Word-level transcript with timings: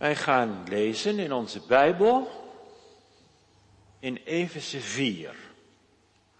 Wij 0.00 0.16
gaan 0.16 0.64
lezen 0.68 1.18
in 1.18 1.32
onze 1.32 1.60
Bijbel 1.68 2.30
in 3.98 4.20
Efeze 4.24 4.80
4, 4.80 5.34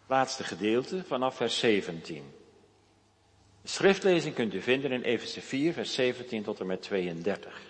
laatste 0.07 0.45
gedeelte 0.45 1.05
vanaf 1.07 1.37
vers 1.37 1.59
17. 1.59 2.33
De 3.62 3.69
schriftlezing 3.69 4.35
kunt 4.35 4.54
u 4.54 4.62
vinden 4.62 4.93
in 4.93 5.03
Efeze 5.03 5.41
4, 5.41 5.73
vers 5.73 5.95
17 5.95 6.43
tot 6.43 6.61
en 6.61 6.67
met 6.67 6.83
32. 6.83 7.61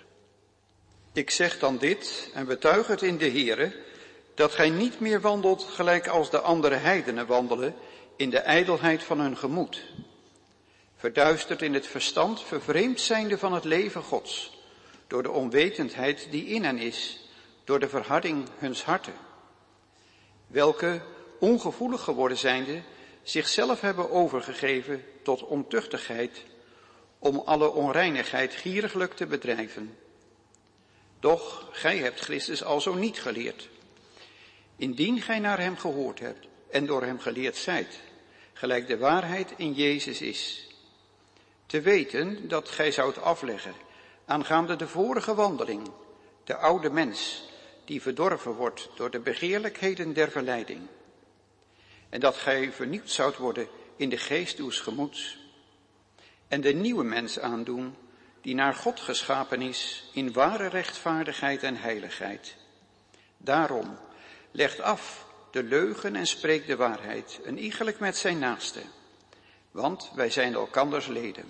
Ik 1.13 1.31
zeg 1.31 1.59
dan 1.59 1.79
dit 1.79 2.31
en 2.35 2.47
betuig 2.47 2.87
het 2.87 3.03
in 3.03 3.19
de 3.19 3.31
Here, 3.31 3.73
dat 4.35 4.53
gij 4.53 4.71
niet 4.71 5.01
meer 5.01 5.21
wandelt 5.21 5.63
gelijk 5.63 6.09
als 6.09 6.31
de 6.31 6.41
andere 6.41 6.75
heidenen 6.75 7.27
wandelen, 7.27 7.75
in 8.17 8.31
de 8.31 8.39
ijdelheid 8.39 9.03
van 9.03 9.21
hun 9.21 9.37
gemoed. 9.37 9.83
Verduisterd 10.97 11.63
in 11.63 11.75
het 11.75 11.87
verstand, 11.87 12.43
vervreemd 12.43 13.01
zijnde 13.01 13.39
van 13.39 13.53
het 13.53 13.65
leven 13.65 14.03
Gods, 14.03 14.59
door 15.11 15.23
de 15.23 15.31
onwetendheid 15.31 16.27
die 16.31 16.47
in 16.47 16.65
hen 16.65 16.79
is, 16.79 17.29
door 17.65 17.81
de 17.81 17.89
verharding 17.89 18.49
huns 18.59 18.85
harten. 18.85 19.15
Welke, 20.47 21.01
ongevoelig 21.39 22.03
geworden 22.03 22.39
zijnde, 22.39 22.83
zichzelf 23.23 23.81
hebben 23.81 24.11
overgegeven 24.11 25.05
tot 25.23 25.43
ontuchtigheid, 25.43 26.45
om 27.19 27.43
alle 27.45 27.73
onreinigheid 27.73 28.55
gieriglijk 28.55 29.15
te 29.15 29.27
bedrijven. 29.27 29.97
Doch 31.21 31.69
gij 31.73 31.99
hebt 31.99 32.21
Christus 32.21 32.65
alzo 32.65 32.95
niet 32.95 33.21
geleerd. 33.21 33.69
Indien 34.77 35.21
gij 35.21 35.39
naar 35.39 35.61
hem 35.61 35.77
gehoord 35.77 36.21
hebt 36.21 36.47
en 36.71 36.87
door 36.87 37.03
hem 37.03 37.19
geleerd 37.19 37.57
zijt, 37.57 38.01
gelijk 38.53 38.87
de 38.87 38.99
waarheid 38.99 39.53
in 39.57 39.73
Jezus 39.73 40.21
is. 40.21 40.69
Te 41.67 41.81
weten 41.81 42.49
dat 42.49 42.69
gij 42.69 42.91
zoudt 42.91 43.23
afleggen 43.23 43.89
aangaande 44.31 44.77
de 44.77 44.89
vorige 44.89 45.35
wandeling, 45.35 45.91
de 46.45 46.57
oude 46.57 46.91
mens, 46.91 47.45
die 47.85 48.03
verdorven 48.03 48.53
wordt 48.53 48.89
door 48.95 49.11
de 49.11 49.21
begeerlijkheden 49.21 50.13
der 50.13 50.31
verleiding. 50.31 50.81
En 52.09 52.21
dat 52.21 52.37
gij 52.37 52.73
vernieuwd 52.73 53.11
zoudt 53.11 53.37
worden 53.37 53.69
in 53.97 54.09
de 54.09 54.17
geest 54.17 54.59
uws 54.59 54.81
gemoeds. 54.81 55.39
En 56.49 56.61
de 56.61 56.73
nieuwe 56.73 57.05
mens 57.05 57.39
aandoen, 57.39 57.97
die 58.41 58.55
naar 58.55 58.75
God 58.75 59.01
geschapen 59.01 59.63
is 59.63 60.11
in 60.13 60.33
ware 60.33 60.67
rechtvaardigheid 60.69 61.63
en 61.63 61.77
heiligheid. 61.77 62.57
Daarom, 63.37 63.99
legt 64.51 64.81
af 64.81 65.27
de 65.51 65.63
leugen 65.63 66.17
en 66.17 66.27
spreekt 66.27 66.67
de 66.67 66.77
waarheid, 66.77 67.41
en 67.45 67.59
iegelijk 67.59 67.99
met 67.99 68.17
zijn 68.17 68.39
naaste. 68.39 68.81
Want 69.71 70.11
wij 70.15 70.31
zijn 70.31 70.55
elkanders 70.55 71.07
leden. 71.07 71.45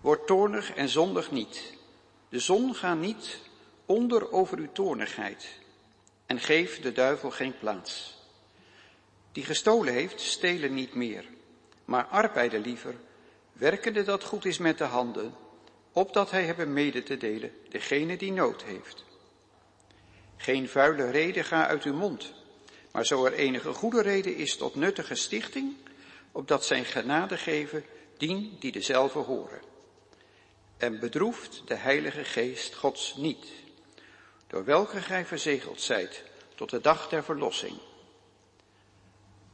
Word 0.00 0.26
toornig 0.26 0.74
en 0.74 0.88
zondig 0.88 1.30
niet. 1.30 1.74
De 2.28 2.38
zon 2.38 2.74
gaat 2.74 2.98
niet 2.98 3.38
onder 3.86 4.32
over 4.32 4.58
uw 4.58 4.72
toornigheid. 4.72 5.48
En 6.26 6.40
geef 6.40 6.80
de 6.80 6.92
duivel 6.92 7.30
geen 7.30 7.58
plaats. 7.58 8.18
Die 9.32 9.44
gestolen 9.44 9.92
heeft, 9.92 10.20
stelen 10.20 10.74
niet 10.74 10.94
meer. 10.94 11.24
Maar 11.84 12.04
arbeiden 12.04 12.60
liever, 12.60 12.94
werkende 13.52 14.02
dat 14.02 14.24
goed 14.24 14.44
is 14.44 14.58
met 14.58 14.78
de 14.78 14.84
handen, 14.84 15.34
opdat 15.92 16.30
hij 16.30 16.44
hebben 16.44 16.72
mede 16.72 17.02
te 17.02 17.16
delen, 17.16 17.52
degene 17.68 18.16
die 18.16 18.32
nood 18.32 18.62
heeft. 18.62 19.04
Geen 20.36 20.68
vuile 20.68 21.10
reden 21.10 21.44
ga 21.44 21.66
uit 21.66 21.84
uw 21.84 21.94
mond, 21.94 22.32
maar 22.92 23.06
zo 23.06 23.24
er 23.24 23.32
enige 23.32 23.72
goede 23.72 24.02
reden 24.02 24.36
is 24.36 24.56
tot 24.56 24.74
nuttige 24.74 25.14
stichting, 25.14 25.76
opdat 26.32 26.64
zijn 26.64 26.84
genade 26.84 27.36
geven 27.36 27.84
dien 28.16 28.56
die 28.60 28.72
dezelfde 28.72 29.18
horen. 29.18 29.69
En 30.80 30.98
bedroeft 30.98 31.62
de 31.64 31.74
Heilige 31.74 32.24
Geest 32.24 32.74
Gods 32.74 33.14
niet, 33.16 33.46
door 34.46 34.64
welke 34.64 35.00
gij 35.00 35.26
verzegeld 35.26 35.80
zijt 35.80 36.24
tot 36.54 36.70
de 36.70 36.80
dag 36.80 37.08
der 37.08 37.24
verlossing. 37.24 37.78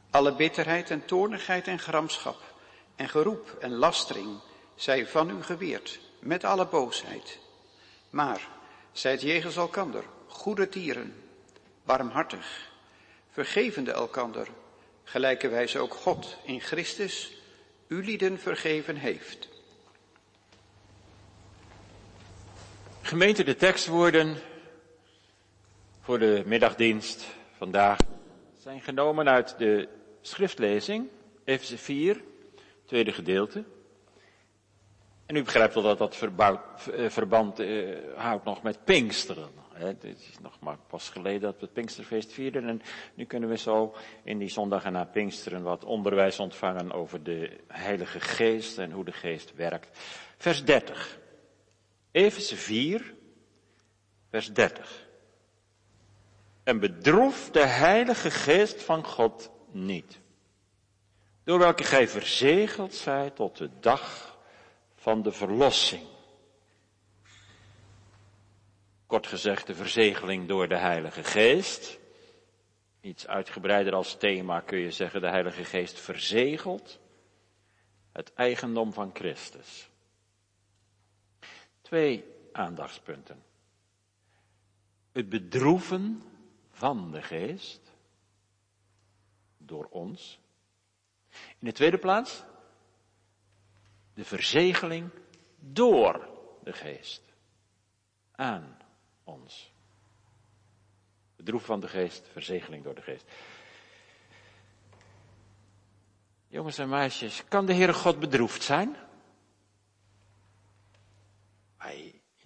Alle 0.09 0.35
bitterheid 0.35 0.89
en 0.89 1.05
toornigheid 1.05 1.67
en 1.67 1.79
gramschap 1.79 2.53
en 2.95 3.09
geroep 3.09 3.57
en 3.59 3.71
lastering 3.71 4.39
zij 4.75 5.07
van 5.07 5.29
u 5.29 5.43
geweerd, 5.43 5.99
met 6.19 6.43
alle 6.43 6.67
boosheid. 6.67 7.39
Maar 8.09 8.47
zijt 8.91 9.21
jegens 9.21 9.55
elkander 9.55 10.03
goede 10.27 10.69
dieren, 10.69 11.23
barmhartig, 11.83 12.71
vergevende 13.29 13.91
elkander, 13.91 14.47
gelijke 15.03 15.47
wijze 15.47 15.79
ook 15.79 15.93
God 15.93 16.37
in 16.43 16.61
Christus 16.61 17.31
u 17.87 18.03
lieden 18.03 18.39
vergeven 18.39 18.95
heeft. 18.95 19.55
Gemeente, 23.07 23.43
de 23.43 23.55
tekstwoorden 23.55 24.35
voor 26.01 26.19
de 26.19 26.43
middagdienst 26.45 27.25
vandaag 27.57 27.97
zijn 28.57 28.81
genomen 28.81 29.29
uit 29.29 29.57
de 29.57 29.87
schriftlezing, 30.21 31.07
Efeze 31.43 31.77
4, 31.77 32.21
tweede 32.85 33.11
gedeelte. 33.11 33.63
En 35.25 35.35
u 35.35 35.43
begrijpt 35.43 35.73
wel 35.73 35.83
dat 35.83 35.97
dat 35.97 36.17
eh, 36.21 37.09
verband 37.09 37.59
eh, 37.59 37.97
houdt 38.15 38.45
nog 38.45 38.61
met 38.63 38.83
Pinksteren. 38.83 39.49
Het 39.73 40.03
is 40.03 40.39
nog 40.41 40.59
maar 40.59 40.77
pas 40.87 41.09
geleden 41.09 41.41
dat 41.41 41.55
we 41.59 41.61
het 41.61 41.73
Pinksterfeest 41.73 42.31
vierden. 42.31 42.67
En 42.67 42.81
nu 43.13 43.25
kunnen 43.25 43.49
we 43.49 43.57
zo 43.57 43.95
in 44.23 44.37
die 44.37 44.49
zondagen 44.49 44.91
na 44.91 45.03
Pinksteren 45.03 45.63
wat 45.63 45.83
onderwijs 45.83 46.39
ontvangen 46.39 46.91
over 46.91 47.23
de 47.23 47.57
Heilige 47.67 48.19
Geest 48.19 48.77
en 48.77 48.91
hoe 48.91 49.05
de 49.05 49.11
Geest 49.11 49.55
werkt. 49.55 49.97
Vers 50.37 50.63
30. 50.63 51.25
Efeze 52.17 52.55
4, 52.55 53.13
vers 54.29 54.53
30. 54.53 55.07
En 56.63 56.79
bedroef 56.79 57.49
de 57.51 57.65
Heilige 57.65 58.31
Geest 58.31 58.83
van 58.83 59.05
God 59.05 59.51
niet. 59.71 60.19
Door 61.43 61.59
welke 61.59 61.83
gij 61.83 62.07
verzegeld 62.07 62.93
zijt 62.93 63.35
tot 63.35 63.57
de 63.57 63.69
dag 63.79 64.37
van 64.95 65.21
de 65.21 65.31
verlossing. 65.31 66.07
Kort 69.05 69.27
gezegd 69.27 69.67
de 69.67 69.75
verzegeling 69.75 70.47
door 70.47 70.67
de 70.67 70.77
Heilige 70.77 71.23
Geest. 71.23 71.99
Iets 73.01 73.27
uitgebreider 73.27 73.93
als 73.93 74.17
thema 74.17 74.59
kun 74.59 74.79
je 74.79 74.91
zeggen 74.91 75.21
de 75.21 75.29
Heilige 75.29 75.63
Geest 75.63 75.99
verzegelt 75.99 76.99
het 78.11 78.33
eigendom 78.33 78.93
van 78.93 79.11
Christus. 79.13 79.89
Twee 81.87 82.25
aandachtspunten. 82.51 83.43
Het 85.11 85.29
bedroeven 85.29 86.23
van 86.71 87.11
de 87.11 87.21
geest 87.21 87.93
door 89.57 89.87
ons. 89.89 90.39
In 91.31 91.67
de 91.67 91.71
tweede 91.71 91.97
plaats 91.97 92.43
de 94.13 94.25
verzegeling 94.25 95.09
door 95.59 96.29
de 96.63 96.73
geest 96.73 97.21
aan 98.31 98.77
ons. 99.23 99.71
Bedroeven 101.35 101.67
van 101.67 101.79
de 101.79 101.87
geest, 101.87 102.27
verzegeling 102.31 102.83
door 102.83 102.95
de 102.95 103.01
geest. 103.01 103.25
Jongens 106.47 106.77
en 106.77 106.89
meisjes, 106.89 107.43
kan 107.47 107.65
de 107.65 107.73
Heere 107.73 107.93
God 107.93 108.19
bedroefd 108.19 108.63
zijn? 108.63 109.06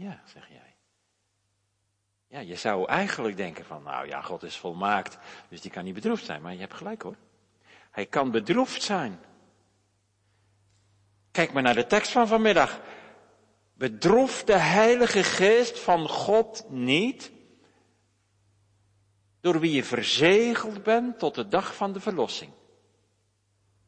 Ja, 0.01 0.21
zeg 0.25 0.47
jij. 0.47 0.75
Ja, 2.27 2.39
je 2.39 2.55
zou 2.55 2.87
eigenlijk 2.87 3.37
denken 3.37 3.65
van, 3.65 3.83
nou 3.83 4.07
ja, 4.07 4.21
God 4.21 4.43
is 4.43 4.57
volmaakt, 4.57 5.17
dus 5.49 5.61
die 5.61 5.71
kan 5.71 5.83
niet 5.83 5.93
bedroefd 5.93 6.25
zijn. 6.25 6.41
Maar 6.41 6.53
je 6.53 6.59
hebt 6.59 6.73
gelijk 6.73 7.01
hoor. 7.01 7.15
Hij 7.91 8.05
kan 8.05 8.31
bedroefd 8.31 8.81
zijn. 8.81 9.19
Kijk 11.31 11.53
maar 11.53 11.63
naar 11.63 11.75
de 11.75 11.85
tekst 11.85 12.11
van 12.11 12.27
vanmiddag. 12.27 12.81
Bedroef 13.73 14.43
de 14.43 14.57
Heilige 14.57 15.23
Geest 15.23 15.79
van 15.79 16.09
God 16.09 16.65
niet, 16.69 17.31
door 19.41 19.59
wie 19.59 19.71
je 19.71 19.83
verzegeld 19.83 20.83
bent 20.83 21.19
tot 21.19 21.35
de 21.35 21.47
dag 21.47 21.75
van 21.75 21.93
de 21.93 21.99
verlossing. 21.99 22.51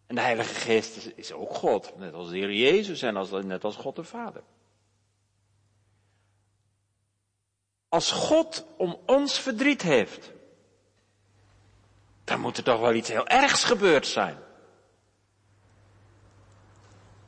En 0.06 0.16
de 0.16 0.22
Heilige 0.22 0.54
Geest 0.54 1.12
is 1.16 1.32
ook 1.32 1.54
God, 1.54 1.98
net 1.98 2.14
als 2.14 2.30
de 2.30 2.38
Heer 2.38 2.54
Jezus 2.54 3.02
en 3.02 3.16
als, 3.16 3.32
net 3.32 3.64
als 3.64 3.76
God 3.76 3.96
de 3.96 4.04
Vader. 4.04 4.44
Als 7.94 8.12
God 8.12 8.66
om 8.78 9.00
ons 9.06 9.40
verdriet 9.40 9.82
heeft, 9.82 10.32
dan 12.24 12.40
moet 12.40 12.58
er 12.58 12.64
toch 12.64 12.80
wel 12.80 12.94
iets 12.94 13.10
heel 13.10 13.28
ergs 13.28 13.64
gebeurd 13.64 14.08
zijn. 14.08 14.38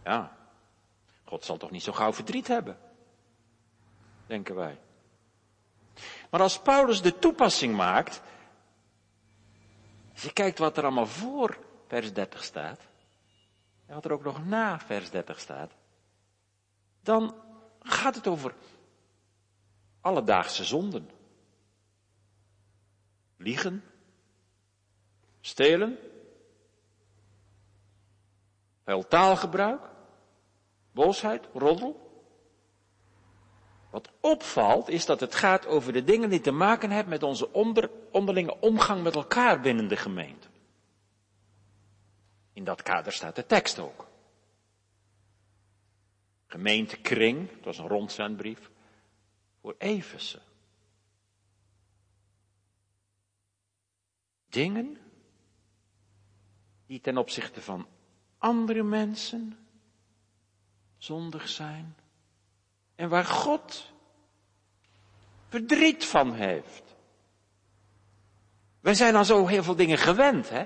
Ja, 0.04 0.38
God 1.26 1.46
zal 1.46 1.58
toch 1.58 1.72
niet 1.72 1.84
zo 1.84 1.92
gauw 1.92 2.14
verdriet 2.14 2.48
hebben, 2.48 2.78
denken 4.28 4.56
wij. 4.56 4.80
Maar 6.30 6.42
als 6.42 6.60
Paulus 6.60 7.02
de 7.02 7.20
toepassing 7.20 7.76
maakt, 7.76 8.22
als 10.14 10.22
je 10.22 10.34
kijkt 10.34 10.60
wat 10.60 10.78
er 10.78 10.84
allemaal 10.84 11.08
voor 11.08 11.58
vers 11.88 12.14
30 12.14 12.44
staat, 12.44 12.80
en 13.86 13.94
wat 13.94 14.06
er 14.06 14.14
ook 14.14 14.24
nog 14.24 14.46
na 14.46 14.80
vers 14.80 15.10
30 15.10 15.40
staat, 15.40 15.72
dan 17.02 17.36
gaat 17.80 18.16
het 18.16 18.28
over 18.28 18.56
alledaagse 20.06 20.64
zonden. 20.64 21.10
Liegen, 23.38 23.84
stelen, 25.42 25.98
veel 28.84 29.08
taalgebruik, 29.08 29.82
boosheid, 30.92 31.48
roddel. 31.54 32.04
Wat 33.90 34.12
opvalt 34.20 34.90
is 34.90 35.06
dat 35.06 35.20
het 35.20 35.36
gaat 35.36 35.66
over 35.66 35.94
de 35.94 36.04
dingen 36.04 36.30
die 36.30 36.42
te 36.42 36.52
maken 36.52 36.92
hebben 36.92 37.10
met 37.10 37.24
onze 37.24 37.52
onder, 37.52 37.90
onderlinge 38.12 38.60
omgang 38.60 39.04
met 39.04 39.16
elkaar 39.16 39.62
binnen 39.62 39.88
de 39.88 39.98
gemeente. 39.98 40.48
In 42.54 42.64
dat 42.64 42.82
kader 42.82 43.12
staat 43.12 43.36
de 43.36 43.46
tekst 43.46 43.80
ook. 43.80 44.08
Gemeentekring, 46.48 47.50
dat 47.50 47.66
was 47.66 47.78
een 47.78 47.88
rondzendbrief, 47.88 48.74
voor 49.66 49.76
Eversen. 49.78 50.42
Dingen 54.50 54.98
die 56.86 57.00
ten 57.00 57.18
opzichte 57.18 57.62
van 57.62 57.88
andere 58.38 58.84
mensen 58.84 59.58
zondig 60.98 61.48
zijn 61.50 61.96
en 62.96 63.10
waar 63.10 63.26
God 63.26 63.94
verdriet 65.48 66.06
van 66.06 66.34
heeft. 66.34 66.96
Wij 68.80 68.94
zijn 68.94 69.16
al 69.16 69.26
zo 69.26 69.48
heel 69.48 69.64
veel 69.64 69.76
dingen 69.76 69.98
gewend, 69.98 70.50
hè? 70.50 70.66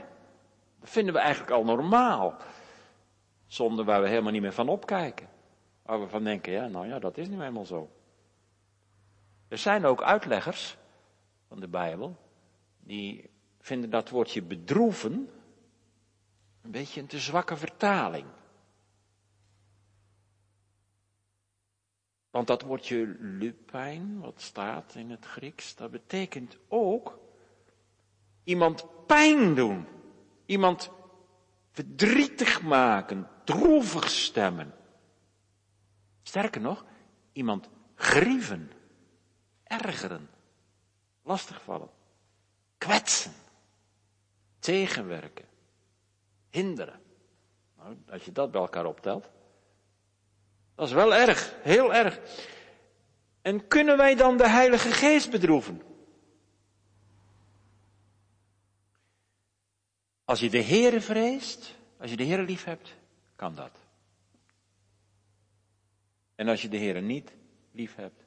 Dat 0.79 0.89
vinden 0.89 1.13
we 1.13 1.19
eigenlijk 1.19 1.51
al 1.51 1.63
normaal. 1.63 2.37
Zonder 3.47 3.85
waar 3.85 4.01
we 4.01 4.07
helemaal 4.07 4.31
niet 4.31 4.41
meer 4.41 4.53
van 4.53 4.69
opkijken. 4.69 5.29
Waar 5.81 5.99
we 5.99 6.07
van 6.07 6.23
denken, 6.23 6.51
ja, 6.51 6.67
nou 6.67 6.87
ja, 6.87 6.99
dat 6.99 7.17
is 7.17 7.27
nu 7.27 7.41
eenmaal 7.41 7.65
zo. 7.65 7.89
Er 9.49 9.57
zijn 9.57 9.85
ook 9.85 10.01
uitleggers 10.01 10.77
van 11.47 11.59
de 11.59 11.67
Bijbel 11.67 12.17
die 12.79 13.29
vinden 13.59 13.89
dat 13.89 14.09
woordje 14.09 14.41
bedroeven 14.41 15.29
een 16.61 16.71
beetje 16.71 17.01
een 17.01 17.07
te 17.07 17.19
zwakke 17.19 17.57
vertaling. 17.57 18.25
Want 22.29 22.47
dat 22.47 22.61
woordje 22.61 23.15
lupijn, 23.19 24.19
wat 24.19 24.41
staat 24.41 24.95
in 24.95 25.09
het 25.09 25.25
Grieks, 25.25 25.75
dat 25.75 25.91
betekent 25.91 26.57
ook 26.67 27.19
iemand 28.43 28.85
pijn 29.05 29.55
doen. 29.55 29.87
Iemand 30.45 30.91
verdrietig 31.71 32.61
maken, 32.61 33.27
droevig 33.43 34.09
stemmen. 34.09 34.73
Sterker 36.21 36.61
nog, 36.61 36.85
iemand 37.31 37.69
grieven, 37.95 38.71
ergeren, 39.69 40.29
lastigvallen, 41.23 41.89
kwetsen, 42.77 43.33
tegenwerken, 44.59 45.45
hinderen. 46.49 47.01
Nou, 47.77 47.97
als 48.09 48.25
je 48.25 48.31
dat 48.31 48.51
bij 48.51 48.61
elkaar 48.61 48.85
optelt, 48.85 49.29
dat 50.75 50.87
is 50.87 50.93
wel 50.93 51.15
erg, 51.15 51.55
heel 51.61 51.93
erg. 51.93 52.19
En 53.41 53.67
kunnen 53.67 53.97
wij 53.97 54.15
dan 54.15 54.37
de 54.37 54.49
Heilige 54.49 54.91
Geest 54.91 55.31
bedroeven? 55.31 55.81
Als 60.25 60.39
je 60.39 60.49
de 60.49 60.63
Heere 60.63 61.01
vreest, 61.01 61.75
als 61.97 62.09
je 62.09 62.17
de 62.17 62.25
Heere 62.25 62.43
lief 62.43 62.63
hebt, 62.63 62.95
kan 63.35 63.55
dat. 63.55 63.71
En 66.35 66.47
als 66.47 66.61
je 66.61 66.67
de 66.67 66.77
Heere 66.77 67.01
niet 67.01 67.33
lief 67.71 67.95
hebt, 67.95 68.23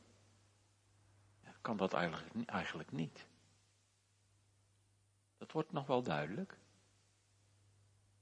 kan 1.63 1.77
dat 1.77 1.93
eigenlijk, 1.93 2.49
eigenlijk 2.51 2.93
niet. 2.93 3.27
Dat 5.39 5.53
wordt 5.53 5.73
nog 5.73 5.87
wel 5.87 6.03
duidelijk. 6.03 6.57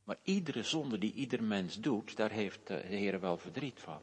Maar 0.05 0.19
iedere 0.23 0.63
zonde 0.63 0.99
die 0.99 1.13
ieder 1.13 1.43
mens 1.43 1.81
doet, 1.81 2.17
daar 2.17 2.31
heeft 2.31 2.67
de 2.67 2.75
Heer 2.75 3.21
wel 3.21 3.39
verdriet 3.39 3.81
van. 3.81 4.03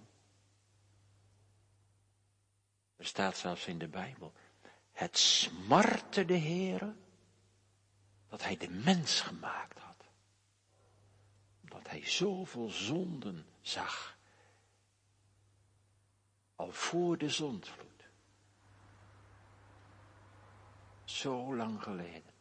Er 2.96 3.06
staat 3.06 3.38
zelfs 3.38 3.68
in 3.68 3.78
de 3.78 3.88
Bijbel. 3.88 4.34
Het 4.92 5.18
smarte 5.18 6.26
de 6.26 6.38
Heere 6.38 6.96
dat 8.28 8.44
hij 8.44 8.58
de 8.58 8.70
mens 8.70 9.22
gemaakt 9.22 9.80
had. 9.80 10.06
Omdat 11.62 11.90
hij 11.90 12.06
zoveel 12.06 12.70
zonden 12.70 13.46
zag. 13.62 14.18
Al 16.56 16.72
voor 16.72 17.18
de 17.18 17.30
zondvloed. 17.30 17.87
Zo 21.18 21.56
lang 21.56 21.84
geleden. 21.84 22.34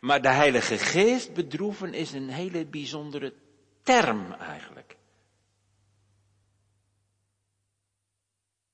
Maar 0.00 0.22
de 0.22 0.28
Heilige 0.28 0.78
Geest 0.78 1.34
bedroeven 1.34 1.94
is 1.94 2.12
een 2.12 2.28
hele 2.28 2.66
bijzondere 2.66 3.34
term 3.82 4.32
eigenlijk. 4.32 4.96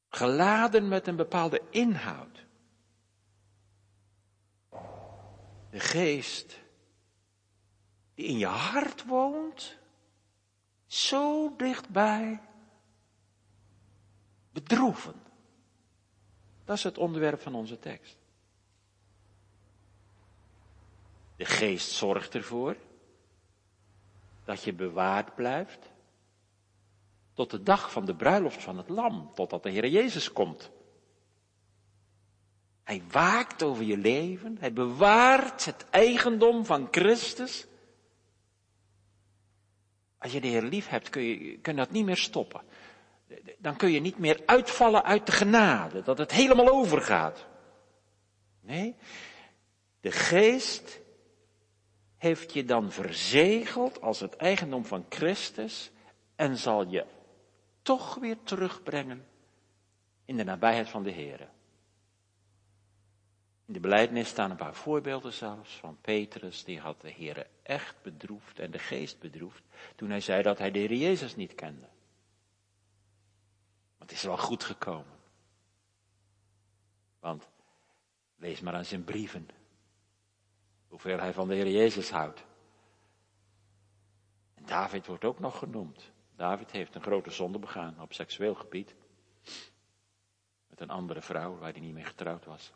Geladen 0.08 0.88
met 0.88 1.06
een 1.06 1.16
bepaalde 1.16 1.62
inhoud. 1.70 2.46
De 5.70 5.80
Geest 5.80 6.60
die 8.14 8.26
in 8.26 8.38
je 8.38 8.46
hart 8.46 9.04
woont, 9.04 9.78
zo 10.86 11.56
dichtbij, 11.56 12.40
bedroeven. 14.52 15.23
Dat 16.64 16.76
is 16.76 16.82
het 16.82 16.98
onderwerp 16.98 17.40
van 17.40 17.54
onze 17.54 17.78
tekst. 17.78 18.16
De 21.36 21.44
geest 21.44 21.90
zorgt 21.90 22.34
ervoor 22.34 22.76
dat 24.44 24.62
je 24.62 24.72
bewaard 24.72 25.34
blijft 25.34 25.92
tot 27.34 27.50
de 27.50 27.62
dag 27.62 27.92
van 27.92 28.04
de 28.04 28.14
bruiloft 28.14 28.62
van 28.62 28.76
het 28.76 28.88
lam, 28.88 29.30
totdat 29.34 29.62
de 29.62 29.70
Heer 29.70 29.88
Jezus 29.88 30.32
komt. 30.32 30.70
Hij 32.84 33.02
waakt 33.10 33.62
over 33.62 33.84
je 33.84 33.96
leven, 33.96 34.56
hij 34.60 34.72
bewaart 34.72 35.64
het 35.64 35.86
eigendom 35.90 36.64
van 36.64 36.88
Christus. 36.90 37.66
Als 40.18 40.32
je 40.32 40.40
de 40.40 40.48
Heer 40.48 40.62
lief 40.62 40.88
hebt, 40.88 41.08
kun 41.08 41.22
je, 41.22 41.58
kun 41.58 41.76
dat 41.76 41.90
niet 41.90 42.04
meer 42.04 42.16
stoppen. 42.16 42.62
Dan 43.58 43.76
kun 43.76 43.90
je 43.90 44.00
niet 44.00 44.18
meer 44.18 44.42
uitvallen 44.46 45.04
uit 45.04 45.26
de 45.26 45.32
genade, 45.32 46.02
dat 46.02 46.18
het 46.18 46.32
helemaal 46.32 46.68
overgaat. 46.68 47.46
Nee, 48.60 48.96
de 50.00 50.12
geest 50.12 51.00
heeft 52.16 52.52
je 52.52 52.64
dan 52.64 52.92
verzegeld 52.92 54.00
als 54.00 54.20
het 54.20 54.36
eigendom 54.36 54.84
van 54.84 55.06
Christus 55.08 55.90
en 56.36 56.56
zal 56.56 56.86
je 56.88 57.04
toch 57.82 58.14
weer 58.14 58.36
terugbrengen 58.42 59.26
in 60.24 60.36
de 60.36 60.44
nabijheid 60.44 60.88
van 60.88 61.02
de 61.02 61.10
Heer. 61.10 61.40
In 63.66 63.72
de 63.72 63.80
beleidnis 63.80 64.28
staan 64.28 64.50
een 64.50 64.56
paar 64.56 64.74
voorbeelden 64.74 65.32
zelfs 65.32 65.76
van 65.76 65.98
Petrus, 66.00 66.64
die 66.64 66.80
had 66.80 67.00
de 67.00 67.10
Heer 67.10 67.46
echt 67.62 68.02
bedroefd 68.02 68.58
en 68.58 68.70
de 68.70 68.78
geest 68.78 69.18
bedroefd 69.18 69.62
toen 69.96 70.10
hij 70.10 70.20
zei 70.20 70.42
dat 70.42 70.58
hij 70.58 70.70
de 70.70 70.78
Heer 70.78 70.94
Jezus 70.94 71.36
niet 71.36 71.54
kende. 71.54 71.86
Het 74.04 74.12
is 74.12 74.22
wel 74.22 74.38
goed 74.38 74.64
gekomen. 74.64 75.18
Want 77.18 77.48
lees 78.36 78.60
maar 78.60 78.74
aan 78.74 78.84
zijn 78.84 79.04
brieven 79.04 79.48
hoeveel 80.88 81.18
hij 81.18 81.32
van 81.32 81.48
de 81.48 81.54
Heer 81.54 81.70
Jezus 81.70 82.10
houdt. 82.10 82.44
En 84.54 84.66
David 84.66 85.06
wordt 85.06 85.24
ook 85.24 85.38
nog 85.38 85.58
genoemd. 85.58 86.10
David 86.36 86.70
heeft 86.70 86.94
een 86.94 87.02
grote 87.02 87.30
zonde 87.30 87.58
begaan 87.58 88.00
op 88.00 88.12
seksueel 88.12 88.54
gebied. 88.54 88.94
Met 90.66 90.80
een 90.80 90.90
andere 90.90 91.22
vrouw 91.22 91.58
waar 91.58 91.72
hij 91.72 91.80
niet 91.80 91.94
mee 91.94 92.04
getrouwd 92.04 92.44
was. 92.44 92.72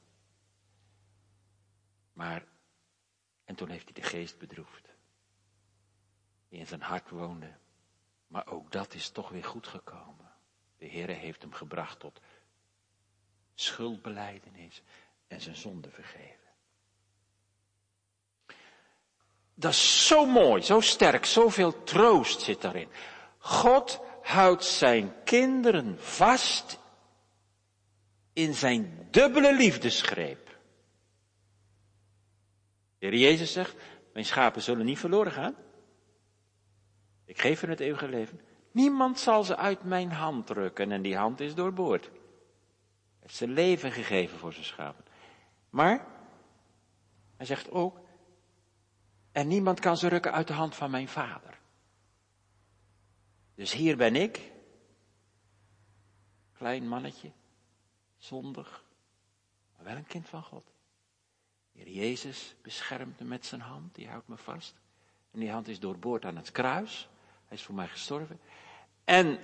Maar, 2.12 2.46
en 3.44 3.54
toen 3.54 3.68
heeft 3.68 3.84
hij 3.84 4.02
de 4.02 4.08
geest 4.08 4.38
bedroefd. 4.38 4.94
Die 6.48 6.58
in 6.58 6.66
zijn 6.66 6.82
hart 6.82 7.10
woonde. 7.10 7.56
Maar 8.26 8.46
ook 8.46 8.72
dat 8.72 8.94
is 8.94 9.10
toch 9.10 9.28
weer 9.28 9.44
goed 9.44 9.66
gekomen. 9.66 10.27
De 10.78 10.86
Heer 10.86 11.08
heeft 11.08 11.42
hem 11.42 11.52
gebracht 11.52 12.00
tot 12.00 12.20
schuldbeleidenis 13.54 14.82
en 15.26 15.40
zijn 15.40 15.56
zonde 15.56 15.90
vergeven. 15.90 16.36
Dat 19.54 19.72
is 19.72 20.06
zo 20.06 20.26
mooi, 20.26 20.62
zo 20.62 20.80
sterk, 20.80 21.24
zoveel 21.24 21.82
troost 21.82 22.40
zit 22.40 22.60
daarin. 22.60 22.88
God 23.38 24.00
houdt 24.22 24.64
zijn 24.64 25.14
kinderen 25.24 25.98
vast 25.98 26.78
in 28.32 28.54
zijn 28.54 29.08
dubbele 29.10 29.56
liefdesgreep. 29.56 30.58
De 32.98 33.06
Heer 33.06 33.16
Jezus 33.16 33.52
zegt, 33.52 33.76
mijn 34.12 34.24
schapen 34.24 34.62
zullen 34.62 34.86
niet 34.86 34.98
verloren 34.98 35.32
gaan. 35.32 35.56
Ik 37.24 37.40
geef 37.40 37.60
hen 37.60 37.70
het 37.70 37.80
eeuwige 37.80 38.08
leven. 38.08 38.40
Niemand 38.70 39.18
zal 39.18 39.44
ze 39.44 39.56
uit 39.56 39.82
mijn 39.82 40.10
hand 40.12 40.46
drukken 40.46 40.92
en 40.92 41.02
die 41.02 41.16
hand 41.16 41.40
is 41.40 41.54
doorboord. 41.54 42.10
heeft 43.20 43.36
zijn 43.36 43.52
leven 43.52 43.92
gegeven 43.92 44.38
voor 44.38 44.52
zijn 44.52 44.64
schapen. 44.64 45.04
Maar, 45.70 46.06
hij 47.36 47.46
zegt 47.46 47.70
ook, 47.70 48.00
en 49.32 49.48
niemand 49.48 49.80
kan 49.80 49.96
ze 49.96 50.08
rukken 50.08 50.32
uit 50.32 50.46
de 50.46 50.52
hand 50.52 50.74
van 50.74 50.90
mijn 50.90 51.08
vader. 51.08 51.58
Dus 53.54 53.72
hier 53.72 53.96
ben 53.96 54.16
ik, 54.16 54.52
klein 56.52 56.88
mannetje, 56.88 57.32
zondig, 58.16 58.84
maar 59.76 59.84
wel 59.84 59.96
een 59.96 60.06
kind 60.06 60.28
van 60.28 60.42
God. 60.42 60.72
Heer 61.72 61.88
Jezus 61.88 62.54
beschermt 62.62 63.20
me 63.20 63.26
met 63.26 63.46
zijn 63.46 63.60
hand, 63.60 63.94
die 63.94 64.08
houdt 64.08 64.28
me 64.28 64.36
vast. 64.36 64.74
En 65.30 65.40
die 65.40 65.50
hand 65.50 65.68
is 65.68 65.80
doorboord 65.80 66.24
aan 66.24 66.36
het 66.36 66.50
kruis. 66.50 67.08
Hij 67.48 67.56
is 67.56 67.62
voor 67.62 67.74
mij 67.74 67.88
gestorven. 67.88 68.40
En 69.04 69.38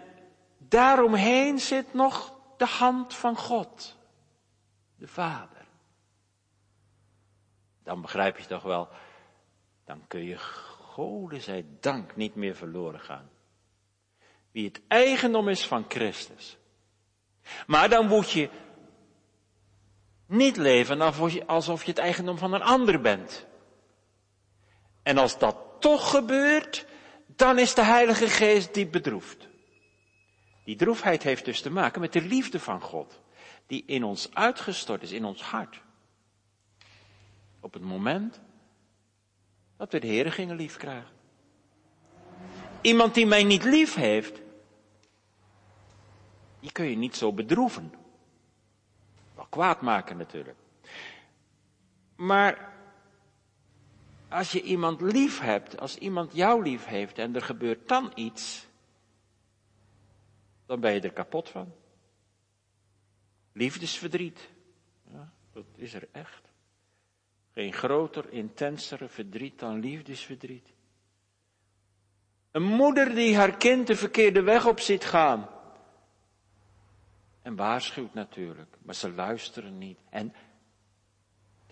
daaromheen 0.59 1.59
zit 1.59 1.95
nog 1.95 2.35
de 2.57 2.67
hand 2.67 3.15
van 3.15 3.37
God, 3.37 3.97
de 4.97 5.07
Vader. 5.07 5.67
Dan 7.83 8.01
begrijp 8.01 8.39
je 8.39 8.47
toch 8.47 8.63
wel, 8.63 8.89
dan 9.85 10.07
kun 10.07 10.25
je 10.25 10.39
Gode 10.95 11.41
zij 11.41 11.67
dank 11.81 12.17
niet 12.17 12.35
meer 12.35 12.55
verloren 12.57 13.01
gaan. 13.01 13.31
Wie 14.51 14.67
het 14.67 14.81
eigendom 14.89 15.49
is 15.49 15.67
van 15.67 15.85
Christus. 15.89 16.57
Maar 17.67 17.89
dan 17.89 18.07
moet 18.07 18.31
je 18.31 18.51
niet 20.27 20.57
leven 20.57 21.01
alsof 21.47 21.85
je 21.85 21.91
het 21.91 21.99
eigendom 21.99 22.39
van 22.39 22.53
een 22.53 22.63
ander 22.63 23.01
bent. 23.01 23.47
En 25.03 25.19
als 25.19 25.39
dat 25.39 25.57
toch 25.79 26.11
gebeurt, 26.11 26.87
dan 27.37 27.59
is 27.59 27.75
de 27.75 27.85
Heilige 27.85 28.29
Geest 28.29 28.75
diep 28.75 28.93
bedroefd. 28.93 29.49
Die 30.65 30.77
droefheid 30.77 31.23
heeft 31.23 31.45
dus 31.45 31.61
te 31.61 31.71
maken 31.71 32.01
met 32.01 32.13
de 32.13 32.23
liefde 32.23 32.61
van 32.61 32.81
God, 32.81 33.21
die 33.67 33.85
in 33.87 34.05
ons 34.05 34.35
uitgestort 34.35 35.03
is, 35.03 35.13
in 35.13 35.25
ons 35.25 35.43
hart. 35.43 35.83
Op 37.61 37.73
het 37.73 37.83
moment 37.83 38.41
dat 39.77 39.93
we 39.93 39.99
de 39.99 40.07
Heer 40.07 40.33
gingen 40.33 40.57
lief 40.57 40.77
krijgen. 40.77 41.11
Iemand 42.81 43.15
die 43.15 43.27
mij 43.27 43.45
niet 43.45 43.65
lief 43.65 43.95
heeft, 43.95 44.41
die 46.61 46.73
kun 46.73 46.85
je 46.85 46.97
niet 46.97 47.17
zo 47.17 47.33
bedroeven. 47.33 47.93
Wel 49.35 49.47
kwaad 49.49 49.81
maken 49.81 50.17
natuurlijk. 50.17 50.59
Maar 52.17 52.74
als 54.35 54.53
je 54.53 54.63
iemand 54.63 55.01
lief 55.01 55.39
hebt, 55.41 55.81
als 55.81 55.97
iemand 55.97 56.35
jou 56.35 56.63
lief 56.63 56.85
heeft 56.85 57.19
en 57.19 57.35
er 57.35 57.43
gebeurt 57.43 57.89
dan 57.89 58.13
iets, 58.15 58.67
dan 60.67 60.81
ben 60.81 60.93
je 60.93 61.01
er 61.01 61.13
kapot 61.13 61.49
van. 61.49 61.73
Liefdesverdriet, 63.53 64.51
ja, 65.13 65.33
dat 65.53 65.65
is 65.77 65.95
er 65.95 66.09
echt. 66.13 66.53
Geen 67.53 67.73
groter, 67.73 68.33
intensere 68.33 69.09
verdriet 69.09 69.59
dan 69.59 69.81
liefdesverdriet. 69.81 70.73
Een 72.51 72.63
moeder 72.63 73.15
die 73.15 73.37
haar 73.37 73.57
kind 73.57 73.87
de 73.87 73.97
verkeerde 73.97 74.43
weg 74.43 74.67
op 74.67 74.81
ziet 74.81 75.05
gaan. 75.05 75.49
En 77.43 77.57
waarschuwt 77.57 78.15
natuurlijk, 78.15 78.77
maar 78.83 78.95
ze 78.95 79.13
luisteren 79.13 79.79
niet. 79.79 79.99
En 80.11 80.35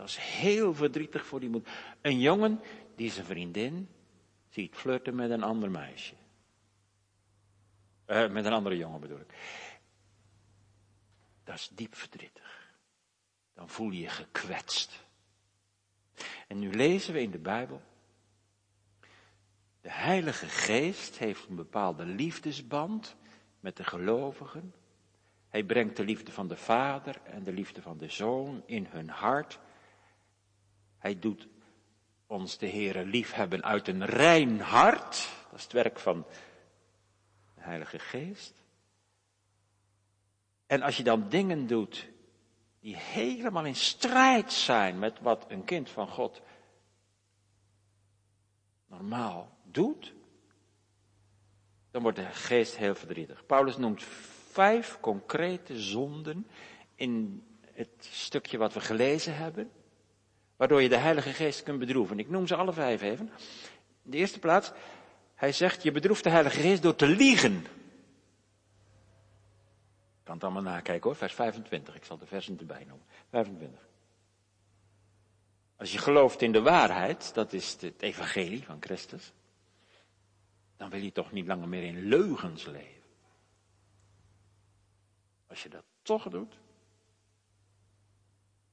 dat 0.02 0.10
is 0.10 0.16
heel 0.16 0.74
verdrietig 0.74 1.26
voor 1.26 1.40
die 1.40 1.48
moeder. 1.48 1.72
Een 2.00 2.20
jongen 2.20 2.60
die 2.96 3.10
zijn 3.10 3.26
vriendin 3.26 3.88
ziet 4.48 4.74
flirten 4.74 5.14
met 5.14 5.30
een 5.30 5.42
ander 5.42 5.70
meisje. 5.70 6.14
Uh, 8.06 8.30
met 8.30 8.44
een 8.44 8.52
andere 8.52 8.76
jongen 8.76 9.00
bedoel 9.00 9.20
ik. 9.20 9.34
Dat 11.44 11.54
is 11.54 11.70
diep 11.74 11.94
verdrietig. 11.94 12.74
Dan 13.54 13.68
voel 13.68 13.90
je 13.90 14.00
je 14.00 14.08
gekwetst. 14.08 15.04
En 16.48 16.58
nu 16.58 16.70
lezen 16.70 17.12
we 17.12 17.20
in 17.20 17.30
de 17.30 17.38
Bijbel. 17.38 17.82
De 19.80 19.90
Heilige 19.90 20.46
Geest 20.46 21.18
heeft 21.18 21.48
een 21.48 21.56
bepaalde 21.56 22.04
liefdesband 22.04 23.16
met 23.60 23.76
de 23.76 23.84
gelovigen. 23.84 24.74
Hij 25.48 25.64
brengt 25.64 25.96
de 25.96 26.04
liefde 26.04 26.32
van 26.32 26.48
de 26.48 26.56
Vader 26.56 27.20
en 27.24 27.42
de 27.42 27.52
liefde 27.52 27.82
van 27.82 27.98
de 27.98 28.08
Zoon 28.08 28.62
in 28.66 28.86
hun 28.90 29.08
hart. 29.08 29.60
Hij 31.02 31.18
doet 31.18 31.48
ons 32.26 32.58
de 32.58 32.68
Heere 32.68 33.04
liefhebben 33.04 33.62
uit 33.62 33.88
een 33.88 34.04
rein 34.04 34.60
hart. 34.60 35.28
Dat 35.50 35.58
is 35.58 35.62
het 35.62 35.72
werk 35.72 35.98
van 35.98 36.26
de 37.54 37.60
Heilige 37.60 37.98
Geest. 37.98 38.54
En 40.66 40.82
als 40.82 40.96
je 40.96 41.02
dan 41.02 41.28
dingen 41.28 41.66
doet 41.66 42.08
die 42.80 42.96
helemaal 42.96 43.64
in 43.64 43.74
strijd 43.74 44.52
zijn 44.52 44.98
met 44.98 45.20
wat 45.20 45.44
een 45.48 45.64
kind 45.64 45.90
van 45.90 46.08
God 46.08 46.42
normaal 48.86 49.58
doet, 49.64 50.14
dan 51.90 52.02
wordt 52.02 52.18
de 52.18 52.24
geest 52.24 52.76
heel 52.76 52.94
verdrietig. 52.94 53.46
Paulus 53.46 53.76
noemt 53.76 54.02
vijf 54.50 55.00
concrete 55.00 55.80
zonden 55.80 56.46
in 56.94 57.44
het 57.72 58.08
stukje 58.10 58.58
wat 58.58 58.72
we 58.74 58.80
gelezen 58.80 59.36
hebben, 59.36 59.70
waardoor 60.62 60.82
je 60.82 60.88
de 60.88 60.96
Heilige 60.96 61.32
Geest 61.32 61.62
kunt 61.62 61.78
bedroeven. 61.78 62.18
Ik 62.18 62.30
noem 62.30 62.46
ze 62.46 62.56
alle 62.56 62.72
vijf 62.72 63.02
even. 63.02 63.30
In 64.02 64.10
de 64.10 64.16
eerste 64.16 64.38
plaats, 64.38 64.72
hij 65.34 65.52
zegt, 65.52 65.82
je 65.82 65.90
bedroeft 65.90 66.24
de 66.24 66.30
Heilige 66.30 66.60
Geest 66.60 66.82
door 66.82 66.96
te 66.96 67.06
liegen 67.06 67.66
kan 70.22 70.34
het 70.34 70.44
allemaal 70.44 70.72
nakijken 70.72 71.02
hoor, 71.02 71.16
vers 71.16 71.34
25. 71.34 71.94
Ik 71.94 72.04
zal 72.04 72.18
de 72.18 72.26
versen 72.26 72.58
erbij 72.58 72.84
noemen. 72.84 73.06
25. 73.30 73.80
Als 75.76 75.92
je 75.92 75.98
gelooft 75.98 76.42
in 76.42 76.52
de 76.52 76.62
waarheid, 76.62 77.34
dat 77.34 77.52
is 77.52 77.76
het 77.80 78.02
evangelie 78.02 78.64
van 78.64 78.76
Christus, 78.80 79.32
dan 80.76 80.90
wil 80.90 81.00
je 81.00 81.12
toch 81.12 81.32
niet 81.32 81.46
langer 81.46 81.68
meer 81.68 81.82
in 81.82 82.08
leugens 82.08 82.64
leven. 82.64 83.02
Als 85.46 85.62
je 85.62 85.68
dat 85.68 85.84
toch 86.02 86.28
doet, 86.28 86.54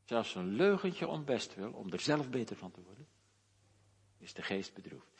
zelfs 0.09 0.35
een 0.35 0.55
leugentje 0.55 1.07
onbest 1.07 1.55
wil, 1.55 1.71
om 1.71 1.91
er 1.91 1.99
zelf 1.99 2.29
beter 2.29 2.55
van 2.55 2.71
te 2.71 2.81
worden, 2.81 3.07
is 4.17 4.33
de 4.33 4.41
geest 4.41 4.73
bedroefd. 4.73 5.11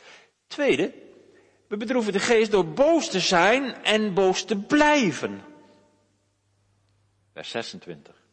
Tweede, 0.48 0.94
we 1.68 1.78
bedroeven 1.78 2.14
de 2.14 2.20
geest 2.20 2.52
door 2.52 2.68
boos 2.68 3.10
te 3.10 3.20
zijn 3.20 3.84
en 3.84 4.14
boos 4.14 4.44
te 4.44 4.58
blijven. 4.58 5.42
Vers 7.34 7.50
26. 7.50 8.24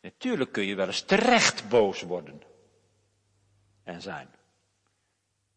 Natuurlijk 0.00 0.52
kun 0.52 0.64
je 0.64 0.74
wel 0.74 0.86
eens 0.86 1.02
terecht 1.02 1.68
boos 1.68 2.02
worden 2.02 2.42
en 3.82 4.02
zijn. 4.02 4.28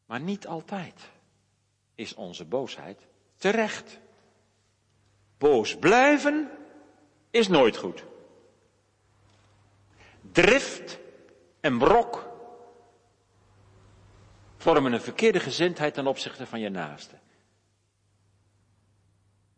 Maar 0.05 0.21
niet 0.21 0.47
altijd 0.47 1.09
is 1.95 2.13
onze 2.13 2.45
boosheid 2.45 3.07
terecht. 3.35 3.99
Boos 5.37 5.77
blijven 5.77 6.51
is 7.29 7.47
nooit 7.47 7.77
goed. 7.77 8.07
Drift 10.31 10.99
en 11.59 11.77
brok 11.77 12.29
vormen 14.57 14.93
een 14.93 15.01
verkeerde 15.01 15.39
gezindheid 15.39 15.93
ten 15.93 16.07
opzichte 16.07 16.45
van 16.45 16.59
je 16.59 16.69
naaste. 16.69 17.15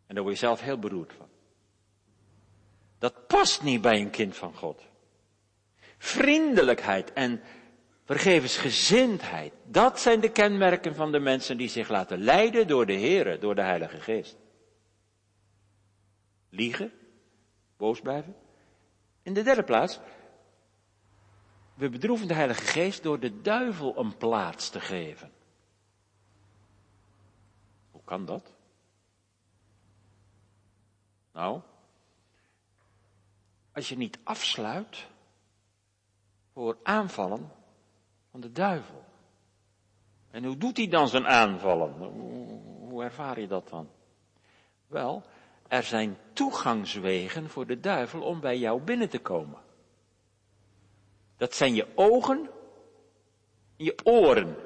En 0.06 0.14
daar 0.14 0.22
word 0.22 0.38
je 0.38 0.46
zelf 0.46 0.60
heel 0.60 0.78
beroerd 0.78 1.12
van. 1.12 1.28
Dat 2.98 3.26
past 3.26 3.62
niet 3.62 3.80
bij 3.80 4.00
een 4.00 4.10
kind 4.10 4.36
van 4.36 4.54
God. 4.54 4.82
Vriendelijkheid 5.98 7.12
en 7.12 7.42
vergevensgezindheid, 8.04 9.52
dat 9.64 10.00
zijn 10.00 10.20
de 10.20 10.30
kenmerken 10.30 10.94
van 10.94 11.12
de 11.12 11.18
mensen 11.18 11.56
die 11.56 11.68
zich 11.68 11.88
laten 11.88 12.18
leiden 12.18 12.66
door 12.66 12.86
de 12.86 12.92
Heer, 12.92 13.40
door 13.40 13.54
de 13.54 13.62
Heilige 13.62 14.00
Geest. 14.00 14.36
Liegen, 16.48 16.92
boos 17.76 18.00
blijven. 18.00 18.36
In 19.22 19.34
de 19.34 19.42
derde 19.42 19.62
plaats, 19.62 20.00
we 21.74 21.88
bedroeven 21.88 22.28
de 22.28 22.34
Heilige 22.34 22.64
Geest 22.64 23.02
door 23.02 23.20
de 23.20 23.40
duivel 23.40 23.98
een 23.98 24.16
plaats 24.16 24.70
te 24.70 24.80
geven. 24.80 25.32
Hoe 27.90 28.00
kan 28.04 28.24
dat? 28.24 28.52
Nou, 31.32 31.60
als 33.72 33.88
je 33.88 33.96
niet 33.96 34.18
afsluit 34.22 35.06
voor 36.52 36.78
aanvallen 36.82 37.50
van 38.30 38.40
de 38.40 38.52
duivel. 38.52 39.04
En 40.30 40.44
hoe 40.44 40.56
doet 40.56 40.76
hij 40.76 40.88
dan 40.88 41.08
zijn 41.08 41.26
aanvallen? 41.26 41.92
Hoe 42.88 43.04
ervaar 43.04 43.40
je 43.40 43.46
dat 43.46 43.68
dan? 43.68 43.88
Wel, 44.86 45.22
er 45.68 45.82
zijn 45.82 46.18
toegangswegen 46.32 47.50
voor 47.50 47.66
de 47.66 47.80
duivel 47.80 48.22
om 48.22 48.40
bij 48.40 48.58
jou 48.58 48.82
binnen 48.82 49.08
te 49.08 49.18
komen. 49.18 49.58
Dat 51.42 51.54
zijn 51.54 51.74
je 51.74 51.86
ogen, 51.94 52.50
je 53.76 53.94
oren. 54.04 54.56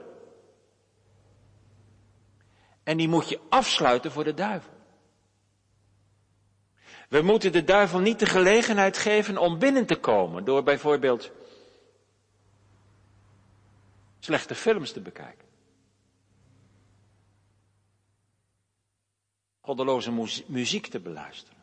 En 2.83 2.97
die 2.97 3.09
moet 3.09 3.29
je 3.29 3.41
afsluiten 3.49 4.11
voor 4.13 4.25
de 4.25 4.35
duivel. 4.35 4.73
We 7.09 7.23
moeten 7.23 7.53
de 7.53 7.65
duivel 7.65 7.99
niet 7.99 8.19
de 8.19 8.27
gelegenheid 8.27 8.99
geven 8.99 9.39
om 9.39 9.59
binnen 9.59 9.87
te 9.87 9.97
komen 9.97 10.45
door 10.45 10.63
bijvoorbeeld 10.63 11.31
slechte 14.19 14.55
films 14.55 14.93
te 14.93 15.01
bekijken. 15.01 15.49
Goddeloze 19.61 20.43
muziek 20.47 20.87
te 20.87 21.01
beluisteren. 21.01 21.56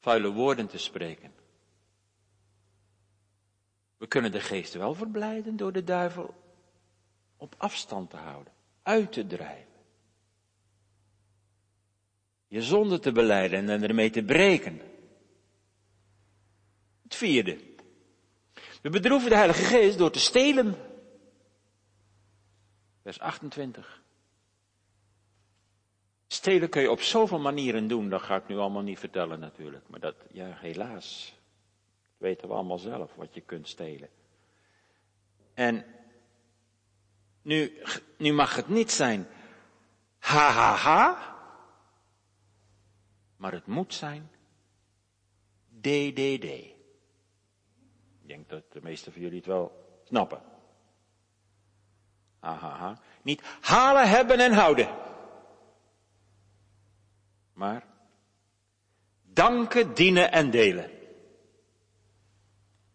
Vuile 0.00 0.32
woorden 0.32 0.66
te 0.66 0.78
spreken. 0.78 1.32
We 3.96 4.06
kunnen 4.06 4.32
de 4.32 4.40
geest 4.40 4.74
wel 4.74 4.94
verblijden 4.94 5.56
door 5.56 5.72
de 5.72 5.84
duivel 5.84 6.34
op 7.36 7.54
afstand 7.56 8.10
te 8.10 8.16
houden, 8.16 8.52
uit 8.82 9.12
te 9.12 9.26
drijven. 9.26 9.70
Je 12.46 12.62
zonde 12.62 12.98
te 12.98 13.12
beleiden 13.12 13.68
en 13.68 13.82
ermee 13.82 14.10
te 14.10 14.22
breken. 14.22 14.80
Het 17.02 17.14
vierde. 17.14 17.58
We 18.82 18.90
bedroeven 18.90 19.30
de 19.30 19.36
Heilige 19.36 19.64
Geest 19.64 19.98
door 19.98 20.10
te 20.10 20.18
stelen. 20.18 20.74
Vers 23.02 23.20
28. 23.20 24.02
Stelen 26.32 26.68
kun 26.68 26.82
je 26.82 26.90
op 26.90 27.00
zoveel 27.00 27.38
manieren 27.38 27.88
doen, 27.88 28.08
dat 28.08 28.22
ga 28.22 28.36
ik 28.36 28.48
nu 28.48 28.56
allemaal 28.56 28.82
niet 28.82 28.98
vertellen 28.98 29.40
natuurlijk. 29.40 29.88
Maar 29.88 30.00
dat, 30.00 30.14
ja, 30.32 30.56
helaas, 30.60 31.34
weten 32.16 32.48
we 32.48 32.54
allemaal 32.54 32.78
zelf 32.78 33.14
wat 33.14 33.34
je 33.34 33.40
kunt 33.40 33.68
stelen. 33.68 34.08
En 35.54 35.84
nu, 37.42 37.82
nu 38.16 38.32
mag 38.32 38.56
het 38.56 38.68
niet 38.68 38.90
zijn 38.90 39.26
ha 40.18 40.50
ha 40.50 40.74
ha, 40.74 41.36
maar 43.36 43.52
het 43.52 43.66
moet 43.66 43.94
zijn 43.94 44.30
DDD. 45.80 46.44
Ik 46.44 46.76
denk 48.26 48.48
dat 48.48 48.72
de 48.72 48.80
meesten 48.82 49.12
van 49.12 49.20
jullie 49.20 49.36
het 49.36 49.46
wel 49.46 50.00
snappen. 50.04 50.42
Ha 52.40 52.54
ha 52.54 52.76
ha. 52.76 53.00
Niet 53.22 53.42
halen, 53.60 54.08
hebben 54.08 54.40
en 54.40 54.52
houden. 54.52 55.09
Maar 57.60 57.84
danken, 59.22 59.94
dienen 59.94 60.32
en 60.32 60.50
delen. 60.50 60.90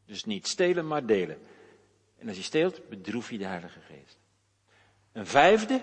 Dus 0.06 0.24
niet 0.24 0.48
stelen, 0.48 0.88
maar 0.88 1.06
delen. 1.06 1.38
En 2.18 2.28
als 2.28 2.38
je 2.38 2.44
steelt, 2.44 2.90
bedroef 2.90 3.30
je 3.32 3.38
de 3.38 3.46
Heilige 3.46 3.80
Geest. 3.80 4.20
Een 5.12 5.26
vijfde. 5.26 5.82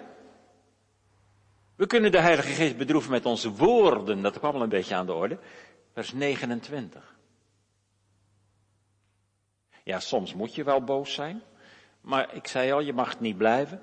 We 1.76 1.86
kunnen 1.86 2.12
de 2.12 2.18
Heilige 2.18 2.52
Geest 2.52 2.76
bedroeven 2.76 3.10
met 3.10 3.26
onze 3.26 3.50
woorden. 3.50 4.22
Dat 4.22 4.38
kwam 4.38 4.54
al 4.54 4.62
een 4.62 4.68
beetje 4.68 4.94
aan 4.94 5.06
de 5.06 5.12
orde. 5.12 5.38
Vers 5.92 6.12
29. 6.12 7.16
Ja, 9.84 10.00
soms 10.00 10.34
moet 10.34 10.54
je 10.54 10.64
wel 10.64 10.84
boos 10.84 11.14
zijn. 11.14 11.42
Maar 12.00 12.34
ik 12.34 12.46
zei 12.46 12.72
al, 12.72 12.80
je 12.80 12.92
mag 12.92 13.20
niet 13.20 13.36
blijven. 13.36 13.82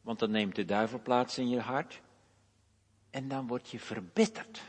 Want 0.00 0.18
dan 0.18 0.30
neemt 0.30 0.54
de 0.54 0.64
duivel 0.64 1.00
plaats 1.00 1.38
in 1.38 1.48
je 1.48 1.60
hart. 1.60 2.00
En 3.12 3.28
dan 3.28 3.46
word 3.46 3.70
je 3.70 3.80
verbitterd. 3.80 4.62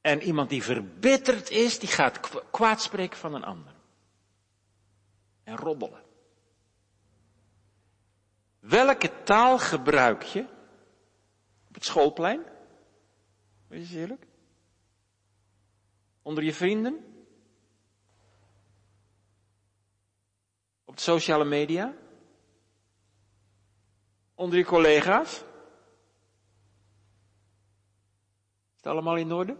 En 0.00 0.22
iemand 0.22 0.48
die 0.48 0.62
verbitterd 0.62 1.50
is, 1.50 1.78
die 1.78 1.88
gaat 1.88 2.20
kwaad 2.50 2.82
spreken 2.82 3.18
van 3.18 3.34
een 3.34 3.44
ander. 3.44 3.74
En 5.44 5.56
roddelen. 5.56 6.02
Welke 8.58 9.22
taal 9.22 9.58
gebruik 9.58 10.22
je 10.22 10.46
op 11.68 11.74
het 11.74 11.84
schoolplein? 11.84 12.44
Wees 13.66 13.90
je 13.90 13.98
eerlijk? 13.98 14.26
Onder 16.22 16.44
je 16.44 16.54
vrienden? 16.54 17.24
Op 20.84 20.96
de 20.96 21.02
sociale 21.02 21.44
media? 21.44 21.94
Onder 24.34 24.58
je 24.58 24.64
collega's? 24.64 25.32
Is 28.70 28.76
het 28.76 28.86
allemaal 28.86 29.16
in 29.16 29.32
orde? 29.32 29.56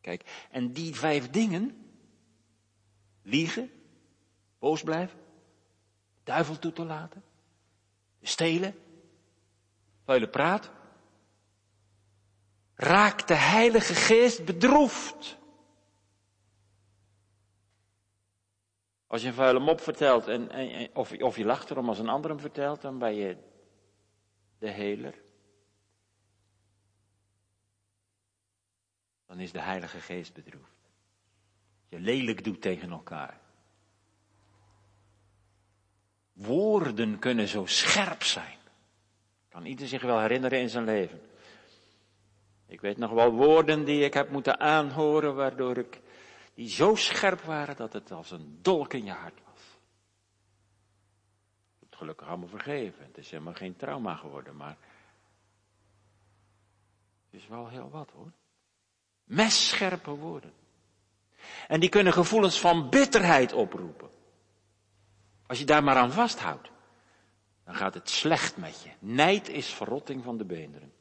Kijk, 0.00 0.46
en 0.50 0.72
die 0.72 0.94
vijf 0.94 1.30
dingen, 1.30 1.90
liegen, 3.22 3.70
boos 4.58 4.82
blijven, 4.82 5.18
duivel 6.24 6.58
toe 6.58 6.72
te 6.72 6.84
laten, 6.84 7.24
stelen, 8.22 8.74
vuile 10.04 10.28
praat, 10.28 10.70
raakt 12.74 13.28
de 13.28 13.34
Heilige 13.34 13.94
Geest 13.94 14.44
bedroefd. 14.44 15.40
Als 19.12 19.22
je 19.22 19.28
een 19.28 19.34
vuile 19.34 19.58
mop 19.58 19.80
vertelt 19.80 20.28
en, 20.28 20.50
en, 20.50 20.90
of, 20.94 21.12
of 21.12 21.36
je 21.36 21.44
lacht 21.44 21.70
erom 21.70 21.88
als 21.88 21.98
een 21.98 22.08
ander 22.08 22.30
hem 22.30 22.40
vertelt, 22.40 22.80
dan 22.80 22.98
ben 22.98 23.14
je 23.14 23.36
de 24.58 24.70
heler. 24.70 25.14
dan 29.26 29.40
is 29.40 29.52
de 29.52 29.60
Heilige 29.60 30.00
Geest 30.00 30.34
bedroefd. 30.34 30.90
Je 31.88 32.00
lelijk 32.00 32.44
doet 32.44 32.60
tegen 32.60 32.90
elkaar. 32.90 33.40
Woorden 36.32 37.18
kunnen 37.18 37.48
zo 37.48 37.66
scherp 37.66 38.22
zijn. 38.22 38.58
Kan 39.48 39.64
ieder 39.64 39.86
zich 39.86 40.02
wel 40.02 40.20
herinneren 40.20 40.60
in 40.60 40.68
zijn 40.68 40.84
leven. 40.84 41.20
Ik 42.66 42.80
weet 42.80 42.96
nog 42.96 43.10
wel 43.10 43.32
woorden 43.32 43.84
die 43.84 44.04
ik 44.04 44.14
heb 44.14 44.30
moeten 44.30 44.60
aanhoren, 44.60 45.34
waardoor 45.34 45.76
ik, 45.76 46.00
die 46.54 46.68
zo 46.68 46.94
scherp 46.94 47.40
waren 47.40 47.76
dat 47.76 47.92
het 47.92 48.10
als 48.10 48.30
een 48.30 48.58
dolk 48.62 48.92
in 48.92 49.04
je 49.04 49.12
hart 49.12 49.40
was. 49.44 49.62
Het 51.80 51.96
gelukkig 51.96 52.28
allemaal 52.28 52.48
vergeven. 52.48 53.04
Het 53.04 53.18
is 53.18 53.30
helemaal 53.30 53.54
geen 53.54 53.76
trauma 53.76 54.14
geworden, 54.14 54.56
maar 54.56 54.76
het 57.30 57.40
is 57.40 57.48
wel 57.48 57.68
heel 57.68 57.90
wat 57.90 58.10
hoor. 58.10 58.32
Messcherpe 59.24 60.10
woorden. 60.10 60.52
En 61.68 61.80
die 61.80 61.88
kunnen 61.88 62.12
gevoelens 62.12 62.60
van 62.60 62.88
bitterheid 62.88 63.52
oproepen. 63.52 64.10
Als 65.46 65.58
je 65.58 65.64
daar 65.64 65.84
maar 65.84 65.96
aan 65.96 66.12
vasthoudt, 66.12 66.70
dan 67.64 67.74
gaat 67.74 67.94
het 67.94 68.08
slecht 68.08 68.56
met 68.56 68.82
je. 68.82 68.90
Nijd 68.98 69.48
is 69.48 69.66
verrotting 69.66 70.24
van 70.24 70.36
de 70.36 70.44
beenderen. 70.44 70.92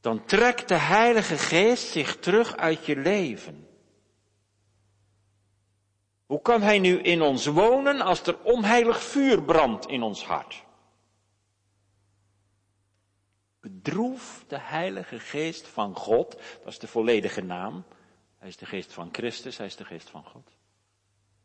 Dan 0.00 0.24
trekt 0.24 0.68
de 0.68 0.78
Heilige 0.78 1.38
Geest 1.38 1.88
zich 1.88 2.16
terug 2.18 2.56
uit 2.56 2.86
je 2.86 2.96
leven. 2.96 3.68
Hoe 6.26 6.42
kan 6.42 6.62
Hij 6.62 6.78
nu 6.78 6.98
in 7.00 7.22
ons 7.22 7.46
wonen 7.46 8.00
als 8.00 8.22
er 8.22 8.42
onheilig 8.42 9.02
vuur 9.02 9.42
brandt 9.42 9.86
in 9.86 10.02
ons 10.02 10.24
hart? 10.24 10.64
Bedroef 13.60 14.44
de 14.46 14.58
Heilige 14.58 15.18
Geest 15.18 15.68
van 15.68 15.96
God, 15.96 16.32
dat 16.32 16.72
is 16.72 16.78
de 16.78 16.86
volledige 16.86 17.42
naam. 17.42 17.84
Hij 18.38 18.48
is 18.48 18.56
de 18.56 18.66
geest 18.66 18.92
van 18.92 19.08
Christus, 19.12 19.56
hij 19.56 19.66
is 19.66 19.76
de 19.76 19.84
geest 19.84 20.10
van 20.10 20.24
God. 20.24 20.50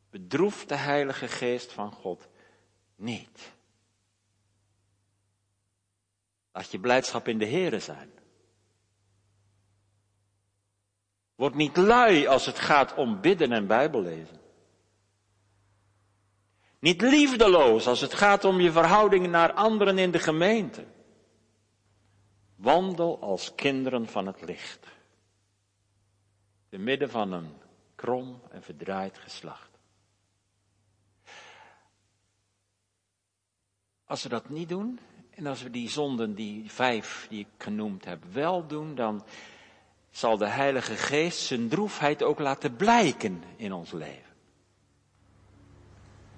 Bedroef 0.10 0.66
de 0.66 0.76
Heilige 0.76 1.28
Geest 1.28 1.72
van 1.72 1.92
God 1.92 2.28
niet. 2.96 3.52
Laat 6.52 6.72
je 6.72 6.80
blijdschap 6.80 7.28
in 7.28 7.38
de 7.38 7.48
Here 7.48 7.80
zijn. 7.80 8.12
Word 11.36 11.54
niet 11.54 11.78
lui 11.78 12.28
als 12.28 12.46
het 12.46 12.60
gaat 12.60 12.94
om 12.94 13.22
bidden 13.22 13.52
en 13.52 13.68
Bijbellezen. 13.68 14.41
Niet 16.82 17.02
liefdeloos 17.02 17.88
als 17.88 18.02
het 18.02 18.14
gaat 18.14 18.44
om 18.44 18.60
je 18.60 18.72
verhoudingen 18.72 19.30
naar 19.30 19.54
anderen 19.54 19.98
in 19.98 20.12
de 20.12 20.20
gemeente. 20.20 20.86
Wandel 22.56 23.22
als 23.22 23.56
kinderen 23.56 24.08
van 24.08 24.28
het 24.28 24.42
licht. 24.42 24.88
Te 26.70 26.78
midden 26.78 27.10
van 27.10 27.32
een 27.32 27.54
krom 27.96 28.42
en 28.50 28.64
verdraaid 28.64 29.18
geslacht. 29.18 29.70
Als 34.06 34.24
we 34.24 34.30
dat 34.30 34.50
niet 34.50 34.70
doen, 34.70 35.00
en 35.30 35.48
als 35.48 35.64
we 35.64 35.70
die 35.70 35.90
zonden, 35.90 36.36
die 36.36 36.72
vijf 36.72 37.26
die 37.30 37.40
ik 37.40 37.64
genoemd 37.64 38.06
heb, 38.06 38.24
wel 38.32 38.68
doen, 38.68 38.96
dan 38.96 39.26
zal 40.10 40.38
de 40.38 40.48
Heilige 40.48 40.96
Geest 40.96 41.40
zijn 41.40 41.70
droefheid 41.70 42.24
ook 42.24 42.40
laten 42.40 42.76
blijken 42.76 43.44
in 43.56 43.74
ons 43.74 43.92
leven. 43.92 44.31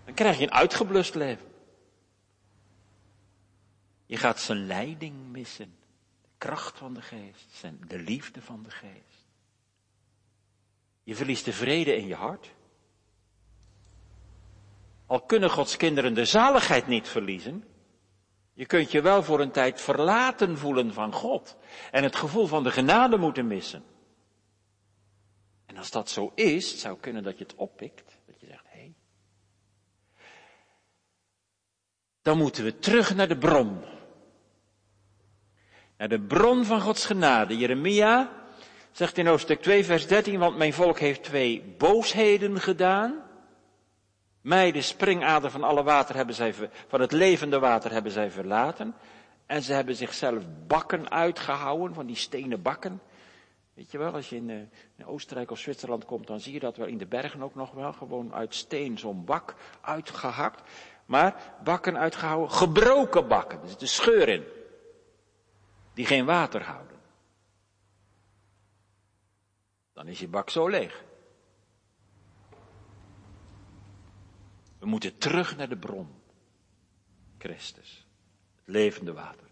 Dan 0.05 0.13
krijg 0.13 0.37
je 0.37 0.43
een 0.43 0.51
uitgeblust 0.51 1.15
leven. 1.15 1.51
Je 4.05 4.17
gaat 4.17 4.39
zijn 4.39 4.65
leiding 4.65 5.31
missen 5.31 5.75
kracht 6.37 6.77
van 6.77 6.93
de 6.93 7.01
geest, 7.01 7.63
de 7.87 7.99
liefde 7.99 8.41
van 8.41 8.63
de 8.63 8.71
geest. 8.71 9.27
Je 11.03 11.15
verliest 11.15 11.45
de 11.45 11.53
vrede 11.53 11.95
in 11.95 12.07
je 12.07 12.15
hart. 12.15 12.51
Al 15.05 15.21
kunnen 15.21 15.49
Gods 15.49 15.77
kinderen 15.77 16.13
de 16.13 16.25
zaligheid 16.25 16.87
niet 16.87 17.07
verliezen, 17.07 17.63
Je 18.53 18.65
kunt 18.65 18.91
je 18.91 19.01
wel 19.01 19.23
voor 19.23 19.39
een 19.39 19.51
tijd 19.51 19.81
verlaten 19.81 20.57
voelen 20.57 20.93
van 20.93 21.13
God 21.13 21.57
en 21.91 22.03
het 22.03 22.15
gevoel 22.15 22.47
van 22.47 22.63
de 22.63 22.71
genade 22.71 23.17
moeten 23.17 23.47
missen. 23.47 23.83
En 25.65 25.77
als 25.77 25.91
dat 25.91 26.09
zo 26.09 26.31
is, 26.35 26.71
het 26.71 26.79
zou 26.79 26.99
kunnen 26.99 27.23
dat 27.23 27.37
je 27.37 27.43
het 27.43 27.55
oppikt, 27.55 28.19
dat 28.25 28.39
je 28.39 28.47
zegt, 28.47 28.65
hé, 28.67 28.79
hey, 28.79 28.93
dan 32.23 32.37
moeten 32.37 32.63
we 32.63 32.79
terug 32.79 33.15
naar 33.15 33.27
de 33.27 33.37
bron. 33.37 33.81
Naar 35.97 36.09
de 36.09 36.19
bron 36.19 36.65
van 36.65 36.81
Gods 36.81 37.05
genade. 37.05 37.57
Jeremia 37.57 38.29
zegt 38.91 39.17
in 39.17 39.27
hoofdstuk 39.27 39.61
2, 39.61 39.85
vers 39.85 40.07
13, 40.07 40.39
want 40.39 40.57
mijn 40.57 40.73
volk 40.73 40.99
heeft 40.99 41.23
twee 41.23 41.75
boosheden 41.77 42.59
gedaan. 42.59 43.21
Mij, 44.41 44.71
de 44.71 44.81
springader 44.81 45.51
van 45.51 45.63
alle 45.63 45.83
water, 45.83 46.15
hebben 46.15 46.35
zij, 46.35 46.53
van 46.87 47.01
het 47.01 47.11
levende 47.11 47.59
water 47.59 47.91
hebben 47.91 48.11
zij 48.11 48.31
verlaten. 48.31 48.95
En 49.45 49.61
ze 49.61 49.73
hebben 49.73 49.95
zichzelf 49.95 50.43
bakken 50.67 51.11
uitgehouden, 51.11 51.93
van 51.93 52.05
die 52.05 52.15
stenen 52.15 52.61
bakken. 52.61 53.01
Weet 53.73 53.91
je 53.91 53.97
wel, 53.97 54.13
als 54.13 54.29
je 54.29 54.35
in, 54.35 54.49
eh, 54.49 54.55
in, 54.95 55.05
Oostenrijk 55.05 55.51
of 55.51 55.59
Zwitserland 55.59 56.05
komt, 56.05 56.27
dan 56.27 56.39
zie 56.39 56.53
je 56.53 56.59
dat 56.59 56.77
wel 56.77 56.87
in 56.87 56.97
de 56.97 57.05
bergen 57.05 57.41
ook 57.41 57.55
nog 57.55 57.71
wel. 57.71 57.93
Gewoon 57.93 58.33
uit 58.33 58.55
steen 58.55 58.97
zo'n 58.97 59.25
bak 59.25 59.55
uitgehakt. 59.81 60.61
Maar 61.05 61.53
bakken 61.63 61.97
uitgehouden, 61.97 62.51
gebroken 62.51 63.27
bakken. 63.27 63.61
Er 63.61 63.69
zit 63.69 63.81
een 63.81 63.87
scheur 63.87 64.27
in. 64.29 64.43
Die 65.93 66.05
geen 66.05 66.25
water 66.25 66.63
houden. 66.63 66.97
Dan 69.93 70.07
is 70.07 70.19
je 70.19 70.27
bak 70.27 70.49
zo 70.49 70.67
leeg. 70.67 71.03
We 74.79 74.85
moeten 74.85 75.17
terug 75.17 75.57
naar 75.57 75.69
de 75.69 75.77
bron. 75.77 76.07
Christus. 77.37 78.07
Het 78.55 78.67
levende 78.67 79.13
water. 79.13 79.47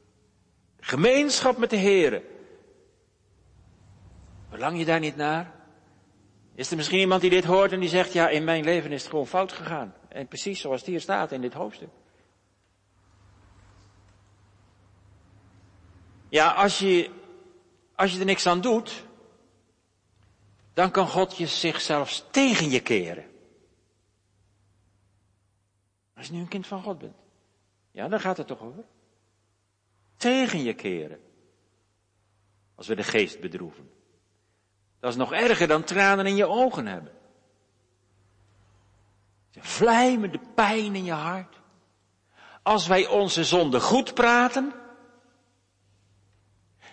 Gemeenschap 0.79 1.57
met 1.57 1.69
de 1.69 1.77
Here. 1.77 2.23
Verlang 4.49 4.77
je 4.77 4.85
daar 4.85 4.99
niet 4.99 5.15
naar? 5.15 5.53
Is 6.55 6.71
er 6.71 6.77
misschien 6.77 6.99
iemand 6.99 7.21
die 7.21 7.29
dit 7.29 7.43
hoort 7.43 7.71
en 7.71 7.79
die 7.79 7.89
zegt, 7.89 8.13
ja, 8.13 8.29
in 8.29 8.43
mijn 8.43 8.63
leven 8.63 8.91
is 8.91 9.01
het 9.01 9.09
gewoon 9.09 9.27
fout 9.27 9.51
gegaan. 9.51 9.93
En 10.11 10.27
precies 10.27 10.61
zoals 10.61 10.79
het 10.79 10.89
hier 10.89 11.01
staat 11.01 11.31
in 11.31 11.41
dit 11.41 11.53
hoofdstuk. 11.53 11.89
Ja, 16.29 16.51
als 16.51 16.79
je, 16.79 17.09
als 17.95 18.13
je 18.13 18.19
er 18.19 18.25
niks 18.25 18.47
aan 18.47 18.61
doet, 18.61 19.05
dan 20.73 20.91
kan 20.91 21.07
God 21.07 21.37
je 21.37 21.47
zichzelf 21.47 22.23
tegen 22.31 22.69
je 22.69 22.79
keren. 22.79 23.25
Als 26.15 26.27
je 26.27 26.33
nu 26.33 26.39
een 26.39 26.47
kind 26.47 26.67
van 26.67 26.83
God 26.83 26.97
bent. 26.97 27.15
Ja, 27.91 28.07
dan 28.07 28.19
gaat 28.19 28.37
het 28.37 28.47
toch 28.47 28.61
over. 28.61 28.83
Tegen 30.15 30.63
je 30.63 30.73
keren. 30.73 31.19
Als 32.75 32.87
we 32.87 32.95
de 32.95 33.03
geest 33.03 33.39
bedroeven. 33.39 33.91
Dat 34.99 35.11
is 35.11 35.17
nog 35.17 35.33
erger 35.33 35.67
dan 35.67 35.83
tranen 35.83 36.25
in 36.25 36.35
je 36.35 36.45
ogen 36.45 36.87
hebben. 36.87 37.20
Vlijmende 39.59 40.39
pijn 40.55 40.95
in 40.95 41.03
je 41.03 41.11
hart. 41.11 41.59
Als 42.63 42.87
wij 42.87 43.07
onze 43.07 43.43
zonde 43.43 43.79
goed 43.79 44.13
praten, 44.13 44.73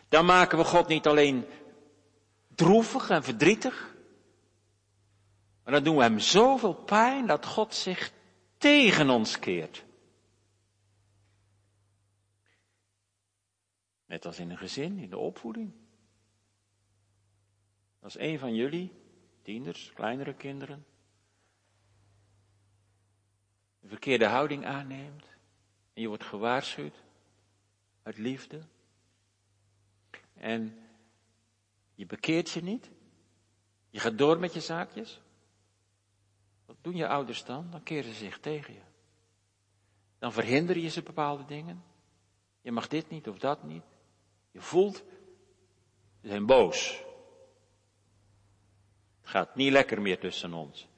dan 0.08 0.24
maken 0.24 0.58
we 0.58 0.64
God 0.64 0.88
niet 0.88 1.06
alleen 1.06 1.46
droevig 2.54 3.10
en 3.10 3.22
verdrietig, 3.22 3.94
maar 5.64 5.72
dan 5.72 5.82
doen 5.82 5.96
we 5.96 6.02
hem 6.02 6.18
zoveel 6.18 6.74
pijn 6.74 7.26
dat 7.26 7.46
God 7.46 7.74
zich 7.74 8.12
tegen 8.56 9.10
ons 9.10 9.38
keert. 9.38 9.84
Net 14.06 14.26
als 14.26 14.38
in 14.38 14.50
een 14.50 14.58
gezin, 14.58 14.98
in 14.98 15.10
de 15.10 15.18
opvoeding. 15.18 15.72
Als 18.00 18.18
een 18.18 18.38
van 18.38 18.54
jullie, 18.54 18.92
tieners, 19.42 19.92
kleinere 19.92 20.34
kinderen, 20.34 20.86
verkeerde 23.88 24.26
houding 24.26 24.66
aanneemt 24.66 25.26
en 25.94 26.02
je 26.02 26.08
wordt 26.08 26.24
gewaarschuwd 26.24 27.02
uit 28.02 28.18
liefde 28.18 28.60
en 30.34 30.78
je 31.94 32.06
bekeert 32.06 32.50
je 32.50 32.62
niet, 32.62 32.90
je 33.90 34.00
gaat 34.00 34.18
door 34.18 34.38
met 34.38 34.54
je 34.54 34.60
zaakjes, 34.60 35.20
wat 36.68 36.76
doen 36.80 36.96
je 36.96 37.08
ouders 37.08 37.44
dan? 37.44 37.70
Dan 37.70 37.82
keren 37.82 38.12
ze 38.12 38.18
zich 38.18 38.38
tegen 38.38 38.74
je. 38.74 38.80
Dan 40.18 40.32
verhinder 40.32 40.78
je 40.78 40.88
ze 40.88 41.02
bepaalde 41.02 41.44
dingen. 41.44 41.84
Je 42.60 42.72
mag 42.72 42.88
dit 42.88 43.10
niet 43.10 43.28
of 43.28 43.38
dat 43.38 43.62
niet. 43.62 43.84
Je 44.50 44.60
voelt, 44.60 44.96
ze 46.20 46.28
zijn 46.28 46.46
boos. 46.46 47.04
Het 49.20 49.30
gaat 49.30 49.54
niet 49.54 49.72
lekker 49.72 50.02
meer 50.02 50.18
tussen 50.18 50.52
ons. 50.52 50.88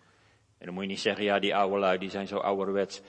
En 0.60 0.66
dan 0.66 0.74
moet 0.74 0.82
je 0.82 0.88
niet 0.88 1.00
zeggen, 1.00 1.24
ja, 1.24 1.38
die 1.38 1.56
oude 1.56 1.78
lui, 1.78 1.98
die 1.98 2.10
zijn 2.10 2.26
zo 2.26 2.38
ouderwets. 2.38 3.00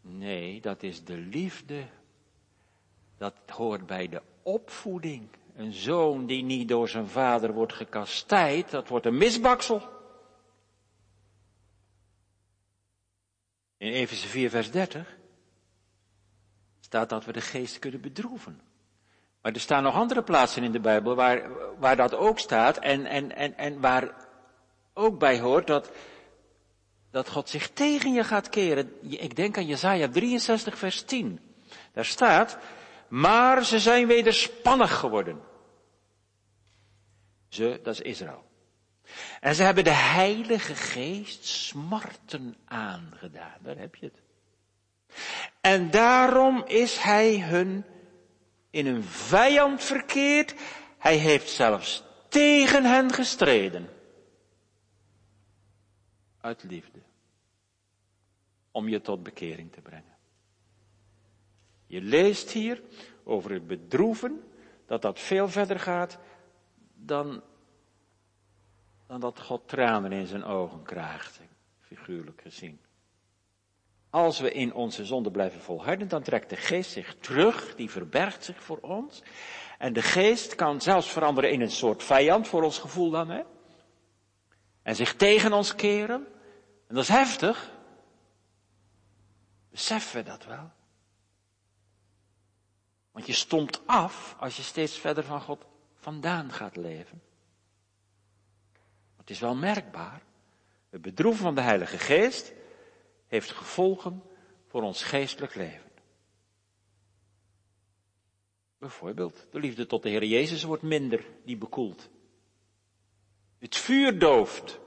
Nee, 0.00 0.60
dat 0.60 0.82
is 0.82 1.04
de 1.04 1.16
liefde. 1.16 1.82
Dat 3.18 3.34
hoort 3.46 3.86
bij 3.86 4.08
de 4.08 4.22
opvoeding. 4.42 5.28
Een 5.56 5.72
zoon 5.72 6.26
die 6.26 6.42
niet 6.42 6.68
door 6.68 6.88
zijn 6.88 7.08
vader 7.08 7.52
wordt 7.52 7.72
gekastijd, 7.72 8.70
dat 8.70 8.88
wordt 8.88 9.06
een 9.06 9.16
misbaksel. 9.16 9.82
In 13.76 13.92
Efeze 13.92 14.28
4, 14.28 14.50
vers 14.50 14.70
30 14.70 15.16
staat 16.80 17.08
dat 17.08 17.24
we 17.24 17.32
de 17.32 17.40
geest 17.40 17.78
kunnen 17.78 18.00
bedroeven. 18.00 18.60
Maar 19.42 19.52
er 19.52 19.60
staan 19.60 19.82
nog 19.82 19.94
andere 19.94 20.22
plaatsen 20.22 20.62
in 20.62 20.72
de 20.72 20.80
Bijbel 20.80 21.14
waar, 21.14 21.50
waar 21.78 21.96
dat 21.96 22.14
ook 22.14 22.38
staat 22.38 22.76
en, 22.76 23.06
en, 23.06 23.36
en, 23.36 23.56
en 23.56 23.80
waar 23.80 24.14
ook 24.92 25.18
bij 25.18 25.40
hoort 25.40 25.66
dat, 25.66 25.90
dat 27.16 27.28
God 27.28 27.48
zich 27.48 27.70
tegen 27.70 28.12
je 28.12 28.24
gaat 28.24 28.48
keren. 28.48 29.10
Ik 29.10 29.36
denk 29.36 29.56
aan 29.56 29.66
Jezaja 29.66 30.08
63, 30.08 30.78
vers 30.78 31.02
10. 31.02 31.40
Daar 31.92 32.04
staat, 32.04 32.58
maar 33.08 33.64
ze 33.64 33.78
zijn 33.78 34.06
wederspannig 34.06 34.94
geworden. 34.98 35.40
Ze, 37.48 37.80
dat 37.82 37.94
is 37.94 38.00
Israël. 38.00 38.44
En 39.40 39.54
ze 39.54 39.62
hebben 39.62 39.84
de 39.84 39.90
Heilige 39.90 40.74
Geest 40.74 41.44
smarten 41.44 42.56
aangedaan. 42.64 43.58
Daar 43.62 43.78
heb 43.78 43.94
je 43.94 44.06
het. 44.06 44.22
En 45.60 45.90
daarom 45.90 46.64
is 46.66 46.98
hij 46.98 47.40
hun 47.40 47.84
in 48.70 48.86
een 48.86 49.04
vijand 49.04 49.82
verkeerd. 49.82 50.54
Hij 50.98 51.16
heeft 51.16 51.50
zelfs 51.50 52.02
tegen 52.28 52.84
hen 52.84 53.12
gestreden. 53.12 53.88
Uit 56.40 56.62
liefde. 56.62 57.04
Om 58.76 58.88
je 58.88 59.00
tot 59.00 59.22
bekering 59.22 59.72
te 59.72 59.80
brengen. 59.80 60.16
Je 61.86 62.00
leest 62.00 62.50
hier 62.50 62.82
over 63.24 63.50
het 63.52 63.66
bedroeven, 63.66 64.42
dat 64.86 65.02
dat 65.02 65.20
veel 65.20 65.48
verder 65.48 65.78
gaat 65.78 66.18
dan 66.94 67.42
dan 69.06 69.20
dat 69.20 69.40
God 69.40 69.68
tranen 69.68 70.12
in 70.12 70.26
zijn 70.26 70.44
ogen 70.44 70.82
krijgt, 70.82 71.40
figuurlijk 71.80 72.40
gezien. 72.40 72.80
Als 74.10 74.40
we 74.40 74.52
in 74.52 74.74
onze 74.74 75.04
zonde 75.04 75.30
blijven 75.30 75.60
volharden, 75.60 76.08
dan 76.08 76.22
trekt 76.22 76.50
de 76.50 76.56
geest 76.56 76.90
zich 76.90 77.16
terug, 77.20 77.74
die 77.74 77.90
verbergt 77.90 78.44
zich 78.44 78.62
voor 78.62 78.78
ons. 78.78 79.22
En 79.78 79.92
de 79.92 80.02
geest 80.02 80.54
kan 80.54 80.80
zelfs 80.80 81.12
veranderen 81.12 81.50
in 81.50 81.60
een 81.60 81.70
soort 81.70 82.02
vijand, 82.02 82.48
voor 82.48 82.62
ons 82.62 82.78
gevoel 82.78 83.10
dan, 83.10 83.30
hè. 83.30 83.42
En 84.82 84.96
zich 84.96 85.14
tegen 85.14 85.52
ons 85.52 85.74
keren. 85.74 86.26
En 86.86 86.94
dat 86.94 87.02
is 87.02 87.08
heftig. 87.08 87.74
Beseffen 89.76 90.16
we 90.16 90.30
dat 90.30 90.44
wel? 90.44 90.70
Want 93.12 93.26
je 93.26 93.32
stomt 93.32 93.86
af 93.86 94.36
als 94.38 94.56
je 94.56 94.62
steeds 94.62 94.98
verder 94.98 95.24
van 95.24 95.40
God 95.40 95.64
vandaan 95.94 96.52
gaat 96.52 96.76
leven. 96.76 97.22
Het 99.16 99.30
is 99.30 99.38
wel 99.38 99.54
merkbaar. 99.54 100.22
Het 100.90 101.02
bedroeven 101.02 101.42
van 101.42 101.54
de 101.54 101.60
Heilige 101.60 101.98
Geest 101.98 102.52
heeft 103.26 103.50
gevolgen 103.50 104.22
voor 104.66 104.82
ons 104.82 105.02
geestelijk 105.02 105.54
leven. 105.54 105.90
Bijvoorbeeld, 108.78 109.46
de 109.50 109.58
liefde 109.58 109.86
tot 109.86 110.02
de 110.02 110.08
Heer 110.08 110.24
Jezus 110.24 110.62
wordt 110.62 110.82
minder, 110.82 111.26
die 111.44 111.56
bekoelt. 111.56 112.08
Het 113.58 113.76
vuur 113.76 114.18
dooft. 114.18 114.78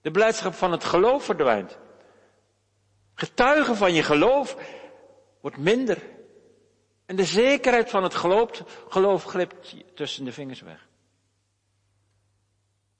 De 0.00 0.10
blijdschap 0.10 0.54
van 0.54 0.72
het 0.72 0.84
geloof 0.84 1.24
verdwijnt. 1.24 1.78
Getuigen 3.22 3.76
van 3.76 3.92
je 3.92 4.02
geloof 4.02 4.56
wordt 5.40 5.56
minder. 5.56 6.02
En 7.06 7.16
de 7.16 7.24
zekerheid 7.24 7.90
van 7.90 8.02
het 8.02 8.14
geloof, 8.14 8.84
geloof 8.88 9.24
glipt 9.24 9.74
tussen 9.94 10.24
de 10.24 10.32
vingers 10.32 10.60
weg 10.60 10.88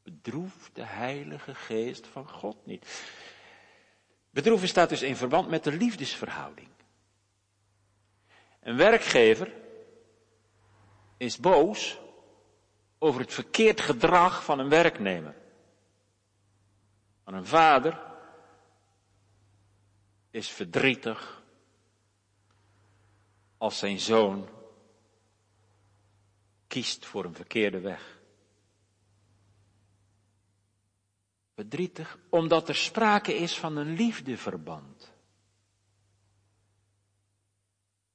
bedroef 0.03 0.71
de 0.73 0.85
Heilige 0.85 1.55
Geest 1.55 2.07
van 2.07 2.29
God 2.29 2.67
niet. 2.67 3.03
Bedroeven 4.31 4.69
staat 4.69 4.89
dus 4.89 5.03
in 5.03 5.17
verband 5.17 5.49
met 5.49 5.65
de 5.65 5.73
liefdesverhouding. 5.73 6.69
Een 8.61 8.77
werkgever 8.77 9.53
is 11.17 11.39
boos 11.39 11.99
over 12.99 13.21
het 13.21 13.33
verkeerd 13.33 13.81
gedrag 13.81 14.45
van 14.45 14.59
een 14.59 14.69
werknemer. 14.69 15.35
Maar 17.25 17.35
een 17.35 17.47
vader 17.47 18.12
is 20.33 20.49
verdrietig 20.49 21.43
als 23.59 23.79
zijn 23.79 24.01
zoon 24.01 24.49
kiest 26.67 27.07
voor 27.07 27.25
een 27.25 27.35
verkeerde 27.35 27.81
weg. 27.81 28.21
Verdrietig 31.55 32.19
omdat 32.31 32.69
er 32.69 32.75
sprake 32.75 33.35
is 33.35 33.59
van 33.59 33.77
een 33.77 33.95
liefdeverband. 33.95 35.13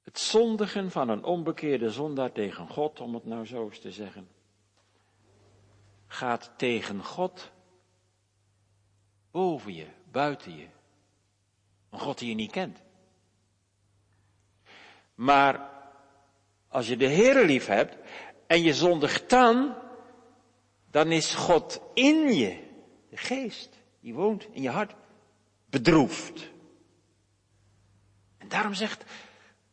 Het 0.02 0.18
zondigen 0.18 0.90
van 0.90 1.08
een 1.08 1.24
onbekeerde 1.24 1.90
zondaar 1.90 2.32
tegen 2.32 2.68
God, 2.68 3.00
om 3.00 3.14
het 3.14 3.24
nou 3.24 3.46
zo 3.46 3.64
eens 3.64 3.80
te 3.80 3.92
zeggen, 3.92 4.28
gaat 6.06 6.52
tegen 6.56 7.04
God 7.04 7.50
boven 9.30 9.74
je, 9.74 9.86
buiten 10.10 10.56
je. 10.56 10.77
Een 11.90 11.98
God 11.98 12.18
die 12.18 12.28
je 12.28 12.34
niet 12.34 12.50
kent. 12.50 12.82
Maar 15.14 15.70
als 16.68 16.86
je 16.88 16.96
de 16.96 17.06
Heer 17.06 17.44
lief 17.44 17.66
hebt 17.66 17.96
en 18.46 18.62
je 18.62 18.74
zondigt 18.74 19.30
dan, 19.30 19.74
dan 20.90 21.12
is 21.12 21.34
God 21.34 21.80
in 21.94 22.34
je, 22.34 22.62
de 23.10 23.16
geest, 23.16 23.78
die 24.00 24.14
woont 24.14 24.46
in 24.50 24.62
je 24.62 24.70
hart, 24.70 24.94
bedroefd. 25.66 26.50
En 28.38 28.48
daarom 28.48 28.74
zegt 28.74 29.04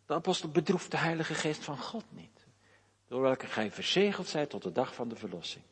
de 0.05 0.13
apostel, 0.13 0.49
bedroeft 0.49 0.91
de 0.91 0.97
Heilige 0.97 1.33
Geest 1.33 1.63
van 1.63 1.77
God 1.77 2.05
niet, 2.09 2.45
door 3.07 3.21
welke 3.21 3.47
gij 3.47 3.71
verzegeld 3.71 4.27
zijt 4.27 4.49
tot 4.49 4.63
de 4.63 4.71
dag 4.71 4.95
van 4.95 5.09
de 5.09 5.15
verlossing. 5.15 5.63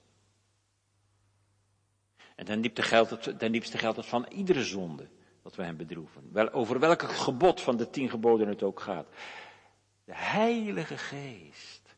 En 2.35 2.45
ten 2.45 2.61
diepste 2.61 2.81
geldt 2.81 3.09
het, 3.09 3.39
ten 3.39 3.51
diepste 3.51 3.77
geldt 3.77 3.97
het 3.97 4.05
van 4.05 4.25
iedere 4.29 4.63
zonde 4.63 5.09
dat 5.43 5.55
wij 5.55 5.65
hem 5.65 5.77
bedroeven. 5.77 6.29
Wel, 6.31 6.51
over 6.51 6.79
welk 6.79 7.01
gebod 7.01 7.61
van 7.61 7.77
de 7.77 7.89
tien 7.89 8.09
geboden 8.09 8.47
het 8.47 8.63
ook 8.63 8.79
gaat. 8.79 9.07
De 10.03 10.15
Heilige 10.15 10.97
Geest, 10.97 11.95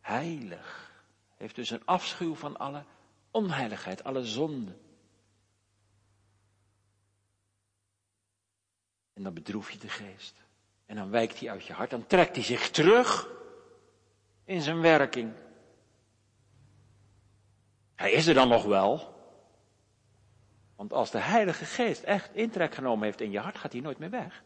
heilig, 0.00 0.94
heeft 1.36 1.54
dus 1.54 1.70
een 1.70 1.84
afschuw 1.84 2.34
van 2.34 2.56
alle 2.56 2.84
onheiligheid, 3.30 4.04
alle 4.04 4.24
zonde. 4.24 4.76
En 9.12 9.22
dan 9.22 9.34
bedroef 9.34 9.70
je 9.70 9.78
de 9.78 9.88
geest. 9.88 10.34
En 10.86 10.96
dan 10.96 11.10
wijkt 11.10 11.40
hij 11.40 11.50
uit 11.50 11.66
je 11.66 11.72
hart, 11.72 11.90
dan 11.90 12.06
trekt 12.06 12.34
hij 12.36 12.44
zich 12.44 12.70
terug 12.70 13.28
in 14.44 14.60
zijn 14.60 14.80
werking. 14.80 15.32
Hij 17.94 18.12
is 18.12 18.26
er 18.26 18.34
dan 18.34 18.48
nog 18.48 18.64
wel. 18.64 19.15
Want 20.76 20.92
als 20.92 21.10
de 21.10 21.18
Heilige 21.18 21.64
Geest 21.64 22.02
echt 22.02 22.34
intrek 22.34 22.74
genomen 22.74 23.04
heeft 23.04 23.20
in 23.20 23.30
je 23.30 23.38
hart, 23.38 23.58
gaat 23.58 23.72
hij 23.72 23.80
nooit 23.80 23.98
meer 23.98 24.10
weg. 24.10 24.42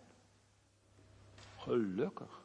Gelukkig. 1.58 2.40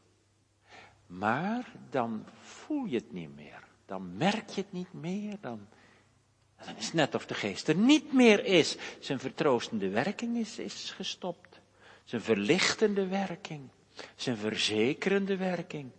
Maar 1.08 1.71
dan 1.89 2.26
voel 2.41 2.86
je 2.86 2.95
het 2.95 3.12
niet 3.12 3.36
meer. 3.36 3.63
Dan 3.86 4.17
merk 4.17 4.50
je 4.50 4.62
het 4.62 4.71
niet 4.71 4.93
meer. 4.93 5.38
Dan, 5.41 5.67
is 6.78 6.86
het 6.86 6.93
net 6.93 7.15
of 7.15 7.26
de 7.26 7.34
geest 7.34 7.67
er 7.67 7.76
niet 7.76 8.13
meer 8.13 8.45
is. 8.45 8.78
Zijn 9.00 9.19
vertroostende 9.19 9.89
werking 9.89 10.38
is, 10.38 10.60
is 10.60 10.91
gestopt. 10.91 11.60
Zijn 12.04 12.21
verlichtende 12.21 13.08
werking. 13.08 13.69
Zijn 14.15 14.38
verzekerende 14.38 15.38
werking. 15.38 15.91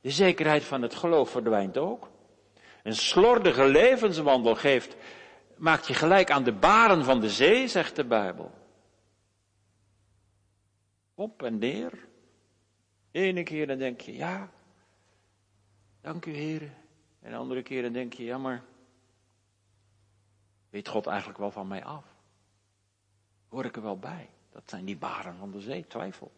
De 0.00 0.10
zekerheid 0.10 0.64
van 0.64 0.82
het 0.82 0.94
geloof 0.94 1.30
verdwijnt 1.30 1.76
ook. 1.78 2.10
Een 2.82 2.94
slordige 2.94 3.64
levenswandel 3.64 4.54
geeft, 4.54 4.96
maakt 5.56 5.86
je 5.86 5.94
gelijk 5.94 6.30
aan 6.30 6.44
de 6.44 6.52
baren 6.52 7.04
van 7.04 7.20
de 7.20 7.30
zee, 7.30 7.68
zegt 7.68 7.96
de 7.96 8.04
Bijbel. 8.04 8.50
Op 11.14 11.42
en 11.42 11.58
neer. 11.58 12.08
Ene 13.10 13.42
keer 13.42 13.66
dan 13.66 13.78
denk 13.78 14.00
je, 14.00 14.14
ja, 14.14 14.50
dank 16.00 16.26
u 16.26 16.32
heren. 16.32 16.74
En 17.20 17.30
de 17.30 17.36
andere 17.36 17.62
keer 17.62 17.82
dan 17.82 17.92
denk 17.92 18.12
je, 18.12 18.24
ja 18.24 18.38
maar, 18.38 18.62
weet 20.70 20.88
God 20.88 21.06
eigenlijk 21.06 21.38
wel 21.38 21.50
van 21.50 21.68
mij 21.68 21.84
af? 21.84 22.04
Hoor 23.48 23.64
ik 23.64 23.76
er 23.76 23.82
wel 23.82 23.98
bij? 23.98 24.30
Dat 24.50 24.62
zijn 24.66 24.84
die 24.84 24.96
baren 24.96 25.36
van 25.36 25.50
de 25.50 25.60
zee, 25.60 25.86
twijfel. 25.86 26.32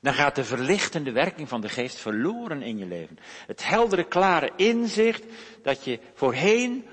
Dan 0.00 0.14
gaat 0.14 0.34
de 0.34 0.44
verlichtende 0.44 1.12
werking 1.12 1.48
van 1.48 1.60
de 1.60 1.68
geest 1.68 1.96
verloren 1.96 2.62
in 2.62 2.78
je 2.78 2.86
leven. 2.86 3.18
Het 3.46 3.66
heldere, 3.66 4.04
klare 4.04 4.52
inzicht 4.56 5.24
dat 5.62 5.84
je 5.84 6.00
voorheen 6.14 6.86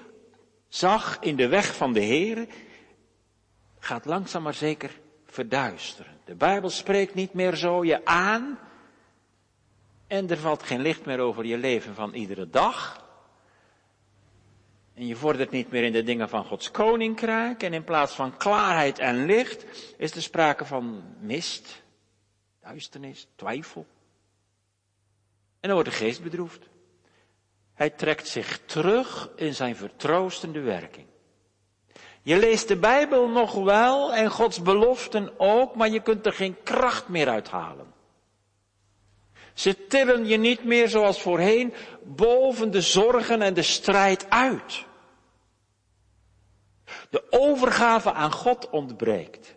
zag 0.67 1.17
in 1.19 1.36
de 1.36 1.47
weg 1.47 1.76
van 1.76 1.93
de 1.93 2.00
Heer, 2.00 2.47
gaat 3.80 4.06
langzaam 4.06 4.43
maar 4.43 4.54
zeker 4.54 5.00
verduisteren. 5.26 6.17
De 6.26 6.36
Bijbel 6.36 6.69
spreekt 6.69 7.13
niet 7.13 7.34
meer 7.34 7.56
zo 7.56 7.86
je 7.86 8.06
aan 8.06 8.60
en 10.08 10.30
er 10.30 10.38
valt 10.38 10.63
geen 10.63 10.82
licht 10.82 11.06
meer 11.06 11.19
over 11.19 11.45
je 11.45 11.58
leven 11.58 11.95
van 11.95 12.13
iedere 12.13 12.50
dag. 12.50 13.06
En 14.93 15.08
je 15.08 15.15
vordert 15.15 15.52
niet 15.52 15.71
meer 15.71 15.84
in 15.84 15.91
de 15.91 16.04
dingen 16.04 16.30
van 16.30 16.45
Gods 16.45 16.71
koninkrijk. 16.71 17.63
En 17.63 17.73
in 17.73 17.84
plaats 17.84 18.13
van 18.13 18.38
klaarheid 18.38 19.00
en 19.00 19.26
licht 19.26 19.65
is 19.97 20.12
er 20.12 20.21
sprake 20.21 20.65
van 20.65 21.04
mist, 21.19 21.84
duisternis, 22.67 23.27
twijfel. 23.36 23.86
En 25.60 25.69
dan 25.69 25.73
wordt 25.73 25.89
de 25.89 25.95
geest 25.95 26.23
bedroefd. 26.23 26.69
Hij 27.73 27.89
trekt 27.89 28.27
zich 28.27 28.60
terug 28.65 29.30
in 29.36 29.53
zijn 29.53 29.75
vertroostende 29.75 30.62
werking. 30.62 31.06
Je 32.21 32.38
leest 32.38 32.67
de 32.67 32.77
Bijbel 32.77 33.30
nog 33.30 33.53
wel 33.53 34.13
en 34.13 34.32
Gods 34.32 34.62
beloften 34.62 35.39
ook, 35.39 35.75
maar 35.75 35.89
je 35.89 36.01
kunt 36.01 36.25
er 36.25 36.34
geen 36.34 36.63
kracht 36.63 37.08
meer 37.08 37.30
uithalen. 37.30 37.93
Ze 39.53 39.88
tillen 39.88 40.25
je 40.25 40.38
niet 40.38 40.63
meer 40.63 40.89
zoals 40.89 41.21
voorheen 41.21 41.73
boven 42.03 42.71
de 42.71 42.82
zorgen 42.82 43.41
en 43.41 43.53
de 43.53 43.62
strijd 43.62 44.30
uit. 44.30 44.86
De 47.10 47.23
overgave 47.30 48.13
aan 48.13 48.32
God 48.32 48.69
ontbreekt. 48.69 49.57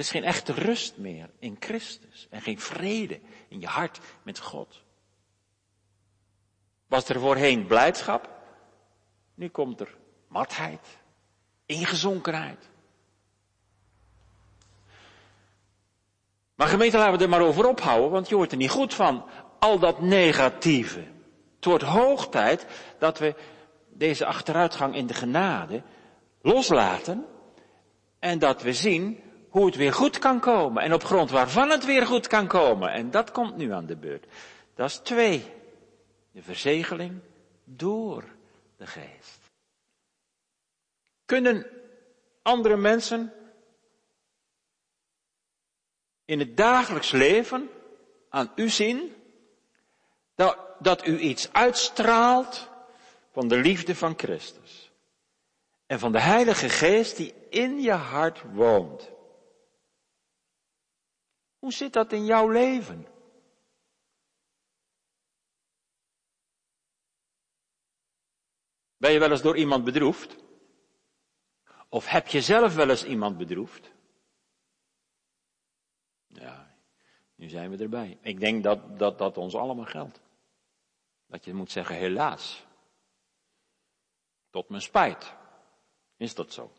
Er 0.00 0.06
is 0.06 0.12
geen 0.12 0.24
echte 0.24 0.52
rust 0.52 0.96
meer 0.96 1.30
in 1.38 1.56
Christus 1.58 2.26
en 2.30 2.40
geen 2.40 2.60
vrede 2.60 3.20
in 3.48 3.60
je 3.60 3.66
hart 3.66 4.00
met 4.22 4.38
God. 4.38 4.82
Was 6.86 7.08
er 7.08 7.20
voorheen 7.20 7.66
blijdschap? 7.66 8.30
Nu 9.34 9.48
komt 9.48 9.80
er 9.80 9.96
matheid, 10.28 10.98
ingezonkenheid. 11.66 12.68
Maar 16.54 16.68
gemeente, 16.68 16.96
laten 16.96 17.18
we 17.18 17.24
er 17.24 17.30
maar 17.30 17.42
over 17.42 17.66
ophouden, 17.66 18.10
want 18.10 18.28
je 18.28 18.36
wordt 18.36 18.52
er 18.52 18.58
niet 18.58 18.70
goed 18.70 18.94
van. 18.94 19.24
Al 19.58 19.78
dat 19.78 20.00
negatieve. 20.00 21.04
Het 21.56 21.64
wordt 21.64 21.84
hoog 21.84 22.28
tijd 22.28 22.66
dat 22.98 23.18
we 23.18 23.34
deze 23.88 24.26
achteruitgang 24.26 24.94
in 24.94 25.06
de 25.06 25.14
genade 25.14 25.82
loslaten 26.42 27.26
en 28.18 28.38
dat 28.38 28.62
we 28.62 28.72
zien 28.72 29.28
hoe 29.50 29.66
het 29.66 29.76
weer 29.76 29.92
goed 29.92 30.18
kan 30.18 30.40
komen 30.40 30.82
en 30.82 30.92
op 30.92 31.04
grond 31.04 31.30
waarvan 31.30 31.70
het 31.70 31.84
weer 31.84 32.06
goed 32.06 32.26
kan 32.26 32.46
komen. 32.46 32.92
En 32.92 33.10
dat 33.10 33.30
komt 33.30 33.56
nu 33.56 33.72
aan 33.72 33.86
de 33.86 33.96
beurt. 33.96 34.26
Dat 34.74 34.88
is 34.88 34.96
twee. 34.96 35.52
De 36.32 36.42
verzegeling 36.42 37.20
door 37.64 38.24
de 38.76 38.86
geest. 38.86 39.38
Kunnen 41.24 41.66
andere 42.42 42.76
mensen 42.76 43.32
in 46.24 46.38
het 46.38 46.56
dagelijks 46.56 47.10
leven 47.10 47.70
aan 48.28 48.52
u 48.54 48.68
zien 48.68 49.14
dat, 50.34 50.58
dat 50.78 51.06
u 51.06 51.18
iets 51.18 51.52
uitstraalt 51.52 52.68
van 53.32 53.48
de 53.48 53.56
liefde 53.56 53.94
van 53.94 54.14
Christus 54.16 54.90
en 55.86 55.98
van 55.98 56.12
de 56.12 56.20
Heilige 56.20 56.68
Geest 56.68 57.16
die 57.16 57.34
in 57.48 57.80
je 57.80 57.92
hart 57.92 58.42
woont. 58.52 59.10
Hoe 61.60 61.72
zit 61.72 61.92
dat 61.92 62.12
in 62.12 62.24
jouw 62.24 62.48
leven? 62.48 63.06
Ben 68.96 69.12
je 69.12 69.18
wel 69.18 69.30
eens 69.30 69.42
door 69.42 69.56
iemand 69.56 69.84
bedroefd? 69.84 70.36
Of 71.88 72.06
heb 72.06 72.26
je 72.26 72.40
zelf 72.40 72.74
wel 72.74 72.90
eens 72.90 73.04
iemand 73.04 73.38
bedroefd? 73.38 73.90
Ja, 76.26 76.76
nu 77.34 77.48
zijn 77.48 77.70
we 77.70 77.82
erbij. 77.82 78.18
Ik 78.22 78.40
denk 78.40 78.62
dat 78.62 78.98
dat, 78.98 79.18
dat 79.18 79.36
ons 79.36 79.54
allemaal 79.54 79.84
geldt. 79.84 80.20
Dat 81.26 81.44
je 81.44 81.54
moet 81.54 81.70
zeggen, 81.70 81.96
helaas. 81.96 82.66
Tot 84.50 84.68
mijn 84.68 84.82
spijt. 84.82 85.34
Is 86.16 86.34
dat 86.34 86.52
zo? 86.52 86.72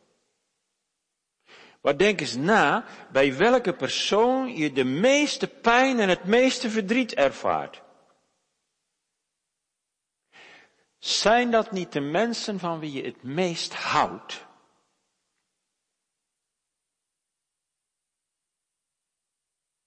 Maar 1.82 1.98
denk 1.98 2.20
eens 2.20 2.36
na 2.36 2.86
bij 3.12 3.38
welke 3.38 3.74
persoon 3.74 4.56
je 4.56 4.72
de 4.72 4.84
meeste 4.84 5.48
pijn 5.48 6.00
en 6.00 6.10
het 6.10 6.24
meeste 6.24 6.70
verdriet 6.70 7.14
ervaart. 7.14 7.82
Zijn 10.98 11.52
dat 11.52 11.72
niet 11.72 11.92
de 11.92 12.00
mensen 12.00 12.60
van 12.60 12.80
wie 12.80 12.92
je 12.92 13.04
het 13.04 13.24
meest 13.24 13.74
houdt? 13.74 14.46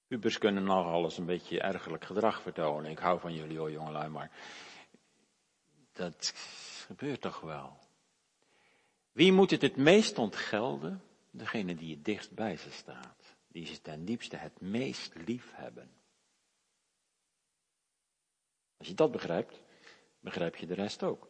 Pubers 0.06 0.38
kunnen 0.38 0.64
nog 0.64 0.86
alles 0.86 1.18
een 1.18 1.26
beetje 1.26 1.60
ergerlijk 1.60 2.04
gedrag 2.04 2.42
vertonen. 2.42 2.90
Ik 2.90 2.98
hou 2.98 3.20
van 3.20 3.34
jullie 3.34 3.58
hoor, 3.58 3.70
jongelui, 3.70 4.08
maar 4.08 4.30
dat 5.92 6.32
gebeurt 6.86 7.20
toch 7.20 7.40
wel. 7.40 7.78
Wie 9.12 9.32
moet 9.32 9.50
het 9.50 9.62
het 9.62 9.76
meest 9.76 10.18
ontgelden? 10.18 11.02
Degene 11.36 11.74
die 11.74 11.94
het 11.94 12.04
dichtst 12.04 12.32
bij 12.32 12.56
ze 12.56 12.70
staat. 12.70 13.36
Die 13.48 13.66
ze 13.66 13.80
ten 13.80 14.04
diepste 14.04 14.36
het 14.36 14.60
meest 14.60 15.12
lief 15.14 15.52
hebben. 15.54 15.90
Als 18.76 18.88
je 18.88 18.94
dat 18.94 19.10
begrijpt, 19.10 19.62
begrijp 20.20 20.56
je 20.56 20.66
de 20.66 20.74
rest 20.74 21.02
ook. 21.02 21.28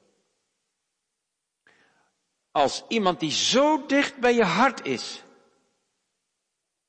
Als 2.51 2.85
iemand 2.89 3.21
die 3.21 3.31
zo 3.31 3.87
dicht 3.87 4.21
bij 4.21 4.35
je 4.35 4.45
hart 4.45 4.87
is, 4.87 5.23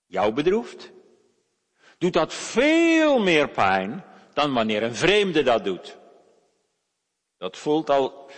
jou 0.05 0.33
bedroeft, 0.33 0.91
doet 1.97 2.13
dat 2.13 2.33
veel 2.33 3.19
meer 3.19 3.49
pijn 3.49 4.05
dan 4.33 4.53
wanneer 4.53 4.83
een 4.83 4.95
vreemde 4.95 5.43
dat 5.43 5.63
doet. 5.63 5.97
Dat 7.37 7.57
voelt 7.57 7.89
al, 7.89 8.29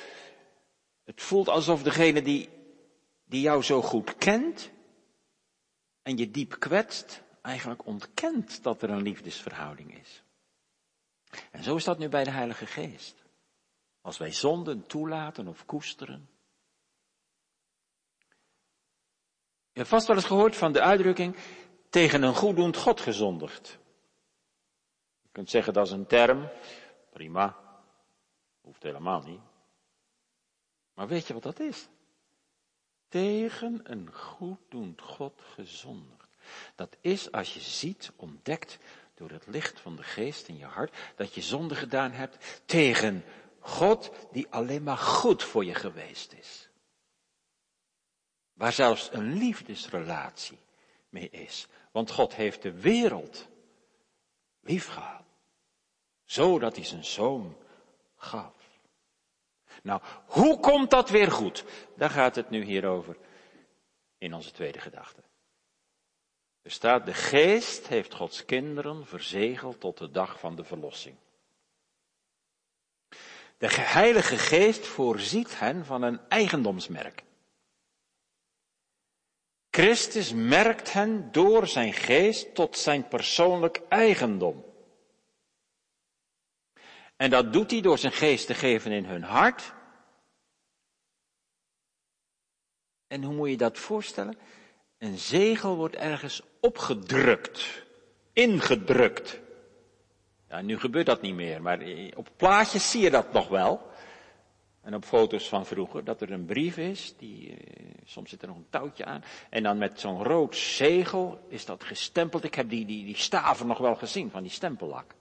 het 1.03 1.21
voelt 1.21 1.49
alsof 1.49 1.83
degene 1.83 2.21
die, 2.21 2.49
die 3.27 3.41
jou 3.41 3.63
zo 3.63 3.81
goed 3.81 4.17
kent 4.17 4.71
en 6.01 6.17
je 6.17 6.31
diep 6.31 6.59
kwetst, 6.59 7.23
eigenlijk 7.41 7.85
ontkent 7.85 8.63
dat 8.63 8.81
er 8.81 8.89
een 8.89 9.01
liefdesverhouding 9.01 9.99
is. 9.99 10.23
En 11.51 11.63
zo 11.63 11.75
is 11.75 11.83
dat 11.83 11.97
nu 11.97 12.09
bij 12.09 12.23
de 12.23 12.31
Heilige 12.31 12.65
Geest. 12.65 13.25
Als 14.01 14.17
wij 14.17 14.31
zonden 14.31 14.87
toelaten 14.87 15.47
of 15.47 15.65
koesteren. 15.65 16.29
Je 19.71 19.83
hebt 19.83 19.89
vast 19.89 20.07
wel 20.07 20.15
eens 20.15 20.25
gehoord 20.25 20.55
van 20.55 20.71
de 20.71 20.81
uitdrukking 20.81 21.35
tegen 21.89 22.21
een 22.21 22.35
goeddoend 22.35 22.77
God 22.77 23.01
gezondigd. 23.01 23.77
Je 25.21 25.29
kunt 25.31 25.49
zeggen 25.49 25.73
dat 25.73 25.85
is 25.85 25.91
een 25.91 26.07
term, 26.07 26.49
prima, 27.09 27.57
hoeft 28.61 28.83
helemaal 28.83 29.21
niet. 29.21 29.41
Maar 30.93 31.07
weet 31.07 31.27
je 31.27 31.33
wat 31.33 31.43
dat 31.43 31.59
is? 31.59 31.87
Tegen 33.09 33.79
een 33.83 34.13
goeddoend 34.13 35.01
God 35.01 35.41
gezondigd. 35.53 36.29
Dat 36.75 36.97
is 37.01 37.31
als 37.31 37.53
je 37.53 37.59
ziet, 37.59 38.11
ontdekt 38.15 38.77
door 39.15 39.29
het 39.29 39.47
licht 39.47 39.79
van 39.79 39.95
de 39.95 40.03
geest 40.03 40.47
in 40.47 40.57
je 40.57 40.65
hart, 40.65 40.95
dat 41.15 41.33
je 41.33 41.41
zonde 41.41 41.75
gedaan 41.75 42.11
hebt 42.11 42.61
tegen 42.65 43.23
God 43.59 44.11
die 44.31 44.47
alleen 44.49 44.83
maar 44.83 44.97
goed 44.97 45.43
voor 45.43 45.65
je 45.65 45.73
geweest 45.73 46.33
is. 46.33 46.69
Waar 48.53 48.73
zelfs 48.73 49.09
een 49.11 49.33
liefdesrelatie 49.33 50.59
mee 51.09 51.29
is. 51.29 51.67
Want 51.91 52.11
God 52.11 52.35
heeft 52.35 52.61
de 52.61 52.71
wereld 52.71 53.47
lief 54.61 54.87
gehad. 54.87 55.25
Zodat 56.25 56.75
hij 56.75 56.85
zijn 56.85 57.05
zoon 57.05 57.57
gaf. 58.15 58.56
Nou, 59.87 60.01
hoe 60.25 60.59
komt 60.59 60.89
dat 60.89 61.09
weer 61.09 61.31
goed? 61.31 61.63
Daar 61.95 62.09
gaat 62.09 62.35
het 62.35 62.49
nu 62.49 62.63
hier 62.63 62.85
over 62.85 63.17
in 64.17 64.33
onze 64.33 64.51
tweede 64.51 64.79
gedachte. 64.79 65.21
Er 66.61 66.71
staat, 66.71 67.05
de 67.05 67.13
geest 67.13 67.87
heeft 67.87 68.13
Gods 68.13 68.45
kinderen 68.45 69.05
verzegeld 69.05 69.79
tot 69.79 69.97
de 69.97 70.11
dag 70.11 70.39
van 70.39 70.55
de 70.55 70.63
verlossing. 70.63 71.15
De 73.57 73.67
Heilige 73.71 74.37
Geest 74.37 74.87
voorziet 74.87 75.59
hen 75.59 75.85
van 75.85 76.01
een 76.01 76.19
eigendomsmerk. 76.27 77.23
Christus 79.69 80.33
merkt 80.33 80.93
hen 80.93 81.31
door 81.31 81.67
zijn 81.67 81.93
geest 81.93 82.55
tot 82.55 82.77
zijn 82.77 83.07
persoonlijk 83.07 83.81
eigendom. 83.89 84.65
En 87.15 87.29
dat 87.29 87.53
doet 87.53 87.71
hij 87.71 87.81
door 87.81 87.97
zijn 87.97 88.13
geest 88.13 88.47
te 88.47 88.53
geven 88.53 88.91
in 88.91 89.05
hun 89.05 89.23
hart. 89.23 89.75
En 93.07 93.23
hoe 93.23 93.33
moet 93.33 93.49
je 93.49 93.57
dat 93.57 93.77
voorstellen? 93.77 94.37
Een 94.97 95.17
zegel 95.17 95.75
wordt 95.75 95.95
ergens 95.95 96.41
opgedrukt, 96.59 97.83
ingedrukt. 98.33 99.39
Ja, 100.49 100.61
nu 100.61 100.79
gebeurt 100.79 101.05
dat 101.05 101.21
niet 101.21 101.35
meer, 101.35 101.61
maar 101.61 101.79
op 102.15 102.29
plaatjes 102.35 102.91
zie 102.91 103.01
je 103.01 103.09
dat 103.09 103.33
nog 103.33 103.47
wel. 103.47 103.91
En 104.81 104.95
op 104.95 105.05
foto's 105.05 105.49
van 105.49 105.65
vroeger, 105.65 106.03
dat 106.03 106.21
er 106.21 106.31
een 106.31 106.45
brief 106.45 106.77
is, 106.77 107.13
die, 107.17 107.57
eh, 107.57 107.85
soms 108.05 108.29
zit 108.29 108.41
er 108.41 108.47
nog 108.47 108.57
een 108.57 108.69
touwtje 108.69 109.05
aan. 109.05 109.23
En 109.49 109.63
dan 109.63 109.77
met 109.77 109.99
zo'n 109.99 110.23
rood 110.23 110.55
zegel 110.55 111.45
is 111.47 111.65
dat 111.65 111.83
gestempeld. 111.83 112.43
Ik 112.43 112.55
heb 112.55 112.69
die, 112.69 112.85
die, 112.85 113.05
die 113.05 113.17
staven 113.17 113.67
nog 113.67 113.77
wel 113.77 113.95
gezien 113.95 114.31
van 114.31 114.41
die 114.41 114.51
stempellak. 114.51 115.15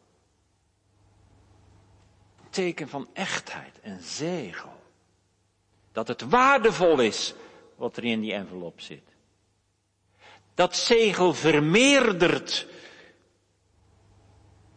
Teken 2.50 2.88
van 2.88 3.08
echtheid, 3.12 3.78
een 3.82 4.00
zegel. 4.00 4.72
Dat 5.92 6.08
het 6.08 6.22
waardevol 6.22 7.00
is 7.00 7.34
wat 7.76 7.96
er 7.96 8.04
in 8.04 8.20
die 8.20 8.32
envelop 8.32 8.80
zit. 8.80 9.14
Dat 10.54 10.76
zegel 10.76 11.34
vermeerdert 11.34 12.66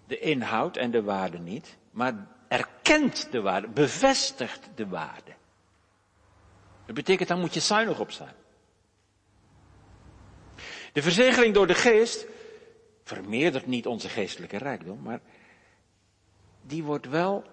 de 0.07 0.19
inhoud 0.19 0.77
en 0.77 0.91
de 0.91 1.03
waarde 1.03 1.39
niet, 1.39 1.77
maar 1.91 2.27
erkent 2.47 3.31
de 3.31 3.41
waarde, 3.41 3.67
bevestigt 3.67 4.69
de 4.75 4.87
waarde. 4.87 5.33
Dat 6.85 6.95
betekent, 6.95 7.29
dan 7.29 7.39
moet 7.39 7.53
je 7.53 7.59
zuinig 7.59 7.99
op 7.99 8.11
zijn. 8.11 8.33
De 10.93 11.01
verzegeling 11.01 11.53
door 11.53 11.67
de 11.67 11.75
geest 11.75 12.25
vermeerdert 13.03 13.65
niet 13.65 13.87
onze 13.87 14.09
geestelijke 14.09 14.57
rijkdom, 14.57 15.01
maar 15.01 15.19
die 16.61 16.83
wordt 16.83 17.05
wel 17.05 17.43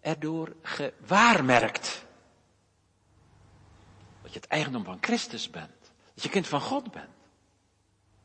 erdoor 0.00 0.52
gewaarmerkt. 0.62 2.03
Je 4.34 4.40
het 4.40 4.48
eigendom 4.48 4.84
van 4.84 4.98
Christus 5.00 5.50
bent. 5.50 5.92
Dat 6.14 6.24
je 6.24 6.30
kind 6.30 6.46
van 6.46 6.60
God 6.60 6.82
bent. 6.82 7.08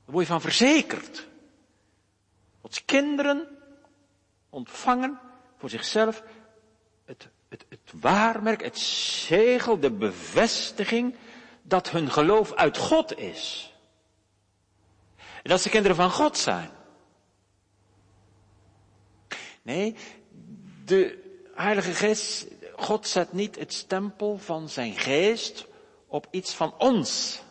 Daar 0.05 0.13
word 0.13 0.25
je 0.25 0.31
van 0.31 0.41
verzekerd. 0.41 1.27
Gods 2.61 2.85
kinderen 2.85 3.47
ontvangen 4.49 5.19
voor 5.57 5.69
zichzelf 5.69 6.23
het, 7.05 7.27
het, 7.49 7.65
het 7.69 7.91
waarmerk, 7.93 8.63
het 8.63 8.77
zegel, 8.79 9.79
de 9.79 9.91
bevestiging 9.91 11.15
dat 11.61 11.89
hun 11.89 12.11
geloof 12.11 12.53
uit 12.53 12.77
God 12.77 13.17
is. 13.17 13.73
En 15.15 15.49
dat 15.49 15.61
ze 15.61 15.69
kinderen 15.69 15.97
van 15.97 16.11
God 16.11 16.37
zijn. 16.37 16.69
Nee, 19.61 19.95
de 20.85 21.27
Heilige 21.53 21.93
Geest, 21.93 22.47
God 22.75 23.07
zet 23.07 23.33
niet 23.33 23.55
het 23.55 23.73
stempel 23.73 24.37
van 24.37 24.69
zijn 24.69 24.97
geest 24.97 25.67
op 26.09 26.27
iets 26.31 26.53
van 26.53 26.73
ons. 26.77 27.41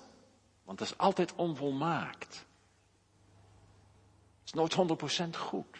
Want 0.64 0.78
dat 0.78 0.88
is 0.88 0.98
altijd 0.98 1.34
onvolmaakt. 1.34 2.46
Het 4.44 4.44
is 4.44 4.52
nooit 4.52 4.76
100% 5.34 5.38
goed. 5.38 5.78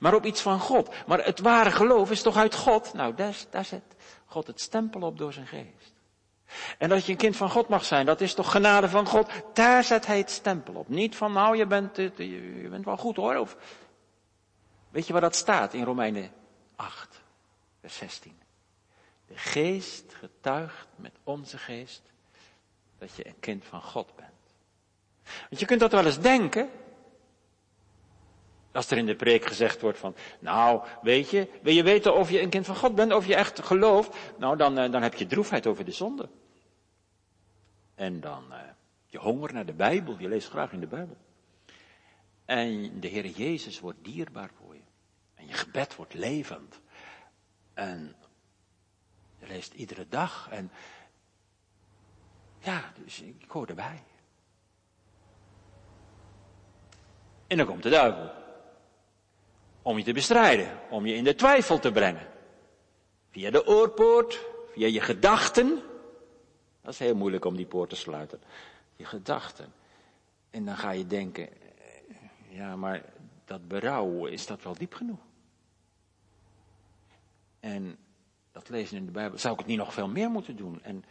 Maar 0.00 0.14
op 0.14 0.24
iets 0.24 0.40
van 0.40 0.60
God. 0.60 0.94
Maar 1.06 1.24
het 1.24 1.40
ware 1.40 1.70
geloof 1.70 2.10
is 2.10 2.22
toch 2.22 2.36
uit 2.36 2.54
God? 2.54 2.92
Nou, 2.92 3.14
daar, 3.14 3.64
zet 3.64 3.82
God 4.26 4.46
het 4.46 4.60
stempel 4.60 5.00
op 5.00 5.18
door 5.18 5.32
zijn 5.32 5.46
geest. 5.46 5.92
En 6.78 6.88
dat 6.88 7.04
je 7.04 7.12
een 7.12 7.18
kind 7.18 7.36
van 7.36 7.50
God 7.50 7.68
mag 7.68 7.84
zijn, 7.84 8.06
dat 8.06 8.20
is 8.20 8.34
toch 8.34 8.50
genade 8.50 8.88
van 8.88 9.06
God? 9.06 9.30
Daar 9.52 9.84
zet 9.84 10.06
hij 10.06 10.18
het 10.18 10.30
stempel 10.30 10.74
op. 10.74 10.88
Niet 10.88 11.16
van, 11.16 11.32
nou, 11.32 11.56
je 11.56 11.66
bent, 11.66 11.96
je 11.96 12.66
bent 12.70 12.84
wel 12.84 12.96
goed 12.96 13.16
hoor. 13.16 13.36
Of, 13.36 13.56
weet 14.90 15.06
je 15.06 15.12
waar 15.12 15.22
dat 15.22 15.36
staat 15.36 15.74
in 15.74 15.84
Romeinen 15.84 16.30
8, 16.76 17.22
vers 17.80 17.96
16? 17.96 18.41
De 19.32 19.38
geest 19.38 20.14
getuigt 20.14 20.88
met 20.96 21.12
onze 21.24 21.58
geest 21.58 22.02
dat 22.98 23.16
je 23.16 23.26
een 23.26 23.40
kind 23.40 23.64
van 23.64 23.82
God 23.82 24.16
bent. 24.16 24.54
Want 25.22 25.60
je 25.60 25.66
kunt 25.66 25.80
dat 25.80 25.92
wel 25.92 26.04
eens 26.04 26.20
denken, 26.20 26.70
als 28.72 28.90
er 28.90 28.98
in 28.98 29.06
de 29.06 29.16
preek 29.16 29.46
gezegd 29.46 29.80
wordt 29.80 29.98
van, 29.98 30.14
nou, 30.38 30.82
weet 31.02 31.30
je, 31.30 31.48
wil 31.62 31.72
je 31.72 31.82
weten 31.82 32.14
of 32.14 32.30
je 32.30 32.40
een 32.40 32.48
kind 32.48 32.66
van 32.66 32.76
God 32.76 32.94
bent, 32.94 33.12
of 33.12 33.26
je 33.26 33.34
echt 33.34 33.62
gelooft, 33.64 34.16
nou, 34.38 34.56
dan, 34.56 34.78
eh, 34.78 34.90
dan 34.90 35.02
heb 35.02 35.14
je 35.14 35.26
droefheid 35.26 35.66
over 35.66 35.84
de 35.84 35.92
zonde. 35.92 36.28
En 37.94 38.20
dan 38.20 38.44
uh, 38.50 38.58
je 39.06 39.18
honger 39.18 39.52
naar 39.52 39.66
de 39.66 39.72
Bijbel, 39.72 40.18
je 40.18 40.28
leest 40.28 40.48
graag 40.48 40.72
in 40.72 40.80
de 40.80 40.86
Bijbel. 40.86 41.16
En 42.44 43.00
de 43.00 43.08
Heer 43.08 43.26
Jezus 43.26 43.80
wordt 43.80 44.04
dierbaar 44.04 44.50
voor 44.58 44.74
je. 44.74 44.84
En 45.34 45.46
je 45.46 45.52
gebed 45.52 45.96
wordt 45.96 46.14
levend. 46.14 46.80
En 47.74 48.16
je 49.42 49.48
leest 49.48 49.74
iedere 49.74 50.08
dag 50.08 50.48
en 50.50 50.70
ja, 52.58 52.92
dus 53.04 53.20
ik 53.20 53.50
hoor 53.50 53.66
erbij. 53.66 54.02
En 57.46 57.56
dan 57.56 57.66
komt 57.66 57.82
de 57.82 57.90
duivel. 57.90 58.30
Om 59.82 59.98
je 59.98 60.04
te 60.04 60.12
bestrijden, 60.12 60.78
om 60.90 61.06
je 61.06 61.14
in 61.14 61.24
de 61.24 61.34
twijfel 61.34 61.78
te 61.78 61.92
brengen. 61.92 62.26
Via 63.30 63.50
de 63.50 63.66
oorpoort, 63.66 64.40
via 64.72 64.86
je 64.86 65.00
gedachten. 65.00 65.82
Dat 66.80 66.92
is 66.92 66.98
heel 66.98 67.14
moeilijk 67.14 67.44
om 67.44 67.56
die 67.56 67.66
poort 67.66 67.88
te 67.88 67.96
sluiten. 67.96 68.40
Je 68.96 69.04
gedachten. 69.04 69.72
En 70.50 70.64
dan 70.64 70.76
ga 70.76 70.90
je 70.90 71.06
denken, 71.06 71.48
eh, 71.48 71.56
ja, 72.48 72.76
maar 72.76 73.04
dat 73.44 73.68
berouw, 73.68 74.26
is 74.26 74.46
dat 74.46 74.62
wel 74.62 74.74
diep 74.74 74.94
genoeg? 74.94 75.20
En 77.60 77.98
dat 78.52 78.68
lezen 78.68 78.96
in 78.96 79.06
de 79.06 79.12
Bijbel, 79.12 79.38
zou 79.38 79.52
ik 79.52 79.58
het 79.58 79.68
niet 79.68 79.78
nog 79.78 79.92
veel 79.92 80.08
meer 80.08 80.30
moeten 80.30 80.56
doen? 80.56 80.82
En 80.82 81.04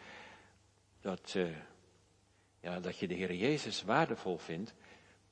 dat, 1.02 1.34
uh, 1.38 1.48
ja, 2.60 2.80
dat 2.80 2.98
je 2.98 3.08
de 3.08 3.14
Heer 3.14 3.34
Jezus 3.34 3.84
waardevol 3.84 4.38
vindt, 4.38 4.74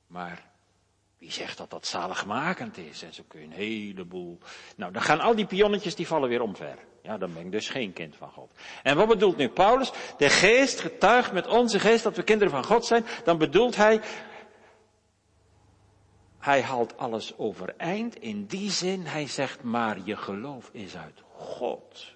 maar 0.06 0.48
wie 1.18 1.32
zegt 1.32 1.58
dat 1.58 1.70
dat 1.70 1.86
zaligmakend 1.86 2.78
is? 2.78 3.02
En 3.02 3.14
zo 3.14 3.22
kun 3.28 3.40
je 3.40 3.46
een 3.46 3.52
heleboel. 3.52 4.38
Nou, 4.76 4.92
dan 4.92 5.02
gaan 5.02 5.20
al 5.20 5.34
die 5.34 5.46
pionnetjes 5.46 5.94
die 5.94 6.06
vallen 6.06 6.28
weer 6.28 6.42
omver. 6.42 6.78
Ja, 7.02 7.18
dan 7.18 7.32
ben 7.32 7.44
ik 7.44 7.52
dus 7.52 7.68
geen 7.68 7.92
kind 7.92 8.16
van 8.16 8.30
God. 8.30 8.52
En 8.82 8.96
wat 8.96 9.08
bedoelt 9.08 9.36
nu 9.36 9.48
Paulus? 9.48 9.92
De 10.16 10.28
geest 10.28 10.80
getuigt 10.80 11.32
met 11.32 11.46
onze 11.46 11.80
geest 11.80 12.02
dat 12.02 12.16
we 12.16 12.22
kinderen 12.22 12.52
van 12.52 12.64
God 12.64 12.86
zijn. 12.86 13.04
Dan 13.24 13.38
bedoelt 13.38 13.76
hij, 13.76 14.00
hij 16.40 16.62
haalt 16.62 16.98
alles 16.98 17.38
overeind. 17.38 18.16
In 18.20 18.46
die 18.46 18.70
zin, 18.70 19.06
hij 19.06 19.26
zegt, 19.26 19.62
maar 19.62 19.98
je 20.04 20.16
geloof 20.16 20.68
is 20.72 20.96
uit 20.96 21.22
God. 21.36 22.14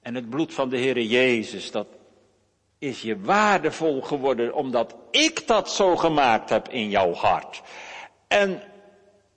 En 0.00 0.14
het 0.14 0.30
bloed 0.30 0.54
van 0.54 0.68
de 0.68 0.78
Heere 0.78 1.06
Jezus, 1.06 1.70
dat 1.70 1.86
is 2.78 3.02
je 3.02 3.20
waardevol 3.20 4.02
geworden 4.02 4.54
omdat 4.54 4.96
ik 5.10 5.46
dat 5.46 5.70
zo 5.70 5.96
gemaakt 5.96 6.50
heb 6.50 6.68
in 6.68 6.88
jouw 6.88 7.12
hart. 7.12 7.62
En 8.28 8.62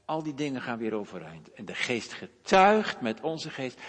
al 0.05 0.23
die 0.23 0.33
dingen 0.33 0.61
gaan 0.61 0.77
weer 0.77 0.93
overeind. 0.93 1.53
En 1.53 1.65
de 1.65 1.75
geest 1.75 2.13
getuigt 2.13 3.01
met 3.01 3.21
onze 3.21 3.49
geest 3.49 3.79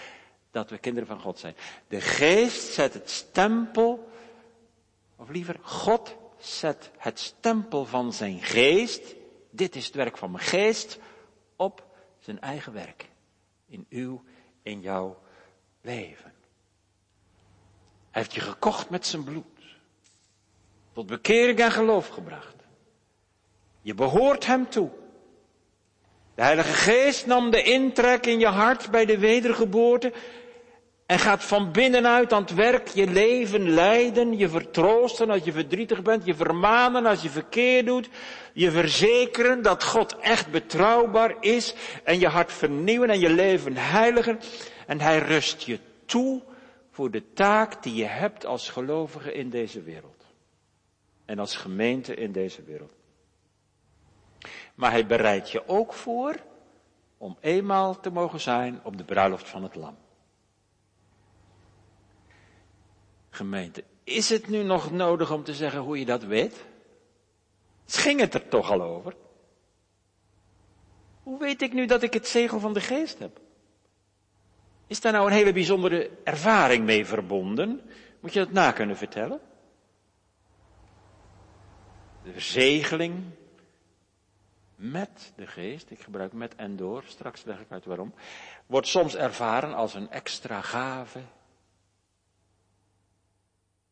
dat 0.51 0.69
we 0.69 0.77
kinderen 0.77 1.07
van 1.07 1.19
God 1.19 1.39
zijn. 1.39 1.55
De 1.87 2.01
geest 2.01 2.73
zet 2.73 2.93
het 2.93 3.09
stempel, 3.09 4.09
of 5.15 5.29
liever, 5.29 5.55
God 5.61 6.15
zet 6.37 6.91
het 6.97 7.19
stempel 7.19 7.85
van 7.85 8.13
zijn 8.13 8.41
geest, 8.41 9.15
dit 9.59 9.75
is 9.75 9.85
het 9.85 9.95
werk 9.95 10.17
van 10.17 10.31
mijn 10.31 10.43
geest, 10.43 10.99
op 11.55 11.83
zijn 12.19 12.41
eigen 12.41 12.73
werk. 12.73 13.09
In 13.67 13.85
uw, 13.89 14.23
in 14.63 14.81
jouw 14.81 15.19
leven. 15.81 16.33
Hij 18.11 18.21
heeft 18.21 18.33
je 18.33 18.41
gekocht 18.41 18.89
met 18.89 19.05
zijn 19.05 19.23
bloed. 19.23 19.45
Tot 20.93 21.07
bekering 21.07 21.59
en 21.59 21.71
geloof 21.71 22.07
gebracht. 22.07 22.55
Je 23.81 23.93
behoort 23.93 24.45
hem 24.45 24.69
toe. 24.69 24.89
De 26.35 26.41
Heilige 26.41 26.73
Geest 26.73 27.25
nam 27.25 27.51
de 27.51 27.63
intrek 27.63 28.25
in 28.25 28.39
je 28.39 28.47
hart 28.47 28.91
bij 28.91 29.05
de 29.05 29.17
wedergeboorte 29.17 30.13
en 31.09 31.19
gaat 31.19 31.43
van 31.43 31.71
binnenuit 31.71 32.33
aan 32.33 32.41
het 32.41 32.53
werk 32.53 32.87
je 32.87 33.07
leven 33.07 33.69
leiden, 33.69 34.37
je 34.37 34.49
vertroosten 34.49 35.29
als 35.29 35.43
je 35.43 35.51
verdrietig 35.51 36.01
bent, 36.01 36.25
je 36.25 36.35
vermanen 36.35 37.05
als 37.05 37.21
je 37.21 37.29
verkeerd 37.29 37.85
doet, 37.85 38.09
je 38.53 38.71
verzekeren 38.71 39.61
dat 39.61 39.83
God 39.83 40.17
echt 40.17 40.51
betrouwbaar 40.51 41.35
is 41.39 41.75
en 42.03 42.19
je 42.19 42.27
hart 42.27 42.53
vernieuwen 42.53 43.09
en 43.09 43.19
je 43.19 43.29
leven 43.29 43.75
heiligen. 43.77 44.39
En 44.87 44.99
hij 44.99 45.19
rust 45.19 45.61
je 45.61 45.79
toe 46.05 46.41
voor 46.91 47.11
de 47.11 47.33
taak 47.33 47.83
die 47.83 47.95
je 47.95 48.05
hebt 48.05 48.45
als 48.45 48.69
gelovige 48.69 49.33
in 49.33 49.49
deze 49.49 49.81
wereld. 49.81 50.25
En 51.25 51.39
als 51.39 51.55
gemeente 51.55 52.15
in 52.15 52.31
deze 52.31 52.63
wereld. 52.63 52.93
Maar 54.75 54.91
hij 54.91 55.05
bereidt 55.05 55.51
je 55.51 55.67
ook 55.67 55.93
voor 55.93 56.35
om 57.17 57.37
eenmaal 57.39 57.99
te 57.99 58.09
mogen 58.09 58.39
zijn 58.39 58.79
op 58.83 58.97
de 58.97 59.03
bruiloft 59.03 59.49
van 59.49 59.63
het 59.63 59.75
lam. 59.75 59.97
Gemeente, 63.39 63.83
is 64.03 64.29
het 64.29 64.47
nu 64.47 64.63
nog 64.63 64.91
nodig 64.91 65.31
om 65.31 65.43
te 65.43 65.53
zeggen 65.53 65.79
hoe 65.79 65.99
je 65.99 66.05
dat 66.05 66.23
weet? 66.23 66.65
Ging 67.85 68.19
het 68.19 68.33
er 68.33 68.47
toch 68.47 68.71
al 68.71 68.81
over? 68.81 69.15
Hoe 71.23 71.39
weet 71.39 71.61
ik 71.61 71.73
nu 71.73 71.85
dat 71.85 72.03
ik 72.03 72.13
het 72.13 72.27
zegel 72.27 72.59
van 72.59 72.73
de 72.73 72.81
geest 72.81 73.19
heb? 73.19 73.39
Is 74.87 75.01
daar 75.01 75.11
nou 75.11 75.27
een 75.27 75.33
hele 75.33 75.53
bijzondere 75.53 76.09
ervaring 76.23 76.85
mee 76.85 77.05
verbonden? 77.05 77.81
Moet 78.19 78.33
je 78.33 78.39
dat 78.39 78.51
na 78.51 78.71
kunnen 78.71 78.97
vertellen? 78.97 79.39
De 82.23 82.31
verzegeling 82.31 83.23
met 84.75 85.33
de 85.35 85.47
geest, 85.47 85.91
ik 85.91 85.99
gebruik 85.99 86.33
met 86.33 86.55
en 86.55 86.75
door, 86.75 87.03
straks 87.07 87.43
leg 87.43 87.59
ik 87.59 87.71
uit 87.71 87.85
waarom, 87.85 88.13
wordt 88.65 88.87
soms 88.87 89.15
ervaren 89.15 89.73
als 89.73 89.93
een 89.93 90.09
extra 90.09 90.61
gave 90.61 91.19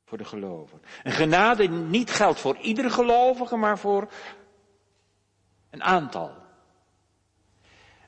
voor 0.08 0.18
de 0.18 0.26
gelovigen. 0.26 0.82
Een 1.04 1.12
genade 1.12 1.68
niet 1.68 2.12
geldt 2.12 2.40
voor 2.40 2.58
iedere 2.58 2.90
gelovige, 2.90 3.56
maar 3.56 3.80
voor 3.80 4.08
een 5.70 5.84
aantal. 5.84 6.32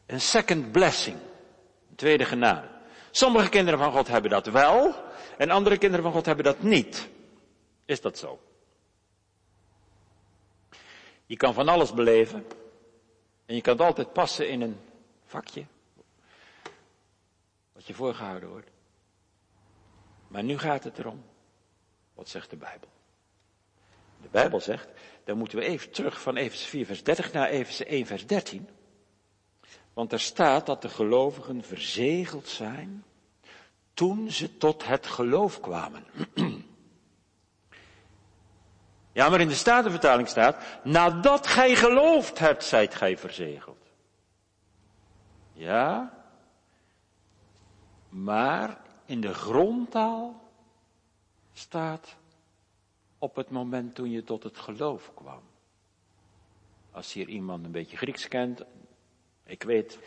Een 0.06 0.22
second 0.22 0.72
blessing, 0.72 1.18
een 1.89 1.95
tweede 1.95 2.26
genade. 2.26 2.68
Sommige 3.12 3.50
kinderen 3.50 3.80
van 3.80 3.91
God 3.91 4.08
hebben 4.08 4.32
dat 4.32 4.45
wel 4.45 4.95
en 5.38 5.50
andere 5.50 5.78
kinderen 5.78 6.04
van 6.06 6.14
God 6.14 6.26
hebben 6.26 6.45
dat 6.45 6.62
niet. 6.62 7.10
Is 7.86 8.02
dat 8.02 8.18
zo? 8.18 8.39
Je 11.26 11.38
kan 11.38 11.54
van 11.54 11.68
alles 11.68 11.93
beleven, 11.93 12.45
en 13.45 13.56
je 13.56 13.62
kan 13.62 13.74
het 13.74 13.86
altijd 13.86 14.14
passen 14.14 14.50
in 14.50 14.62
een 14.62 14.80
vakje. 15.26 15.66
Wat 17.74 17.88
je 17.88 17.93
voorgehouden 17.93 18.50
wordt. 18.50 18.70
Maar 20.28 20.43
nu 20.43 20.58
gaat 20.58 20.84
het 20.84 21.00
erom. 21.00 21.24
Wat 22.20 22.30
zegt 22.30 22.49
de 22.49 22.55
Bijbel? 22.55 22.89
De 24.22 24.28
Bijbel 24.32 24.59
zegt, 24.59 24.88
dan 25.24 25.38
moeten 25.38 25.57
we 25.57 25.63
even 25.63 25.91
terug 25.91 26.22
van 26.22 26.36
Efeze 26.36 26.67
4 26.67 26.86
vers 26.86 27.03
30 27.03 27.34
naar 27.34 27.47
Efeze 27.47 27.86
1 27.86 28.05
vers 28.05 28.26
13. 28.28 28.70
Want 29.93 30.11
er 30.11 30.20
staat 30.20 30.65
dat 30.65 30.82
de 30.82 30.89
gelovigen 30.89 31.63
verzegeld 31.63 32.47
zijn 32.47 33.03
toen 33.93 34.32
ze 34.32 34.57
tot 34.57 34.86
het 34.86 35.07
geloof 35.07 35.59
kwamen. 35.59 36.03
Ja, 39.11 39.30
maar 39.30 39.41
in 39.41 39.47
de 39.47 39.53
Statenvertaling 39.53 40.28
staat, 40.28 40.63
nadat 40.84 41.47
gij 41.47 41.76
geloofd 41.76 42.39
hebt, 42.39 42.63
zijt 42.63 42.95
gij 42.95 43.17
verzegeld. 43.17 43.86
Ja, 45.53 46.13
maar 48.09 48.82
in 49.05 49.22
de 49.22 49.34
grondtaal 49.34 50.49
staat 51.60 52.16
op 53.18 53.36
het 53.36 53.49
moment 53.49 53.95
toen 53.95 54.12
je 54.12 54.24
tot 54.24 54.43
het 54.43 54.57
geloof 54.57 55.12
kwam. 55.14 55.41
Als 56.91 57.14
hier 57.14 57.28
iemand 57.28 57.66
een 57.66 57.72
beetje 57.72 57.97
Grieks 57.97 58.28
kent, 58.28 58.64
ik 59.45 59.64
weet 59.64 59.99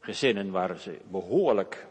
gezinnen 0.00 0.50
waar 0.50 0.78
ze 0.78 1.00
behoorlijk 1.10 1.86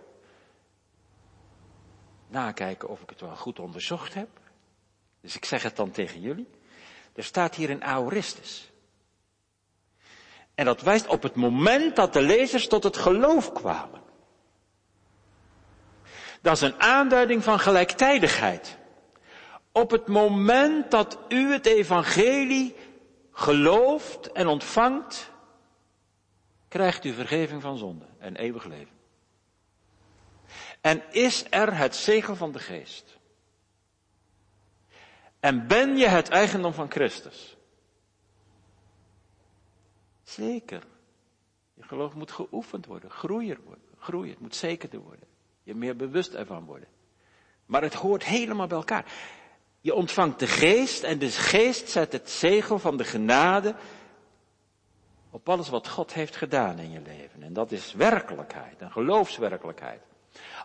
nakijken 2.27 2.89
of 2.89 3.01
ik 3.01 3.09
het 3.09 3.21
wel 3.21 3.35
goed 3.35 3.59
onderzocht 3.59 4.13
heb. 4.13 4.29
Dus 5.21 5.35
ik 5.35 5.45
zeg 5.45 5.63
het 5.63 5.75
dan 5.75 5.91
tegen 5.91 6.21
jullie. 6.21 6.47
Er 7.13 7.23
staat 7.23 7.55
hier 7.55 7.69
een 7.69 7.83
aoristus. 7.83 8.71
En 10.55 10.65
dat 10.65 10.81
wijst 10.81 11.07
op 11.07 11.23
het 11.23 11.35
moment 11.35 11.95
dat 11.95 12.13
de 12.13 12.21
lezers 12.21 12.67
tot 12.67 12.83
het 12.83 12.97
geloof 12.97 13.51
kwamen. 13.51 14.01
Dat 16.41 16.55
is 16.55 16.61
een 16.61 16.81
aanduiding 16.81 17.43
van 17.43 17.59
gelijktijdigheid. 17.59 18.76
Op 19.77 19.91
het 19.91 20.07
moment 20.07 20.91
dat 20.91 21.19
u 21.29 21.51
het 21.51 21.65
evangelie 21.65 22.75
gelooft 23.31 24.31
en 24.31 24.47
ontvangt, 24.47 25.31
krijgt 26.67 27.05
u 27.05 27.13
vergeving 27.13 27.61
van 27.61 27.77
zonde 27.77 28.05
en 28.17 28.35
eeuwig 28.35 28.65
leven. 28.65 28.95
En 30.81 31.03
is 31.11 31.45
er 31.49 31.77
het 31.77 31.95
zegel 31.95 32.35
van 32.35 32.51
de 32.51 32.59
geest. 32.59 33.17
En 35.39 35.67
ben 35.67 35.97
je 35.97 36.07
het 36.07 36.29
eigendom 36.29 36.73
van 36.73 36.91
Christus? 36.91 37.57
Zeker. 40.23 40.83
Je 41.73 41.83
geloof 41.83 42.13
moet 42.13 42.31
geoefend 42.31 42.85
worden, 42.85 43.11
groeien 43.11 43.59
worden, 43.63 43.87
groeien. 43.97 44.31
Het 44.31 44.39
moet 44.39 44.55
zekerder 44.55 44.99
worden. 44.99 45.27
Je 45.63 45.75
meer 45.75 45.95
bewust 45.95 46.33
ervan 46.33 46.65
worden. 46.65 46.87
Maar 47.65 47.81
het 47.81 47.93
hoort 47.93 48.23
helemaal 48.23 48.67
bij 48.67 48.77
elkaar. 48.77 49.05
Je 49.87 49.93
ontvangt 49.95 50.39
de 50.39 50.47
geest 50.47 51.03
en 51.03 51.19
de 51.19 51.29
geest 51.29 51.89
zet 51.89 52.11
het 52.11 52.29
zegel 52.29 52.79
van 52.79 52.97
de 52.97 53.03
genade 53.03 53.75
op 55.31 55.49
alles 55.49 55.69
wat 55.69 55.87
God 55.87 56.13
heeft 56.13 56.35
gedaan 56.35 56.79
in 56.79 56.91
je 56.91 57.01
leven. 57.05 57.43
En 57.43 57.53
dat 57.53 57.71
is 57.71 57.93
werkelijkheid, 57.93 58.81
een 58.81 58.91
geloofswerkelijkheid. 58.91 59.99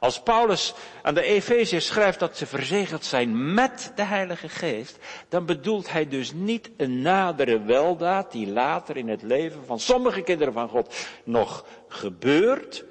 Als 0.00 0.22
Paulus 0.22 0.74
aan 1.02 1.14
de 1.14 1.22
Efeziërs 1.22 1.86
schrijft 1.86 2.18
dat 2.18 2.36
ze 2.36 2.46
verzegeld 2.46 3.04
zijn 3.04 3.54
met 3.54 3.92
de 3.94 4.04
Heilige 4.04 4.48
Geest, 4.48 4.98
dan 5.28 5.46
bedoelt 5.46 5.92
hij 5.92 6.08
dus 6.08 6.32
niet 6.32 6.70
een 6.76 7.02
nadere 7.02 7.62
weldaad 7.62 8.32
die 8.32 8.46
later 8.46 8.96
in 8.96 9.08
het 9.08 9.22
leven 9.22 9.66
van 9.66 9.80
sommige 9.80 10.22
kinderen 10.22 10.52
van 10.52 10.68
God 10.68 10.94
nog 11.24 11.64
gebeurt. 11.88 12.84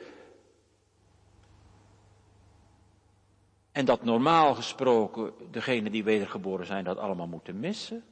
En 3.71 3.85
dat 3.85 4.03
normaal 4.03 4.55
gesproken 4.55 5.33
degenen 5.51 5.91
die 5.91 6.03
wedergeboren 6.03 6.65
zijn 6.65 6.83
dat 6.83 6.97
allemaal 6.97 7.27
moeten 7.27 7.59
missen. 7.59 8.03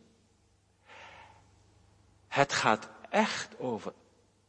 Het 2.27 2.53
gaat 2.53 2.89
echt 3.09 3.59
over 3.59 3.93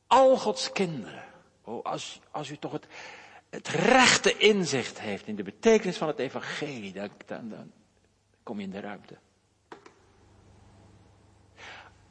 al 0.06 0.36
Gods 0.36 0.72
kinderen. 0.72 1.24
Oh, 1.64 1.84
als, 1.84 2.20
als 2.30 2.50
u 2.50 2.56
toch 2.56 2.72
het, 2.72 2.86
het 3.50 3.68
rechte 3.68 4.36
inzicht 4.36 5.00
heeft 5.00 5.26
in 5.26 5.36
de 5.36 5.42
betekenis 5.42 5.96
van 5.96 6.08
het 6.08 6.18
evangelie, 6.18 6.92
dan, 6.92 7.11
dan, 7.26 7.70
kom 8.42 8.58
je 8.58 8.64
in 8.64 8.70
de 8.70 8.80
ruimte. 8.80 9.16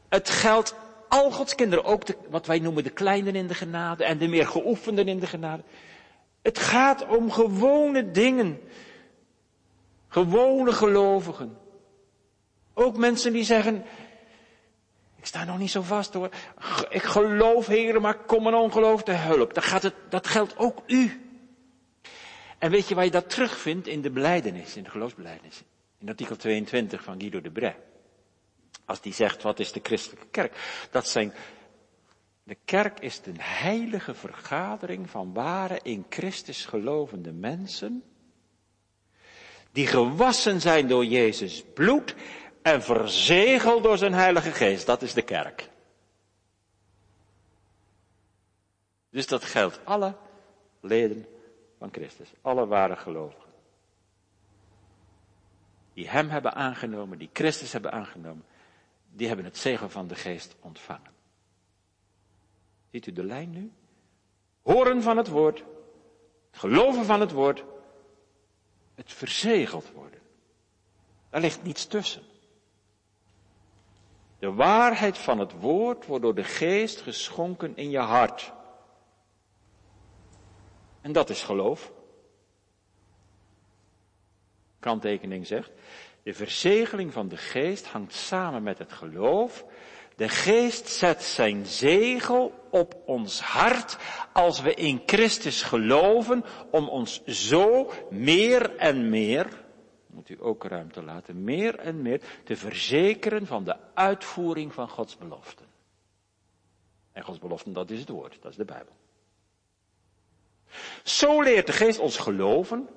Het 0.10 0.30
geldt 0.30 0.76
al 1.08 1.32
Gods 1.32 1.56
kinderen, 1.56 1.86
ook 1.86 2.06
de, 2.06 2.16
wat 2.30 2.46
wij 2.46 2.60
noemen 2.60 2.84
de 2.84 2.90
kleinen 2.90 3.36
in 3.36 3.48
de 3.48 3.54
genade 3.54 4.04
en 4.04 4.18
de 4.18 4.28
meer 4.28 4.48
geoefenden 4.48 5.08
in 5.08 5.20
de 5.20 5.28
genade. 5.28 5.64
Het 6.42 6.60
gaat 6.60 7.08
om 7.08 7.32
gewone 7.32 8.12
dingen. 8.12 8.60
Gewone 10.10 10.72
gelovigen. 10.72 11.58
Ook 12.74 12.98
mensen 12.98 13.34
die 13.34 13.44
zeggen, 13.44 13.86
ik 15.16 15.26
sta 15.26 15.44
nog 15.44 15.58
niet 15.58 15.72
zo 15.72 15.82
vast 15.82 16.14
hoor. 16.14 16.30
Ik 16.90 17.04
geloof, 17.04 17.68
heren, 17.68 18.02
maar 18.02 18.18
kom 18.18 18.44
mijn 18.44 18.56
ongeloof 18.56 19.04
te 19.04 19.12
hulp. 19.12 19.54
Dat, 19.54 19.64
gaat 19.64 19.84
het, 19.84 19.94
dat 20.10 20.28
geldt 20.28 20.58
ook 20.58 20.84
u. 20.88 21.24
En 22.58 22.72
weet 22.72 22.88
je 22.88 22.96
waar 22.96 23.04
je 23.04 23.12
dat 23.12 23.30
terugvindt 23.30 23.88
in 23.88 24.02
de 24.02 24.10
beleidenis, 24.10 24.76
in 24.76 24.84
de 24.84 24.90
geloofsbeleidenis? 24.90 25.64
In 25.98 26.10
artikel 26.10 26.36
22 26.36 27.04
van 27.04 27.20
Guido 27.20 27.42
de 27.42 27.52
Bray. 27.52 27.78
Als 28.86 29.02
die 29.02 29.14
zegt, 29.14 29.44
wat 29.44 29.60
is 29.60 29.72
de 29.72 29.80
christelijke 29.84 30.28
kerk? 30.32 30.88
Dat 30.92 31.08
zijn, 31.08 31.34
de 32.44 32.58
kerk 32.66 33.00
is 33.00 33.22
een 33.24 33.40
heilige 33.40 34.14
vergadering 34.14 35.10
van 35.10 35.34
ware 35.34 35.80
in 35.84 36.06
Christus 36.10 36.66
gelovende 36.66 37.32
mensen, 37.32 38.04
die 39.72 39.88
gewassen 39.88 40.62
zijn 40.62 40.88
door 40.88 41.06
Jezus 41.06 41.64
bloed 41.74 42.16
en 42.62 42.82
verzegeld 42.82 43.84
door 43.84 43.98
zijn 43.98 44.14
heilige 44.14 44.52
geest. 44.52 44.86
Dat 44.86 45.02
is 45.02 45.14
de 45.14 45.22
kerk. 45.22 45.70
Dus 49.10 49.28
dat 49.28 49.44
geldt 49.44 49.80
alle 49.84 50.16
leden 50.80 51.26
van 51.78 51.90
Christus. 51.92 52.32
Alle 52.42 52.68
ware 52.68 52.96
gelovigen. 52.96 53.50
Die 55.94 56.10
hem 56.10 56.30
hebben 56.30 56.54
aangenomen, 56.54 57.18
die 57.18 57.30
Christus 57.34 57.72
hebben 57.72 57.92
aangenomen, 57.92 58.46
die 59.12 59.28
hebben 59.28 59.46
het 59.46 59.58
zegel 59.58 59.90
van 59.90 60.08
de 60.08 60.16
geest 60.16 60.56
ontvangen. 60.60 61.12
Ziet 62.92 63.08
u 63.08 63.12
de 63.12 63.24
lijn 63.24 63.50
nu? 63.50 63.72
Horen 64.62 65.02
van 65.02 65.18
het 65.18 65.28
woord, 65.28 65.64
geloven 66.52 67.06
van 67.06 67.20
het 67.20 67.32
woord, 67.32 67.64
het 69.00 69.14
verzegeld 69.14 69.92
worden. 69.92 70.20
Daar 71.30 71.42
ligt 71.42 71.64
niets 71.64 71.86
tussen. 71.86 72.24
De 74.40 74.54
waarheid 74.54 75.18
van 75.18 75.40
het 75.40 75.60
woord 75.60 76.06
wordt 76.06 76.24
door 76.24 76.36
de 76.36 76.44
geest 76.44 77.02
geschonken 77.02 77.78
in 77.78 77.90
je 77.90 78.00
hart. 78.00 78.54
En 81.02 81.12
dat 81.12 81.30
is 81.30 81.44
geloof. 81.44 81.92
Kanttekening 84.80 85.48
zegt, 85.48 85.72
de 86.24 86.34
verzegeling 86.34 87.14
van 87.14 87.28
de 87.28 87.38
geest 87.38 87.86
hangt 87.86 88.14
samen 88.14 88.64
met 88.64 88.78
het 88.78 88.94
geloof. 88.94 89.66
De 90.20 90.30
geest 90.30 90.90
zet 90.90 91.24
zijn 91.24 91.66
zegel 91.66 92.68
op 92.70 93.02
ons 93.06 93.42
hart 93.42 93.98
als 94.34 94.62
we 94.62 94.74
in 94.74 95.02
Christus 95.06 95.62
geloven 95.62 96.46
om 96.72 96.90
ons 96.90 97.24
zo 97.26 97.92
meer 98.10 98.76
en 98.76 99.10
meer, 99.10 99.64
moet 100.08 100.30
u 100.30 100.38
ook 100.40 100.64
ruimte 100.64 101.04
laten, 101.04 101.44
meer 101.44 101.80
en 101.80 102.02
meer 102.02 102.22
te 102.44 102.56
verzekeren 102.56 103.48
van 103.48 103.64
de 103.64 103.76
uitvoering 103.94 104.74
van 104.74 104.90
Gods 104.90 105.18
beloften. 105.18 105.66
En 107.12 107.24
Gods 107.24 107.40
beloften, 107.40 107.74
dat 107.74 107.90
is 107.90 108.00
het 108.00 108.10
woord, 108.10 108.38
dat 108.42 108.52
is 108.52 108.58
de 108.58 108.66
Bijbel. 108.66 108.96
Zo 111.04 111.42
leert 111.42 111.66
de 111.66 111.74
geest 111.74 112.00
ons 112.00 112.18
geloven 112.18 112.90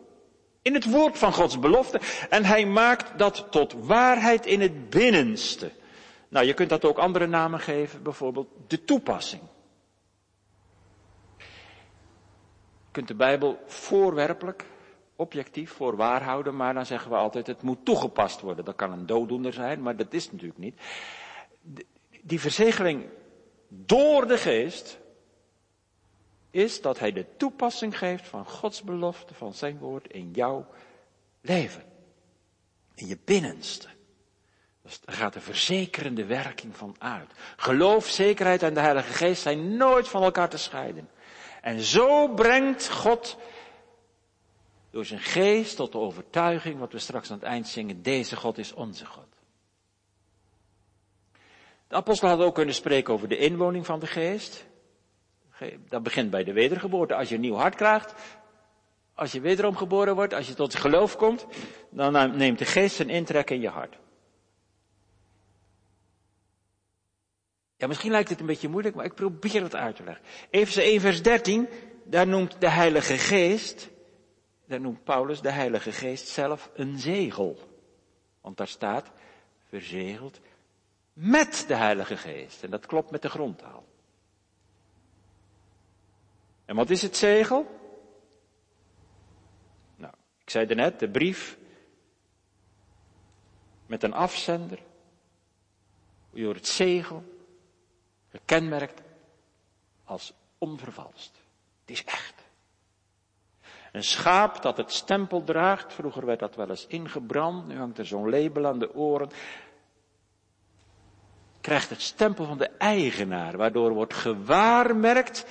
in 0.62 0.74
het 0.74 0.90
woord 0.90 1.18
van 1.18 1.32
Gods 1.32 1.58
belofte 1.58 2.00
en 2.30 2.44
hij 2.44 2.66
maakt 2.66 3.18
dat 3.18 3.46
tot 3.50 3.72
waarheid 3.72 4.46
in 4.46 4.60
het 4.60 4.90
binnenste. 4.90 5.70
Nou, 6.32 6.46
je 6.46 6.54
kunt 6.54 6.68
dat 6.68 6.84
ook 6.84 6.98
andere 6.98 7.26
namen 7.26 7.60
geven, 7.60 8.02
bijvoorbeeld 8.02 8.48
de 8.66 8.84
toepassing. 8.84 9.42
Je 11.38 12.90
kunt 12.90 13.08
de 13.08 13.14
Bijbel 13.14 13.62
voorwerpelijk, 13.66 14.64
objectief 15.16 15.70
voor 15.70 15.96
waar 15.96 16.22
houden, 16.22 16.56
maar 16.56 16.74
dan 16.74 16.86
zeggen 16.86 17.10
we 17.10 17.16
altijd 17.16 17.46
het 17.46 17.62
moet 17.62 17.84
toegepast 17.84 18.40
worden. 18.40 18.64
Dat 18.64 18.76
kan 18.76 18.92
een 18.92 19.06
dooddoener 19.06 19.52
zijn, 19.52 19.82
maar 19.82 19.96
dat 19.96 20.12
is 20.12 20.30
natuurlijk 20.30 20.58
niet. 20.58 20.80
Die 22.22 22.40
verzegeling 22.40 23.04
door 23.68 24.26
de 24.26 24.38
geest 24.38 24.98
is 26.50 26.80
dat 26.80 26.98
hij 26.98 27.12
de 27.12 27.26
toepassing 27.36 27.98
geeft 27.98 28.28
van 28.28 28.46
Gods 28.46 28.82
belofte, 28.82 29.34
van 29.34 29.54
zijn 29.54 29.78
woord 29.78 30.06
in 30.08 30.30
jouw 30.30 30.66
leven. 31.40 31.82
In 32.94 33.06
je 33.06 33.18
binnenste. 33.24 33.91
Dus 34.82 35.00
daar 35.00 35.14
gaat 35.14 35.32
de 35.32 35.40
verzekerende 35.40 36.24
werking 36.24 36.76
van 36.76 36.96
uit. 36.98 37.30
Geloof, 37.56 38.06
zekerheid 38.06 38.62
en 38.62 38.74
de 38.74 38.80
Heilige 38.80 39.12
Geest 39.12 39.42
zijn 39.42 39.76
nooit 39.76 40.08
van 40.08 40.22
elkaar 40.22 40.48
te 40.48 40.56
scheiden. 40.56 41.08
En 41.60 41.80
zo 41.80 42.28
brengt 42.28 42.90
God 42.90 43.36
door 44.90 45.04
zijn 45.04 45.20
geest 45.20 45.76
tot 45.76 45.92
de 45.92 45.98
overtuiging, 45.98 46.78
wat 46.78 46.92
we 46.92 46.98
straks 46.98 47.30
aan 47.30 47.36
het 47.36 47.46
eind 47.46 47.68
zingen, 47.68 48.02
deze 48.02 48.36
God 48.36 48.58
is 48.58 48.72
onze 48.72 49.06
God. 49.06 49.26
De 51.88 51.94
apostel 51.94 52.28
had 52.28 52.40
ook 52.40 52.54
kunnen 52.54 52.74
spreken 52.74 53.14
over 53.14 53.28
de 53.28 53.36
inwoning 53.36 53.86
van 53.86 54.00
de 54.00 54.06
geest. 54.06 54.66
Dat 55.88 56.02
begint 56.02 56.30
bij 56.30 56.44
de 56.44 56.52
wedergeboorte. 56.52 57.14
Als 57.14 57.28
je 57.28 57.34
een 57.34 57.40
nieuw 57.40 57.54
hart 57.54 57.74
krijgt, 57.74 58.14
als 59.14 59.32
je 59.32 59.40
wederom 59.40 59.76
geboren 59.76 60.14
wordt, 60.14 60.34
als 60.34 60.48
je 60.48 60.54
tot 60.54 60.74
geloof 60.74 61.16
komt, 61.16 61.46
dan 61.90 62.36
neemt 62.36 62.58
de 62.58 62.64
geest 62.64 62.96
zijn 62.96 63.08
intrek 63.10 63.50
in 63.50 63.60
je 63.60 63.68
hart. 63.68 63.96
Ja, 67.82 67.88
misschien 67.88 68.10
lijkt 68.10 68.28
het 68.28 68.40
een 68.40 68.46
beetje 68.46 68.68
moeilijk, 68.68 68.94
maar 68.94 69.04
ik 69.04 69.14
probeer 69.14 69.62
het 69.62 69.74
uit 69.74 69.96
te 69.96 70.04
leggen. 70.04 70.24
Even 70.50 70.82
1 70.82 71.00
vers 71.00 71.22
13, 71.22 71.68
daar 72.04 72.26
noemt 72.26 72.60
de 72.60 72.68
Heilige 72.68 73.18
Geest, 73.18 73.88
daar 74.66 74.80
noemt 74.80 75.04
Paulus 75.04 75.40
de 75.40 75.50
Heilige 75.50 75.92
Geest 75.92 76.28
zelf 76.28 76.70
een 76.74 76.98
zegel. 76.98 77.58
Want 78.40 78.56
daar 78.56 78.68
staat 78.68 79.10
verzegeld 79.68 80.40
met 81.12 81.64
de 81.68 81.74
Heilige 81.74 82.16
Geest. 82.16 82.62
En 82.62 82.70
dat 82.70 82.86
klopt 82.86 83.10
met 83.10 83.22
de 83.22 83.28
grondtaal. 83.28 83.84
En 86.64 86.76
wat 86.76 86.90
is 86.90 87.02
het 87.02 87.16
zegel? 87.16 87.66
Nou, 89.96 90.14
ik 90.42 90.50
zei 90.50 90.66
er 90.66 90.76
net, 90.76 90.98
de 90.98 91.10
brief 91.10 91.58
met 93.86 94.02
een 94.02 94.14
afzender, 94.14 94.78
die 96.30 96.44
door 96.44 96.54
het 96.54 96.68
zegel 96.68 97.31
gekenmerkt 98.32 99.02
als 100.04 100.32
onvervalst. 100.58 101.40
Het 101.80 101.90
is 101.90 102.04
echt. 102.04 102.34
Een 103.92 104.04
schaap 104.04 104.62
dat 104.62 104.76
het 104.76 104.92
stempel 104.92 105.44
draagt, 105.44 105.92
vroeger 105.92 106.26
werd 106.26 106.38
dat 106.38 106.54
wel 106.54 106.70
eens 106.70 106.86
ingebrand, 106.86 107.66
nu 107.68 107.78
hangt 107.78 107.98
er 107.98 108.06
zo'n 108.06 108.30
label 108.30 108.66
aan 108.66 108.78
de 108.78 108.94
oren, 108.94 109.30
krijgt 111.60 111.90
het 111.90 112.02
stempel 112.02 112.44
van 112.44 112.58
de 112.58 112.68
eigenaar, 112.68 113.56
waardoor 113.56 113.92
wordt 113.92 114.14
gewaarmerkt 114.14 115.46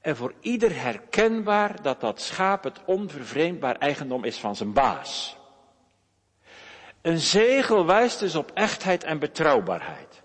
en 0.00 0.16
voor 0.16 0.34
ieder 0.40 0.82
herkenbaar 0.82 1.82
dat 1.82 2.00
dat 2.00 2.20
schaap 2.20 2.64
het 2.64 2.84
onvervreemdbaar 2.84 3.76
eigendom 3.76 4.24
is 4.24 4.38
van 4.38 4.56
zijn 4.56 4.72
baas. 4.72 5.36
Een 7.02 7.18
zegel 7.18 7.86
wijst 7.86 8.18
dus 8.18 8.34
op 8.34 8.50
echtheid 8.50 9.04
en 9.04 9.18
betrouwbaarheid. 9.18 10.15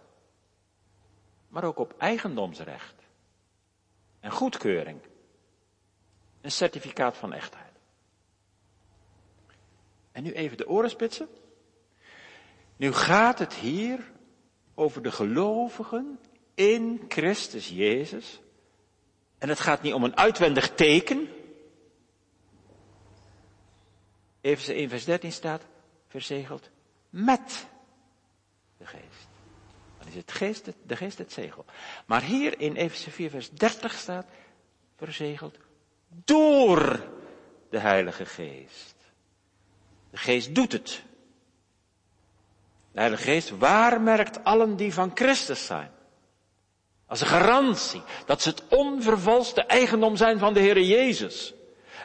Maar 1.51 1.63
ook 1.63 1.77
op 1.77 1.95
eigendomsrecht. 1.97 2.95
En 4.19 4.31
goedkeuring. 4.31 4.99
Een 6.41 6.51
certificaat 6.51 7.17
van 7.17 7.33
echtheid. 7.33 7.71
En 10.11 10.23
nu 10.23 10.31
even 10.31 10.57
de 10.57 10.67
oren 10.67 10.89
spitsen. 10.89 11.27
Nu 12.75 12.93
gaat 12.93 13.39
het 13.39 13.53
hier 13.53 14.11
over 14.75 15.01
de 15.01 15.11
gelovigen 15.11 16.19
in 16.53 17.05
Christus 17.07 17.69
Jezus 17.69 18.41
en 19.37 19.49
het 19.49 19.59
gaat 19.59 19.81
niet 19.81 19.93
om 19.93 20.03
een 20.03 20.17
uitwendig 20.17 20.75
teken. 20.75 21.29
Even 24.41 24.75
1 24.75 24.89
vers 24.89 25.05
13 25.05 25.31
staat, 25.31 25.61
verzegeld 26.07 26.69
met 27.09 27.67
de 28.77 28.85
geest. 28.85 29.10
Is 30.11 30.17
het 30.17 30.31
geest, 30.31 30.71
de 30.85 30.95
geest 30.95 31.17
het 31.17 31.33
zegel. 31.33 31.65
Maar 32.05 32.21
hier 32.21 32.59
in 32.59 32.75
Efeze 32.75 33.11
4 33.11 33.29
vers 33.29 33.49
30 33.49 33.93
staat, 33.93 34.25
verzegeld 34.97 35.57
door 36.25 37.03
de 37.69 37.79
Heilige 37.79 38.25
Geest. 38.25 38.95
De 40.09 40.17
Geest 40.17 40.55
doet 40.55 40.71
het. 40.71 41.03
De 42.91 42.99
Heilige 42.99 43.23
Geest 43.23 43.49
waarmerkt 43.49 44.43
allen 44.43 44.75
die 44.75 44.93
van 44.93 45.11
Christus 45.13 45.65
zijn. 45.65 45.91
Als 47.05 47.21
een 47.21 47.27
garantie 47.27 48.01
dat 48.25 48.41
ze 48.41 48.49
het 48.49 48.63
onvervalste 48.67 49.63
eigendom 49.63 50.15
zijn 50.15 50.39
van 50.39 50.53
de 50.53 50.59
Heer 50.59 50.81
Jezus. 50.81 51.53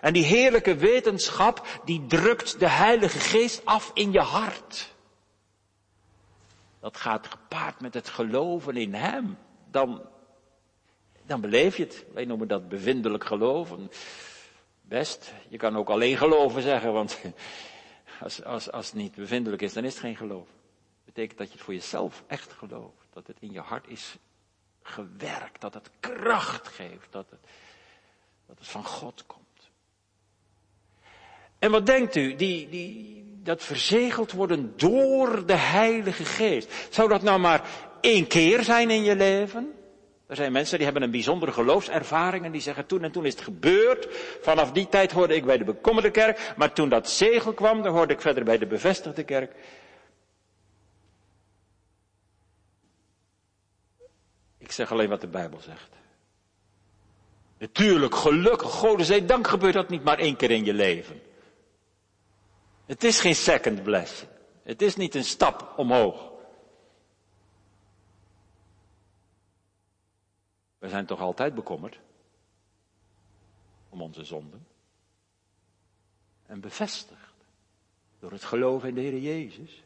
En 0.00 0.12
die 0.12 0.24
heerlijke 0.24 0.74
wetenschap, 0.74 1.80
die 1.84 2.06
drukt 2.06 2.58
de 2.58 2.68
Heilige 2.68 3.18
Geest 3.18 3.64
af 3.64 3.90
in 3.94 4.12
je 4.12 4.20
hart. 4.20 4.94
Dat 6.86 6.96
gaat 6.96 7.26
gepaard 7.26 7.80
met 7.80 7.94
het 7.94 8.08
geloven 8.08 8.76
in 8.76 8.94
Hem. 8.94 9.38
Dan, 9.70 10.02
dan 11.22 11.40
beleef 11.40 11.76
je 11.76 11.82
het. 11.82 12.04
Wij 12.12 12.24
noemen 12.24 12.48
dat 12.48 12.68
bevindelijk 12.68 13.24
geloven. 13.24 13.90
Best, 14.82 15.32
je 15.48 15.56
kan 15.56 15.76
ook 15.76 15.88
alleen 15.88 16.16
geloven 16.16 16.62
zeggen, 16.62 16.92
want 16.92 17.20
als, 18.20 18.44
als, 18.44 18.70
als 18.70 18.86
het 18.86 18.94
niet 18.94 19.14
bevindelijk 19.14 19.62
is, 19.62 19.72
dan 19.72 19.84
is 19.84 19.92
het 19.92 20.02
geen 20.02 20.16
geloof. 20.16 20.48
Betekent 21.04 21.38
dat 21.38 21.46
je 21.46 21.52
het 21.52 21.62
voor 21.62 21.74
jezelf 21.74 22.24
echt 22.26 22.52
gelooft. 22.52 23.06
Dat 23.12 23.26
het 23.26 23.36
in 23.40 23.52
je 23.52 23.60
hart 23.60 23.88
is 23.88 24.16
gewerkt, 24.82 25.60
dat 25.60 25.74
het 25.74 25.90
kracht 26.00 26.68
geeft, 26.68 27.12
dat 27.12 27.30
het, 27.30 27.40
dat 28.46 28.58
het 28.58 28.68
van 28.68 28.84
God 28.84 29.26
komt. 29.26 29.70
En 31.58 31.70
wat 31.70 31.86
denkt 31.86 32.16
u, 32.16 32.34
die, 32.34 32.68
die, 32.68 33.25
dat 33.46 33.62
verzegeld 33.62 34.32
worden 34.32 34.72
door 34.76 35.46
de 35.46 35.56
Heilige 35.56 36.24
Geest. 36.24 36.72
Zou 36.90 37.08
dat 37.08 37.22
nou 37.22 37.38
maar 37.38 37.68
één 38.00 38.26
keer 38.26 38.64
zijn 38.64 38.90
in 38.90 39.02
je 39.02 39.16
leven? 39.16 39.72
Er 40.26 40.36
zijn 40.36 40.52
mensen 40.52 40.76
die 40.76 40.84
hebben 40.84 41.02
een 41.02 41.10
bijzondere 41.10 41.52
geloofservaring 41.52 42.44
en 42.44 42.52
die 42.52 42.60
zeggen 42.60 42.86
toen 42.86 43.02
en 43.02 43.12
toen 43.12 43.26
is 43.26 43.32
het 43.32 43.42
gebeurd. 43.42 44.08
Vanaf 44.42 44.72
die 44.72 44.88
tijd 44.88 45.12
hoorde 45.12 45.34
ik 45.34 45.44
bij 45.44 45.58
de 45.58 45.64
bekommerde 45.64 46.10
kerk, 46.10 46.52
maar 46.56 46.72
toen 46.72 46.88
dat 46.88 47.10
zegel 47.10 47.52
kwam, 47.52 47.82
dan 47.82 47.92
hoorde 47.92 48.12
ik 48.12 48.20
verder 48.20 48.44
bij 48.44 48.58
de 48.58 48.66
bevestigde 48.66 49.24
kerk. 49.24 49.54
Ik 54.58 54.72
zeg 54.72 54.92
alleen 54.92 55.08
wat 55.08 55.20
de 55.20 55.26
Bijbel 55.26 55.60
zegt. 55.60 55.90
Natuurlijk, 57.58 58.14
gelukkig, 58.14 58.70
Godenzij 58.70 59.26
dank 59.26 59.46
gebeurt 59.46 59.74
dat 59.74 59.88
niet 59.88 60.04
maar 60.04 60.18
één 60.18 60.36
keer 60.36 60.50
in 60.50 60.64
je 60.64 60.74
leven. 60.74 61.20
Het 62.86 63.04
is 63.04 63.20
geen 63.20 63.34
second 63.34 63.82
blessing. 63.82 64.30
Het 64.62 64.82
is 64.82 64.96
niet 64.96 65.14
een 65.14 65.24
stap 65.24 65.72
omhoog. 65.76 66.32
We 70.78 70.88
zijn 70.88 71.06
toch 71.06 71.20
altijd 71.20 71.54
bekommerd 71.54 72.00
om 73.88 74.02
onze 74.02 74.24
zonden. 74.24 74.66
En 76.46 76.60
bevestigd 76.60 77.34
door 78.18 78.32
het 78.32 78.44
geloof 78.44 78.84
in 78.84 78.94
de 78.94 79.00
Heer 79.00 79.18
Jezus. 79.18 79.82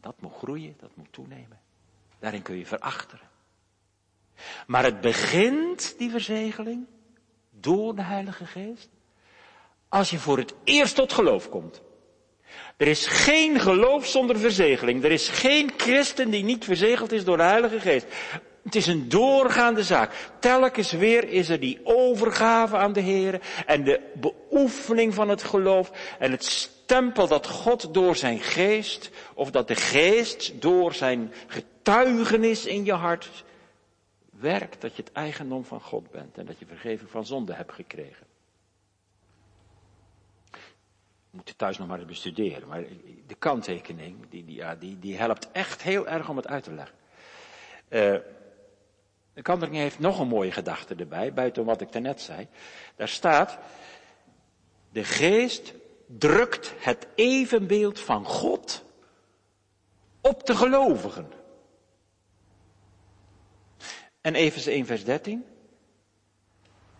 Dat 0.00 0.20
moet 0.20 0.34
groeien, 0.34 0.74
dat 0.78 0.96
moet 0.96 1.12
toenemen. 1.12 1.60
Daarin 2.18 2.42
kun 2.42 2.56
je 2.56 2.66
verachteren. 2.66 3.28
Maar 4.66 4.84
het 4.84 5.00
begint, 5.00 5.98
die 5.98 6.10
verzegeling, 6.10 6.86
door 7.50 7.94
de 7.94 8.02
Heilige 8.02 8.46
Geest, 8.46 8.88
als 9.88 10.10
je 10.10 10.18
voor 10.18 10.38
het 10.38 10.54
eerst 10.64 10.94
tot 10.94 11.12
geloof 11.12 11.48
komt. 11.48 11.82
Er 12.76 12.88
is 12.88 13.06
geen 13.06 13.60
geloof 13.60 14.06
zonder 14.06 14.38
verzegeling. 14.38 15.04
Er 15.04 15.12
is 15.12 15.28
geen 15.28 15.72
christen 15.76 16.30
die 16.30 16.44
niet 16.44 16.64
verzegeld 16.64 17.12
is 17.12 17.24
door 17.24 17.36
de 17.36 17.42
Heilige 17.42 17.80
Geest. 17.80 18.06
Het 18.62 18.74
is 18.74 18.86
een 18.86 19.08
doorgaande 19.08 19.82
zaak. 19.82 20.30
Telkens 20.40 20.92
weer 20.92 21.28
is 21.28 21.48
er 21.48 21.60
die 21.60 21.80
overgave 21.84 22.76
aan 22.76 22.92
de 22.92 23.00
Heer 23.00 23.40
en 23.66 23.84
de 23.84 24.00
beoefening 24.14 25.14
van 25.14 25.28
het 25.28 25.42
geloof 25.42 25.90
en 26.18 26.30
het 26.30 26.44
stempel 26.44 27.26
dat 27.28 27.46
God 27.46 27.94
door 27.94 28.16
zijn 28.16 28.40
geest 28.40 29.10
of 29.34 29.50
dat 29.50 29.68
de 29.68 29.74
geest 29.74 30.60
door 30.60 30.94
zijn 30.94 31.32
getuigenis 31.46 32.66
in 32.66 32.84
je 32.84 32.92
hart 32.92 33.44
werkt 34.30 34.80
dat 34.80 34.96
je 34.96 35.02
het 35.02 35.12
eigendom 35.12 35.64
van 35.64 35.80
God 35.80 36.10
bent 36.10 36.38
en 36.38 36.46
dat 36.46 36.58
je 36.58 36.66
vergeving 36.66 37.10
van 37.10 37.26
zonde 37.26 37.54
hebt 37.54 37.72
gekregen. 37.72 38.25
Moet 41.36 41.48
je 41.48 41.56
thuis 41.56 41.78
nog 41.78 41.88
maar 41.88 41.98
eens 41.98 42.08
bestuderen. 42.08 42.68
Maar 42.68 42.84
de 43.26 43.34
kanttekening, 43.34 44.16
die, 44.28 44.44
die, 44.44 44.54
ja, 44.54 44.74
die, 44.74 44.98
die 44.98 45.16
helpt 45.16 45.50
echt 45.52 45.82
heel 45.82 46.08
erg 46.08 46.28
om 46.28 46.36
het 46.36 46.46
uit 46.46 46.64
te 46.64 46.72
leggen. 46.72 46.96
Uh, 47.88 48.00
de 49.32 49.42
kanttekening 49.42 49.82
heeft 49.82 49.98
nog 49.98 50.18
een 50.18 50.28
mooie 50.28 50.52
gedachte 50.52 50.94
erbij, 50.94 51.32
buiten 51.32 51.64
wat 51.64 51.80
ik 51.80 51.92
daarnet 51.92 52.20
zei. 52.20 52.48
Daar 52.96 53.08
staat, 53.08 53.58
de 54.90 55.04
geest 55.04 55.74
drukt 56.06 56.74
het 56.78 57.06
evenbeeld 57.14 58.00
van 58.00 58.24
God 58.24 58.84
op 60.20 60.46
de 60.46 60.56
gelovigen. 60.56 61.32
En 64.20 64.34
even 64.34 64.72
1 64.72 64.86
vers 64.86 65.04
13, 65.04 65.44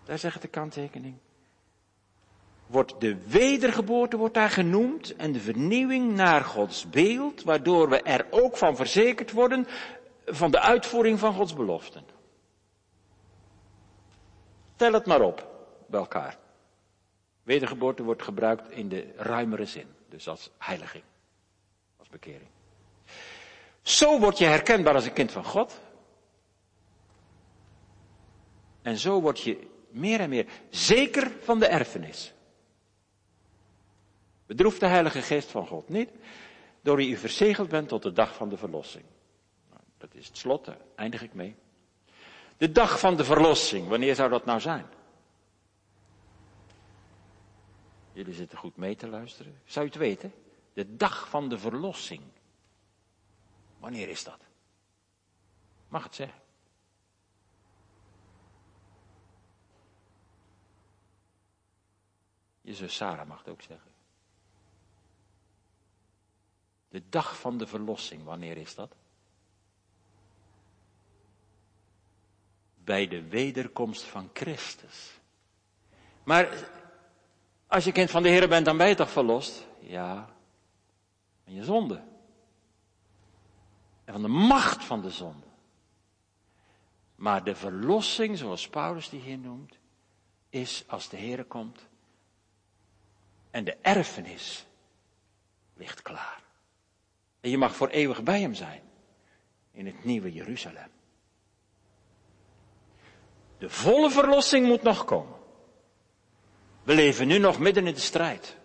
daar 0.05 0.19
zegt 0.19 0.43
de 0.43 0.49
kanttekening, 0.49 1.19
wordt 2.67 3.01
de 3.01 3.17
wedergeboorte 3.27 4.17
wordt 4.17 4.35
daar 4.35 4.51
genoemd 4.51 5.17
en 5.17 5.33
de 5.33 5.41
vernieuwing 5.41 6.13
naar 6.13 6.45
Gods 6.45 6.91
beeld, 6.91 7.43
waardoor 7.43 7.89
we 7.89 8.03
er 8.03 8.27
ook 8.31 8.57
van 8.57 8.77
verzekerd 8.77 9.33
worden 9.33 9.67
van 10.27 10.51
de 10.51 10.61
uitvoering 10.61 11.19
van 11.19 11.33
Gods 11.35 11.55
beloften. 11.55 12.05
Tel 14.77 14.93
het 14.93 15.07
maar 15.07 15.21
op 15.21 15.49
bij 15.87 16.01
elkaar. 16.01 16.39
Wedergeboorte 17.43 18.03
wordt 18.03 18.23
gebruikt 18.23 18.71
in 18.71 18.89
de 18.89 19.13
ruimere 19.17 19.65
zin, 19.65 19.87
dus 20.09 20.29
als 20.29 20.51
heiliging, 20.59 21.05
als 21.97 22.09
bekering. 22.09 22.49
Zo 23.83 24.19
word 24.19 24.39
je 24.39 24.45
herkenbaar 24.45 24.95
als 24.95 25.05
een 25.05 25.13
kind 25.13 25.33
van 25.33 25.45
God. 25.45 25.81
En 28.83 28.99
zo 28.99 29.21
word 29.21 29.41
je 29.41 29.69
meer 29.91 30.21
en 30.21 30.29
meer 30.29 30.47
zeker 30.71 31.33
van 31.43 31.59
de 31.59 31.67
erfenis. 31.67 32.35
Bedroeft 34.47 34.81
de 34.81 34.87
Heilige 34.87 35.23
Geest 35.23 35.51
van 35.51 35.67
God 35.67 35.89
niet, 35.89 36.11
door 36.81 36.97
wie 36.97 37.11
u 37.11 37.17
verzegeld 37.17 37.69
bent 37.69 37.89
tot 37.89 38.03
de 38.03 38.13
dag 38.13 38.35
van 38.35 38.49
de 38.49 38.57
verlossing. 38.57 39.05
Nou, 39.71 39.83
dat 39.99 40.15
is 40.15 40.27
het 40.27 40.37
slot, 40.37 40.65
daar 40.65 40.79
eindig 40.95 41.23
ik 41.23 41.35
mee. 41.35 41.57
De 42.57 42.73
dag 42.73 42.99
van 42.99 43.17
de 43.17 43.25
verlossing, 43.25 43.89
wanneer 43.89 44.15
zou 44.15 44.31
dat 44.31 44.45
nou 44.45 44.61
zijn? 44.61 44.87
Jullie 48.13 48.35
zitten 48.35 48.59
goed 48.59 48.77
mee 48.77 48.97
te 48.97 49.09
luisteren. 49.09 49.61
Zou 49.65 49.85
je 49.85 49.91
het 49.91 50.01
weten? 50.01 50.33
De 50.73 50.97
dag 50.97 51.29
van 51.29 51.49
de 51.49 51.59
verlossing. 51.59 52.23
Wanneer 53.79 54.09
is 54.09 54.25
dat? 54.25 54.41
Mag 55.89 56.03
het 56.03 56.15
zeggen? 56.15 56.41
Je 62.61 62.75
zus 62.75 62.97
Sarah 62.97 63.29
mag 63.29 63.39
het 63.39 63.49
ook 63.49 63.63
zeggen. 63.63 63.96
De 66.97 67.03
dag 67.09 67.39
van 67.39 67.59
de 67.59 67.67
verlossing, 67.67 68.25
wanneer 68.25 68.57
is 68.57 68.75
dat? 68.75 68.95
Bij 72.75 73.09
de 73.09 73.29
wederkomst 73.29 74.03
van 74.03 74.31
Christus. 74.33 75.21
Maar 76.25 76.69
als 77.67 77.85
je 77.85 77.93
kind 77.93 78.11
van 78.11 78.23
de 78.23 78.29
Heer 78.29 78.49
bent, 78.49 78.65
dan 78.65 78.77
ben 78.77 78.89
je 78.89 78.95
toch 78.95 79.11
verlost? 79.11 79.67
Ja, 79.81 80.29
van 81.45 81.55
je 81.55 81.65
zonde. 81.65 82.03
En 84.05 84.13
van 84.13 84.23
de 84.23 84.29
macht 84.29 84.85
van 84.85 85.03
de 85.03 85.11
zonde. 85.11 85.47
Maar 87.15 87.45
de 87.45 87.55
verlossing, 87.55 88.39
zoals 88.39 88.69
Paulus 88.69 89.09
die 89.09 89.21
hier 89.21 89.39
noemt, 89.39 89.79
is 90.49 90.85
als 90.87 91.09
de 91.09 91.17
Heer 91.17 91.45
komt. 91.45 91.87
En 93.51 93.65
de 93.65 93.77
erfenis 93.77 94.67
ligt 95.75 96.03
klaar. 96.03 96.45
En 97.47 97.53
je 97.53 97.59
mag 97.59 97.77
voor 97.77 97.89
eeuwig 97.89 98.23
bij 98.23 98.41
hem 98.41 98.55
zijn. 98.55 98.83
In 99.73 99.87
het 99.87 100.05
nieuwe 100.05 100.33
Jeruzalem. 100.33 100.91
De 103.59 103.71
volle 103.71 104.11
verlossing 104.11 104.67
moet 104.67 104.83
nog 104.83 105.05
komen. 105.05 105.39
We 106.83 106.95
leven 106.95 107.27
nu 107.27 107.39
nog 107.39 107.59
midden 107.59 107.87
in 107.87 107.95
de 107.95 108.01
strijd. 108.01 108.57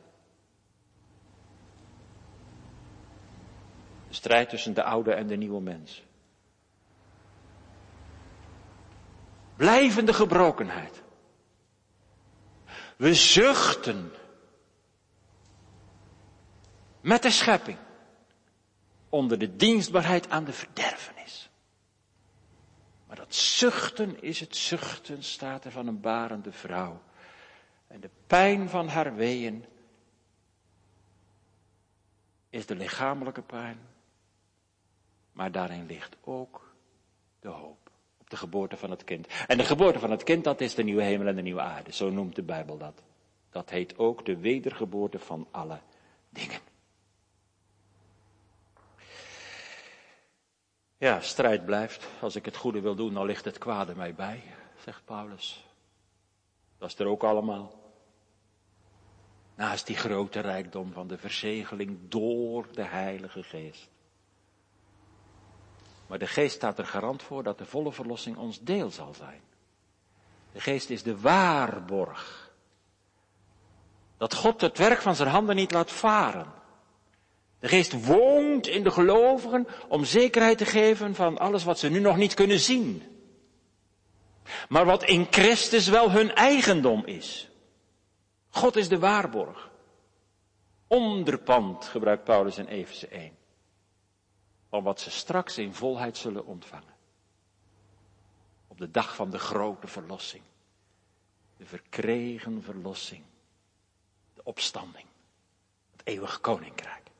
De 4.07 4.13
strijd 4.13 4.49
tussen 4.49 4.73
de 4.73 4.83
oude 4.83 5.13
en 5.13 5.27
de 5.27 5.35
nieuwe 5.35 5.61
mens. 5.61 6.03
Blijvende 9.55 10.13
gebrokenheid. 10.13 11.03
We 12.97 13.13
zuchten 13.13 14.11
met 17.01 17.21
de 17.21 17.31
schepping 17.31 17.77
onder 19.11 19.37
de 19.37 19.55
dienstbaarheid 19.55 20.29
aan 20.29 20.43
de 20.43 20.53
verderfenis. 20.53 21.49
Maar 23.07 23.15
dat 23.15 23.35
zuchten 23.35 24.21
is 24.21 24.39
het 24.39 24.55
zuchten, 24.55 25.23
staat 25.23 25.65
er 25.65 25.71
van 25.71 25.87
een 25.87 25.99
barende 25.99 26.51
vrouw. 26.51 27.01
En 27.87 27.99
de 27.99 28.09
pijn 28.27 28.69
van 28.69 28.87
haar 28.87 29.15
weeën 29.15 29.65
is 32.49 32.65
de 32.65 32.75
lichamelijke 32.75 33.41
pijn. 33.41 33.79
Maar 35.31 35.51
daarin 35.51 35.85
ligt 35.85 36.17
ook 36.21 36.73
de 37.39 37.49
hoop 37.49 37.91
op 38.17 38.29
de 38.29 38.37
geboorte 38.37 38.77
van 38.77 38.89
het 38.89 39.03
kind. 39.03 39.27
En 39.47 39.57
de 39.57 39.63
geboorte 39.63 39.99
van 39.99 40.11
het 40.11 40.23
kind, 40.23 40.43
dat 40.43 40.61
is 40.61 40.75
de 40.75 40.83
nieuwe 40.83 41.03
hemel 41.03 41.27
en 41.27 41.35
de 41.35 41.41
nieuwe 41.41 41.61
aarde. 41.61 41.93
Zo 41.93 42.09
noemt 42.09 42.35
de 42.35 42.43
Bijbel 42.43 42.77
dat. 42.77 43.01
Dat 43.49 43.69
heet 43.69 43.97
ook 43.97 44.25
de 44.25 44.37
wedergeboorte 44.37 45.19
van 45.19 45.47
alle 45.51 45.79
dingen. 46.29 46.70
Ja, 51.01 51.19
strijd 51.19 51.65
blijft. 51.65 52.07
Als 52.19 52.35
ik 52.35 52.45
het 52.45 52.55
goede 52.55 52.81
wil 52.81 52.95
doen, 52.95 53.13
dan 53.13 53.25
ligt 53.25 53.45
het 53.45 53.57
kwade 53.57 53.95
mij 53.95 54.13
bij, 54.13 54.43
zegt 54.83 55.05
Paulus. 55.05 55.65
Dat 56.77 56.89
is 56.89 56.99
er 56.99 57.07
ook 57.07 57.23
allemaal. 57.23 57.73
Naast 59.55 59.87
die 59.87 59.95
grote 59.95 60.39
rijkdom 60.39 60.93
van 60.93 61.07
de 61.07 61.17
verzegeling 61.17 61.99
door 62.09 62.67
de 62.71 62.83
Heilige 62.83 63.43
Geest. 63.43 63.89
Maar 66.07 66.19
de 66.19 66.27
Geest 66.27 66.55
staat 66.55 66.79
er 66.79 66.85
garant 66.85 67.23
voor 67.23 67.43
dat 67.43 67.57
de 67.57 67.65
volle 67.65 67.91
verlossing 67.91 68.37
ons 68.37 68.59
deel 68.59 68.89
zal 68.89 69.13
zijn. 69.13 69.41
De 70.51 70.59
Geest 70.59 70.89
is 70.89 71.03
de 71.03 71.19
waarborg. 71.19 72.51
Dat 74.17 74.33
God 74.33 74.61
het 74.61 74.77
werk 74.77 75.01
van 75.01 75.15
zijn 75.15 75.29
handen 75.29 75.55
niet 75.55 75.71
laat 75.71 75.91
varen. 75.91 76.60
De 77.61 77.67
geest 77.67 78.05
woont 78.05 78.67
in 78.67 78.83
de 78.83 78.91
gelovigen 78.91 79.67
om 79.87 80.05
zekerheid 80.05 80.57
te 80.57 80.65
geven 80.65 81.15
van 81.15 81.37
alles 81.37 81.63
wat 81.63 81.79
ze 81.79 81.89
nu 81.89 81.99
nog 81.99 82.17
niet 82.17 82.33
kunnen 82.33 82.59
zien. 82.59 83.03
Maar 84.69 84.85
wat 84.85 85.03
in 85.03 85.27
Christus 85.29 85.87
wel 85.87 86.11
hun 86.11 86.33
eigendom 86.35 87.05
is. 87.05 87.49
God 88.49 88.75
is 88.75 88.87
de 88.89 88.99
waarborg. 88.99 89.71
Onderpand 90.87 91.85
gebruikt 91.85 92.23
Paulus 92.23 92.57
in 92.57 92.65
Efeze 92.65 93.07
1. 93.07 93.37
Van 94.69 94.83
wat 94.83 94.99
ze 94.99 95.11
straks 95.11 95.57
in 95.57 95.73
volheid 95.73 96.17
zullen 96.17 96.45
ontvangen. 96.45 96.95
Op 98.67 98.77
de 98.77 98.91
dag 98.91 99.15
van 99.15 99.29
de 99.29 99.39
grote 99.39 99.87
verlossing. 99.87 100.43
De 101.57 101.65
verkregen 101.65 102.63
verlossing. 102.63 103.23
De 104.33 104.43
opstanding. 104.43 105.05
Het 105.91 106.01
eeuwige 106.03 106.39
koninkrijk. 106.39 107.10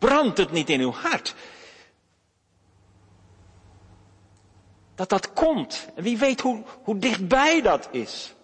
Brandt 0.00 0.38
het 0.38 0.50
niet 0.50 0.70
in 0.70 0.80
uw 0.80 0.92
hart? 0.92 1.34
Dat 4.94 5.08
dat 5.08 5.32
komt. 5.32 5.88
En 5.94 6.02
wie 6.02 6.18
weet 6.18 6.40
hoe, 6.40 6.62
hoe 6.82 6.98
dichtbij 6.98 7.62
dat 7.62 7.88
is. 7.90 8.34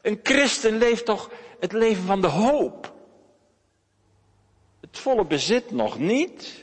Een 0.00 0.20
christen 0.22 0.76
leeft 0.78 1.04
toch 1.04 1.30
het 1.60 1.72
leven 1.72 2.04
van 2.04 2.20
de 2.20 2.26
hoop. 2.26 2.94
Het 4.80 4.98
volle 4.98 5.24
bezit 5.26 5.70
nog 5.70 5.98
niet. 5.98 6.61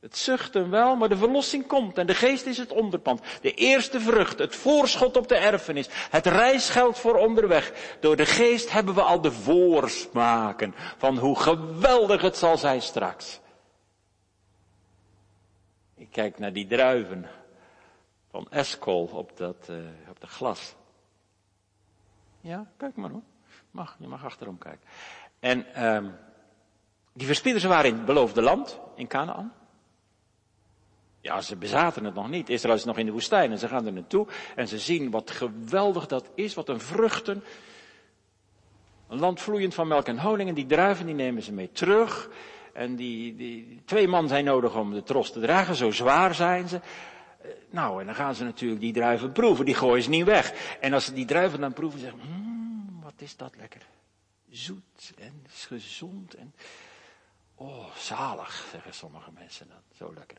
Het 0.00 0.16
zuchten 0.16 0.70
wel, 0.70 0.96
maar 0.96 1.08
de 1.08 1.16
verlossing 1.16 1.66
komt 1.66 1.98
en 1.98 2.06
de 2.06 2.14
geest 2.14 2.46
is 2.46 2.58
het 2.58 2.72
onderpand. 2.72 3.20
De 3.40 3.54
eerste 3.54 4.00
vrucht, 4.00 4.38
het 4.38 4.56
voorschot 4.56 5.16
op 5.16 5.28
de 5.28 5.36
erfenis, 5.36 5.88
het 6.10 6.26
reisgeld 6.26 6.98
voor 6.98 7.14
onderweg. 7.14 7.96
Door 8.00 8.16
de 8.16 8.26
geest 8.26 8.70
hebben 8.70 8.94
we 8.94 9.02
al 9.02 9.20
de 9.20 9.32
voorsmaken 9.32 10.74
van 10.96 11.18
hoe 11.18 11.38
geweldig 11.38 12.22
het 12.22 12.36
zal 12.36 12.58
zijn 12.58 12.82
straks. 12.82 13.40
Ik 15.94 16.08
kijk 16.10 16.38
naar 16.38 16.52
die 16.52 16.66
druiven 16.66 17.26
van 18.30 18.46
Eskol 18.50 19.04
op 19.12 19.36
dat, 19.36 19.66
uh, 19.70 19.76
op 20.08 20.20
de 20.20 20.26
glas. 20.26 20.74
Ja, 22.40 22.70
kijk 22.76 22.96
maar 22.96 23.10
hoor. 23.10 23.22
Mag, 23.70 23.96
je 23.98 24.06
mag 24.06 24.24
achterom 24.24 24.58
kijken. 24.58 24.88
En 25.40 25.84
um, 25.86 26.16
die 27.12 27.26
verspieders 27.26 27.64
waren 27.64 27.90
in 27.90 27.96
het 27.96 28.04
beloofde 28.04 28.42
land, 28.42 28.80
in 28.94 29.06
Canaan. 29.06 29.52
Ja, 31.20 31.40
ze 31.40 31.56
bezaten 31.56 32.04
het 32.04 32.14
nog 32.14 32.28
niet. 32.28 32.48
Israël 32.48 32.74
is 32.74 32.84
nog 32.84 32.98
in 32.98 33.06
de 33.06 33.12
woestijn 33.12 33.50
en 33.50 33.58
ze 33.58 33.68
gaan 33.68 33.86
er 33.86 33.92
naartoe 33.92 34.26
en 34.54 34.68
ze 34.68 34.78
zien 34.78 35.10
wat 35.10 35.30
geweldig 35.30 36.06
dat 36.06 36.30
is, 36.34 36.54
wat 36.54 36.68
een 36.68 36.80
vruchten. 36.80 37.44
Een 39.08 39.18
land 39.18 39.40
vloeiend 39.40 39.74
van 39.74 39.88
melk 39.88 40.06
en 40.06 40.18
honing 40.18 40.48
en 40.48 40.54
die 40.54 40.66
druiven 40.66 41.06
die 41.06 41.14
nemen 41.14 41.42
ze 41.42 41.52
mee 41.52 41.72
terug. 41.72 42.30
En 42.72 42.96
die, 42.96 43.36
die 43.36 43.82
twee 43.84 44.08
man 44.08 44.28
zijn 44.28 44.44
nodig 44.44 44.76
om 44.76 44.92
de 44.92 45.02
tros 45.02 45.32
te 45.32 45.40
dragen, 45.40 45.74
zo 45.74 45.90
zwaar 45.90 46.34
zijn 46.34 46.68
ze. 46.68 46.76
Eh, 46.76 47.50
nou, 47.70 48.00
en 48.00 48.06
dan 48.06 48.14
gaan 48.14 48.34
ze 48.34 48.44
natuurlijk 48.44 48.80
die 48.80 48.92
druiven 48.92 49.32
proeven, 49.32 49.64
die 49.64 49.74
gooien 49.74 50.02
ze 50.02 50.08
niet 50.10 50.24
weg. 50.24 50.76
En 50.80 50.92
als 50.92 51.04
ze 51.04 51.12
die 51.12 51.26
druiven 51.26 51.60
dan 51.60 51.72
proeven, 51.72 52.00
zeggen 52.00 52.20
mmm, 52.20 53.00
wat 53.02 53.14
is 53.16 53.36
dat 53.36 53.56
lekker. 53.56 53.86
Zoet 54.50 55.12
en 55.18 55.44
gezond 55.46 56.34
en, 56.34 56.54
oh, 57.54 57.94
zalig, 57.96 58.66
zeggen 58.70 58.94
sommige 58.94 59.30
mensen 59.32 59.68
dan, 59.68 59.82
zo 59.96 60.14
lekker. 60.14 60.36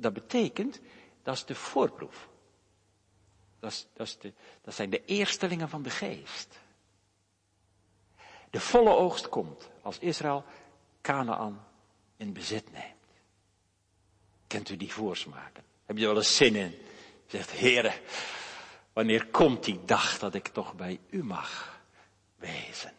Dat 0.00 0.12
betekent, 0.12 0.80
dat 1.22 1.34
is 1.34 1.44
de 1.44 1.54
voorproef. 1.54 2.28
Dat, 3.58 3.86
de, 4.20 4.32
dat 4.62 4.74
zijn 4.74 4.90
de 4.90 5.04
eerstelingen 5.04 5.68
van 5.68 5.82
de 5.82 5.90
geest. 5.90 6.58
De 8.50 8.60
volle 8.60 8.90
oogst 8.90 9.28
komt 9.28 9.70
als 9.82 9.98
Israël 9.98 10.44
Canaan 11.00 11.66
in 12.16 12.32
bezit 12.32 12.72
neemt. 12.72 12.94
Kent 14.46 14.68
u 14.68 14.76
die 14.76 14.92
voorsmaken? 14.92 15.64
Heb 15.84 15.96
je 15.96 16.06
wel 16.06 16.16
eens 16.16 16.36
zin 16.36 16.54
in? 16.54 16.78
Zegt, 17.26 17.50
heren, 17.50 17.94
wanneer 18.92 19.26
komt 19.26 19.64
die 19.64 19.84
dag 19.84 20.18
dat 20.18 20.34
ik 20.34 20.48
toch 20.48 20.74
bij 20.74 21.00
u 21.10 21.24
mag 21.24 21.80
wezen 22.36 22.92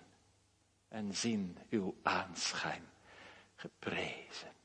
en 0.87 1.15
zien 1.15 1.57
uw 1.69 1.95
aanschijn 2.03 2.89
geprezen? 3.55 4.60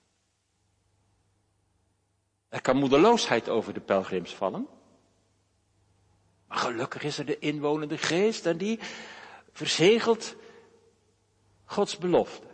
Er 2.56 2.62
kan 2.62 2.76
moedeloosheid 2.76 3.48
over 3.48 3.74
de 3.74 3.80
pelgrims 3.80 4.34
vallen. 4.34 4.66
Maar 6.48 6.58
gelukkig 6.58 7.02
is 7.02 7.18
er 7.18 7.26
de 7.26 7.38
inwonende 7.38 7.98
geest 7.98 8.46
en 8.46 8.56
die 8.56 8.78
verzegelt 9.52 10.36
Gods 11.64 11.98
belofte. 11.98 12.46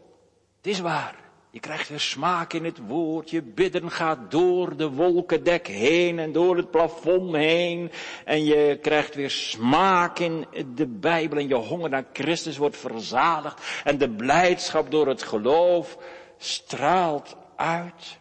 Het 0.56 0.66
is 0.66 0.80
waar. 0.80 1.14
Je 1.50 1.60
krijgt 1.60 1.88
weer 1.88 2.00
smaak 2.00 2.52
in 2.52 2.64
het 2.64 2.78
woord. 2.86 3.30
Je 3.30 3.42
bidden 3.42 3.90
gaat 3.90 4.30
door 4.30 4.76
de 4.76 4.90
wolkendek 4.90 5.66
heen 5.66 6.18
en 6.18 6.32
door 6.32 6.56
het 6.56 6.70
plafond 6.70 7.34
heen. 7.34 7.90
En 8.24 8.44
je 8.44 8.78
krijgt 8.80 9.14
weer 9.14 9.30
smaak 9.30 10.18
in 10.18 10.46
de 10.74 10.86
Bijbel. 10.86 11.38
En 11.38 11.48
je 11.48 11.54
honger 11.54 11.90
naar 11.90 12.06
Christus 12.12 12.56
wordt 12.56 12.76
verzadigd. 12.76 13.82
En 13.84 13.98
de 13.98 14.10
blijdschap 14.10 14.90
door 14.90 15.08
het 15.08 15.22
geloof 15.22 15.98
straalt 16.38 17.36
uit. 17.56 18.20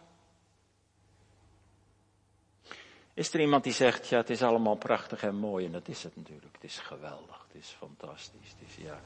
Is 3.14 3.32
er 3.32 3.40
iemand 3.40 3.64
die 3.64 3.72
zegt, 3.72 4.08
ja, 4.08 4.16
het 4.16 4.30
is 4.30 4.42
allemaal 4.42 4.76
prachtig 4.76 5.22
en 5.22 5.34
mooi 5.34 5.66
en 5.66 5.72
dat 5.72 5.88
is 5.88 6.02
het 6.02 6.16
natuurlijk. 6.16 6.54
Het 6.54 6.64
is 6.64 6.78
geweldig, 6.78 7.46
het 7.48 7.62
is 7.62 7.76
fantastisch, 7.78 8.48
het 8.58 8.68
is, 8.68 8.84
ja. 8.84 9.00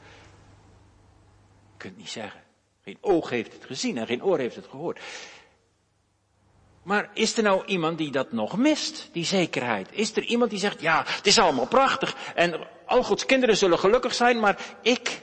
Je 1.71 1.77
kunt 1.77 1.97
niet 1.97 2.09
zeggen. 2.09 2.43
Geen 2.81 2.97
oog 3.01 3.29
heeft 3.29 3.53
het 3.53 3.65
gezien 3.65 3.97
en 3.97 4.07
geen 4.07 4.23
oor 4.23 4.37
heeft 4.37 4.55
het 4.55 4.67
gehoord. 4.67 4.99
Maar 6.83 7.09
is 7.13 7.37
er 7.37 7.43
nou 7.43 7.65
iemand 7.65 7.97
die 7.97 8.11
dat 8.11 8.31
nog 8.31 8.57
mist, 8.57 9.09
die 9.11 9.25
zekerheid? 9.25 9.91
Is 9.91 10.15
er 10.15 10.23
iemand 10.23 10.49
die 10.49 10.59
zegt, 10.59 10.81
ja, 10.81 11.03
het 11.05 11.25
is 11.27 11.39
allemaal 11.39 11.67
prachtig 11.67 12.33
en 12.35 12.67
al 12.85 13.03
Gods 13.03 13.25
kinderen 13.25 13.57
zullen 13.57 13.79
gelukkig 13.79 14.13
zijn, 14.13 14.39
maar 14.39 14.77
ik, 14.81 15.21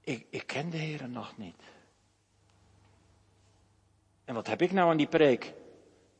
ik, 0.00 0.26
ik 0.30 0.46
ken 0.46 0.70
de 0.70 0.76
Heer 0.76 1.08
nog 1.08 1.36
niet. 1.36 1.69
En 4.30 4.36
wat 4.36 4.46
heb 4.46 4.62
ik 4.62 4.72
nou 4.72 4.90
aan 4.90 4.96
die 4.96 5.08
preek? 5.08 5.54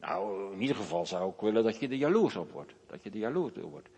Nou, 0.01 0.53
in 0.53 0.61
ieder 0.61 0.77
geval 0.77 1.07
zou 1.07 1.33
ik 1.33 1.41
willen 1.41 1.65
dat 1.65 1.79
je 1.79 1.89
er 1.89 1.95
jaloers 1.95 2.37
op 2.37 2.51
wordt. 2.51 2.75
Dat 2.87 3.03
je 3.03 3.11
er 3.11 3.17
jaloers 3.17 3.55
door 3.55 3.71
wordt. 3.71 3.89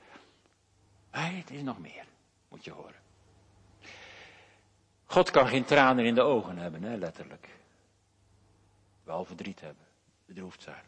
Het 1.10 1.50
is 1.50 1.62
nog 1.62 1.78
meer, 1.78 2.04
moet 2.48 2.64
je 2.64 2.70
horen. 2.70 3.00
God 5.04 5.30
kan 5.30 5.48
geen 5.48 5.64
tranen 5.64 6.04
in 6.04 6.14
de 6.14 6.22
ogen 6.22 6.58
hebben, 6.58 6.82
hè, 6.82 6.96
letterlijk. 6.96 7.48
Wel 9.04 9.24
verdriet 9.24 9.60
hebben, 9.60 9.86
bedroefd 10.24 10.62
zijn. 10.62 10.84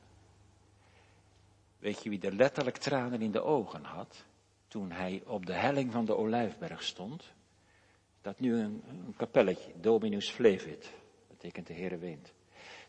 Weet 1.78 2.02
je 2.02 2.10
wie 2.10 2.20
er 2.20 2.32
letterlijk 2.32 2.76
tranen 2.76 3.22
in 3.22 3.30
de 3.30 3.42
ogen 3.42 3.84
had? 3.84 4.24
Toen 4.68 4.90
hij 4.90 5.22
op 5.26 5.46
de 5.46 5.54
helling 5.54 5.92
van 5.92 6.04
de 6.04 6.16
Olijfberg 6.16 6.82
stond. 6.82 7.32
Dat 8.22 8.40
nu 8.40 8.54
een, 8.58 8.82
een 8.88 9.14
kapelletje, 9.16 9.72
Dominus 9.80 10.30
Flevit. 10.30 10.82
Dat 10.82 11.36
betekent 11.36 11.66
de 11.66 11.74
Heere 11.74 11.98
Weent. 11.98 12.32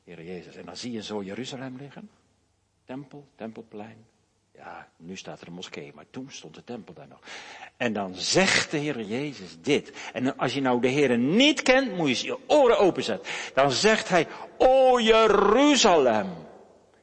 Heer 0.06 0.24
Jezus. 0.24 0.56
En 0.56 0.66
dan 0.66 0.78
zie 0.78 0.92
je 0.92 1.04
zo 1.04 1.24
Jeruzalem 1.24 1.78
liggen. 1.78 2.10
Tempel, 2.86 3.28
tempelplein. 3.36 4.06
Ja, 4.56 4.90
nu 4.98 5.18
staat 5.18 5.42
er 5.42 5.48
een 5.48 5.54
moskee, 5.54 5.92
maar 5.96 6.06
toen 6.10 6.28
stond 6.30 6.56
de 6.56 6.64
tempel 6.64 6.94
daar 6.94 7.08
nog. 7.08 7.20
En 7.78 7.94
dan 7.94 8.16
zegt 8.16 8.72
de 8.72 8.78
Heer 8.78 9.02
Jezus 9.02 9.58
dit. 9.62 9.94
En 10.14 10.38
als 10.38 10.54
je 10.54 10.62
nou 10.62 10.82
de 10.82 10.88
Heer 10.88 11.18
niet 11.18 11.62
kent, 11.62 11.98
moet 11.98 12.20
je 12.20 12.26
je 12.26 12.38
oren 12.48 12.80
openzetten. 12.80 13.32
Dan 13.54 13.72
zegt 13.72 14.10
hij, 14.10 14.28
O 14.58 15.00
Jeruzalem, 15.00 16.30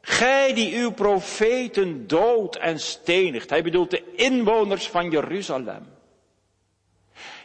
gij 0.01 0.55
die 0.55 0.77
uw 0.77 0.91
profeten 0.91 2.07
dood 2.07 2.57
en 2.57 2.81
stenigt. 2.81 3.51
Hij 3.51 3.63
bedoelt 3.63 3.91
de 3.91 4.15
inwoners 4.15 4.89
van 4.89 5.11
Jeruzalem. 5.11 5.87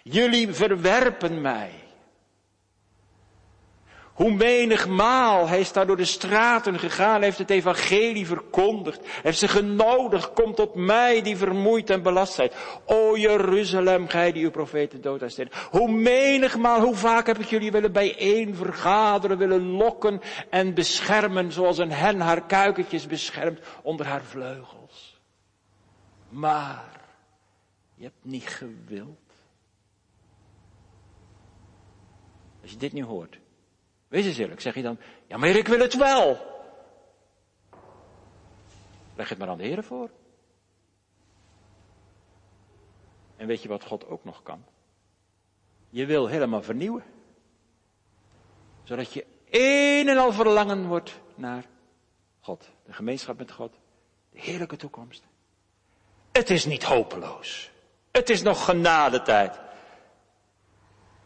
Jullie 0.03 0.53
verwerpen 0.53 1.41
mij. 1.41 1.71
Hoe 4.17 4.31
menigmaal 4.31 5.47
hij 5.47 5.59
is 5.59 5.71
daar 5.71 5.87
door 5.87 5.97
de 5.97 6.05
straten 6.05 6.79
gegaan, 6.79 7.21
heeft 7.21 7.37
het 7.37 7.49
evangelie 7.49 8.25
verkondigd, 8.25 8.99
heeft 9.21 9.37
ze 9.37 9.47
genodigd, 9.47 10.33
kom 10.33 10.53
tot 10.53 10.75
mij 10.75 11.21
die 11.21 11.37
vermoeid 11.37 11.89
en 11.89 12.01
belast 12.01 12.33
zijt. 12.33 12.55
O 12.85 13.17
Jeruzalem, 13.17 14.07
gij 14.07 14.31
die 14.31 14.43
uw 14.43 14.51
profeten 14.51 15.01
dood 15.01 15.23
steen. 15.27 15.51
Hoe 15.69 15.91
menigmaal, 15.91 16.81
hoe 16.81 16.95
vaak 16.95 17.27
heb 17.27 17.39
ik 17.39 17.45
jullie 17.45 17.71
willen 17.71 17.91
bijeen 17.91 18.55
vergaderen, 18.55 19.37
willen 19.37 19.69
lokken 19.69 20.21
en 20.49 20.73
beschermen, 20.73 21.51
zoals 21.51 21.77
een 21.77 21.91
hen 21.91 22.19
haar 22.19 22.45
kuikentjes 22.45 23.07
beschermt 23.07 23.59
onder 23.81 24.05
haar 24.05 24.23
vleugels. 24.23 25.21
Maar, 26.29 27.01
je 27.95 28.03
hebt 28.03 28.25
niet 28.25 28.47
gewild. 28.47 29.31
Als 32.61 32.71
je 32.71 32.77
dit 32.77 32.93
nu 32.93 33.03
hoort, 33.03 33.39
wees 34.07 34.25
eens 34.25 34.37
eerlijk, 34.37 34.61
zeg 34.61 34.75
je 34.75 34.81
dan, 34.81 34.99
ja 35.27 35.37
maar 35.37 35.49
ik 35.49 35.67
wil 35.67 35.79
het 35.79 35.95
wel. 35.95 36.55
Leg 39.15 39.29
het 39.29 39.37
maar 39.37 39.49
aan 39.49 39.57
de 39.57 39.63
Heer 39.63 39.83
voor. 39.83 40.09
En 43.35 43.47
weet 43.47 43.61
je 43.61 43.67
wat 43.67 43.83
God 43.83 44.07
ook 44.07 44.23
nog 44.23 44.43
kan? 44.43 44.65
Je 45.89 46.05
wil 46.05 46.27
helemaal 46.27 46.61
vernieuwen. 46.61 47.03
Zodat 48.83 49.13
je 49.13 49.25
een 49.49 50.07
en 50.07 50.17
al 50.17 50.31
verlangen 50.31 50.87
wordt 50.87 51.19
naar 51.35 51.65
God. 52.39 52.69
De 52.85 52.93
gemeenschap 52.93 53.37
met 53.37 53.51
God. 53.51 53.73
De 54.29 54.39
heerlijke 54.39 54.75
toekomst. 54.75 55.23
Het 56.31 56.49
is 56.49 56.65
niet 56.65 56.83
hopeloos. 56.83 57.71
Het 58.11 58.29
is 58.29 58.41
nog 58.41 58.65
genadetijd. 58.65 59.59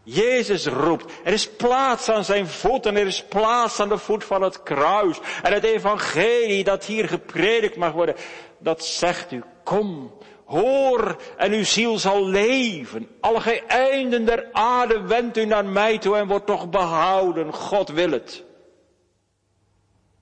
Jezus 0.03 0.65
roept, 0.65 1.11
er 1.23 1.33
is 1.33 1.49
plaats 1.49 2.09
aan 2.09 2.25
zijn 2.25 2.47
voet 2.47 2.85
en 2.85 2.95
er 2.95 3.07
is 3.07 3.23
plaats 3.23 3.79
aan 3.79 3.89
de 3.89 3.97
voet 3.97 4.23
van 4.23 4.41
het 4.41 4.63
kruis. 4.63 5.19
En 5.43 5.53
het 5.53 5.63
evangelie 5.63 6.63
dat 6.63 6.85
hier 6.85 7.07
gepredikt 7.07 7.75
mag 7.75 7.91
worden, 7.91 8.15
dat 8.57 8.85
zegt 8.85 9.31
u, 9.31 9.43
kom, 9.63 10.11
hoor 10.45 11.21
en 11.37 11.51
uw 11.51 11.63
ziel 11.63 11.97
zal 11.97 12.27
leven. 12.27 13.07
Alle 13.19 13.65
einden 13.65 14.25
der 14.25 14.49
aarde 14.51 15.01
wendt 15.01 15.37
u 15.37 15.45
naar 15.45 15.65
mij 15.65 15.97
toe 15.97 16.15
en 16.17 16.27
wordt 16.27 16.45
toch 16.45 16.69
behouden. 16.69 17.53
God 17.53 17.89
wil 17.89 18.11
het. 18.11 18.43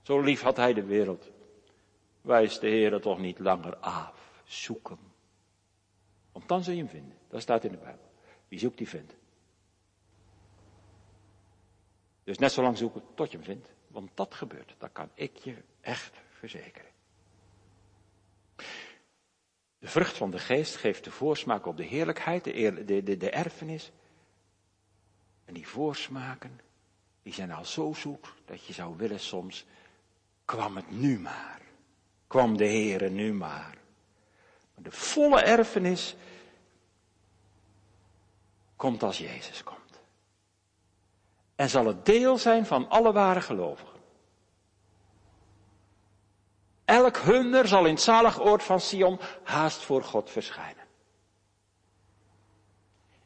Zo 0.02 0.20
lief 0.20 0.42
had 0.42 0.58
hij 0.58 0.74
de 0.74 0.84
wereld. 0.84 1.30
Wijs 2.22 2.60
de 2.60 2.68
Heer 2.68 2.92
het 2.92 3.02
toch 3.02 3.20
niet 3.20 3.40
langer 3.40 3.78
af. 3.78 4.14
Zoek 4.44 4.90
hem. 4.90 5.12
Want 6.32 6.48
dan 6.48 6.64
zul 6.64 6.74
je 6.74 6.80
hem 6.80 6.90
vinden. 6.90 7.18
Dat 7.30 7.42
staat 7.42 7.64
in 7.64 7.72
de 7.72 7.78
Bijbel. 7.78 8.12
Wie 8.48 8.60
zoekt, 8.60 8.78
die 8.78 8.90
vindt. 8.90 9.19
Dus 12.30 12.38
net 12.38 12.52
zo 12.52 12.62
lang 12.62 12.78
zoeken 12.78 13.04
tot 13.16 13.32
je 13.32 13.38
hem 13.38 13.46
vindt. 13.46 13.68
Want 13.88 14.12
dat 14.14 14.34
gebeurt. 14.34 14.76
Dat 14.78 14.90
kan 14.92 15.10
ik 15.14 15.38
je 15.38 15.56
echt 15.82 16.18
verzekeren. 16.30 16.92
De 19.80 19.88
vrucht 19.88 20.18
van 20.18 20.32
de 20.32 20.40
geest 20.40 20.76
geeft 20.76 21.04
de 21.04 21.12
voorsmaak 21.12 21.66
op 21.66 21.78
de 21.78 21.84
heerlijkheid, 21.84 22.44
de, 22.44 22.84
de, 23.04 23.18
de, 23.18 23.30
erfenis. 23.30 23.92
En 25.46 25.54
die 25.54 25.68
voorsmaken, 25.68 26.60
die 27.22 27.34
zijn 27.34 27.52
al 27.52 27.66
zo 27.66 27.94
zoet 27.94 28.34
dat 28.46 28.66
je 28.66 28.74
zou 28.74 28.98
willen 28.98 29.20
soms, 29.20 29.66
kwam 30.46 30.76
het 30.76 30.92
nu 30.92 31.20
maar. 31.20 31.62
Kwam 32.28 32.58
de 32.58 32.68
Heere 32.68 33.10
nu 33.10 33.34
maar. 33.34 33.78
Maar 34.74 34.84
de 34.84 34.92
volle 34.92 35.42
erfenis 35.42 36.16
komt 38.76 39.04
als 39.04 39.18
Jezus 39.18 39.64
komt 39.64 39.79
en 41.60 41.70
zal 41.70 41.86
het 41.86 42.06
deel 42.06 42.38
zijn 42.38 42.66
van 42.66 42.90
alle 42.90 43.12
ware 43.12 43.42
gelovigen. 43.42 44.00
Elk 46.86 47.18
hunner 47.18 47.68
zal 47.68 47.86
in 47.86 47.94
het 47.94 48.02
zalig 48.02 48.40
oord 48.40 48.64
van 48.64 48.80
Sion 48.80 49.20
haast 49.44 49.82
voor 49.82 50.04
God 50.04 50.30
verschijnen. 50.30 50.86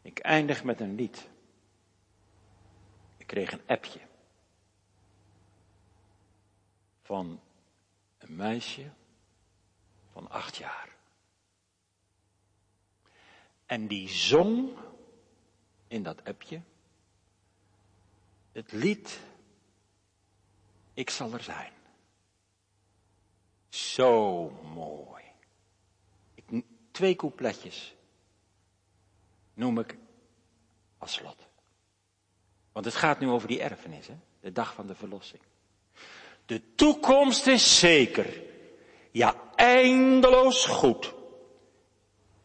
Ik 0.02 0.20
eindig 0.20 0.64
met 0.64 0.80
een 0.80 0.96
lied. 0.96 1.30
Ik 3.18 3.28
kreeg 3.28 3.52
een 3.52 3.68
appje 3.68 4.00
van 7.02 7.40
een 8.18 8.36
meisje 8.36 8.90
van 10.12 10.30
acht 10.30 10.56
jaar. 10.56 10.90
En 13.66 13.88
die 13.88 14.10
zong 14.10 14.70
in 15.88 16.04
dat 16.04 16.26
appje 16.26 16.62
het 18.54 18.72
lied, 18.72 19.20
ik 20.94 21.10
zal 21.10 21.34
er 21.34 21.44
zijn. 21.44 21.72
Zo 23.70 24.50
mooi. 24.74 25.24
Ik, 26.36 26.64
twee 26.92 27.16
coupletjes 27.16 27.96
noem 29.54 29.80
ik 29.80 29.98
als 30.98 31.14
slot. 31.14 31.48
Want 32.72 32.86
het 32.86 32.96
gaat 32.96 33.20
nu 33.20 33.30
over 33.30 33.48
die 33.48 33.62
erfenis, 33.62 34.08
hè? 34.08 34.16
de 34.40 34.52
dag 34.52 34.74
van 34.74 34.88
de 34.88 34.96
verlossing. 34.96 35.42
De 36.46 36.62
toekomst 36.76 37.48
is 37.48 37.80
zeker, 37.80 38.44
ja 39.12 39.36
eindeloos 39.56 40.66
goed. 40.66 41.14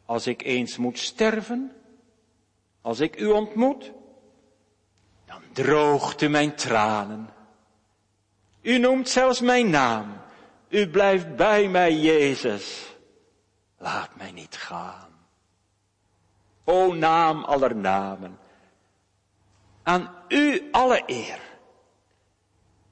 Als 0.05 0.27
ik 0.27 0.43
eens 0.43 0.77
moet 0.77 0.99
sterven, 0.99 1.77
als 2.81 3.01
ik 3.01 3.21
u 3.21 3.27
ontmoet, 3.27 3.93
droogte 5.59 6.29
mijn 6.29 6.55
tranen. 6.55 7.29
U 8.61 8.79
noemt 8.79 9.09
zelfs 9.09 9.41
mijn 9.41 9.71
naam. 9.71 10.17
U 10.69 10.89
blijft 10.89 11.37
bij 11.37 11.69
mij, 11.69 11.95
Jezus. 11.95 12.97
Laat 13.79 14.17
mij 14.17 14.33
niet 14.33 14.57
gaan. 14.57 15.09
O 16.65 16.95
naam 16.95 17.45
aller 17.45 17.77
namen. 17.77 18.39
Aan 19.83 20.15
u 20.29 20.69
alle 20.71 21.03
eer. 21.07 21.41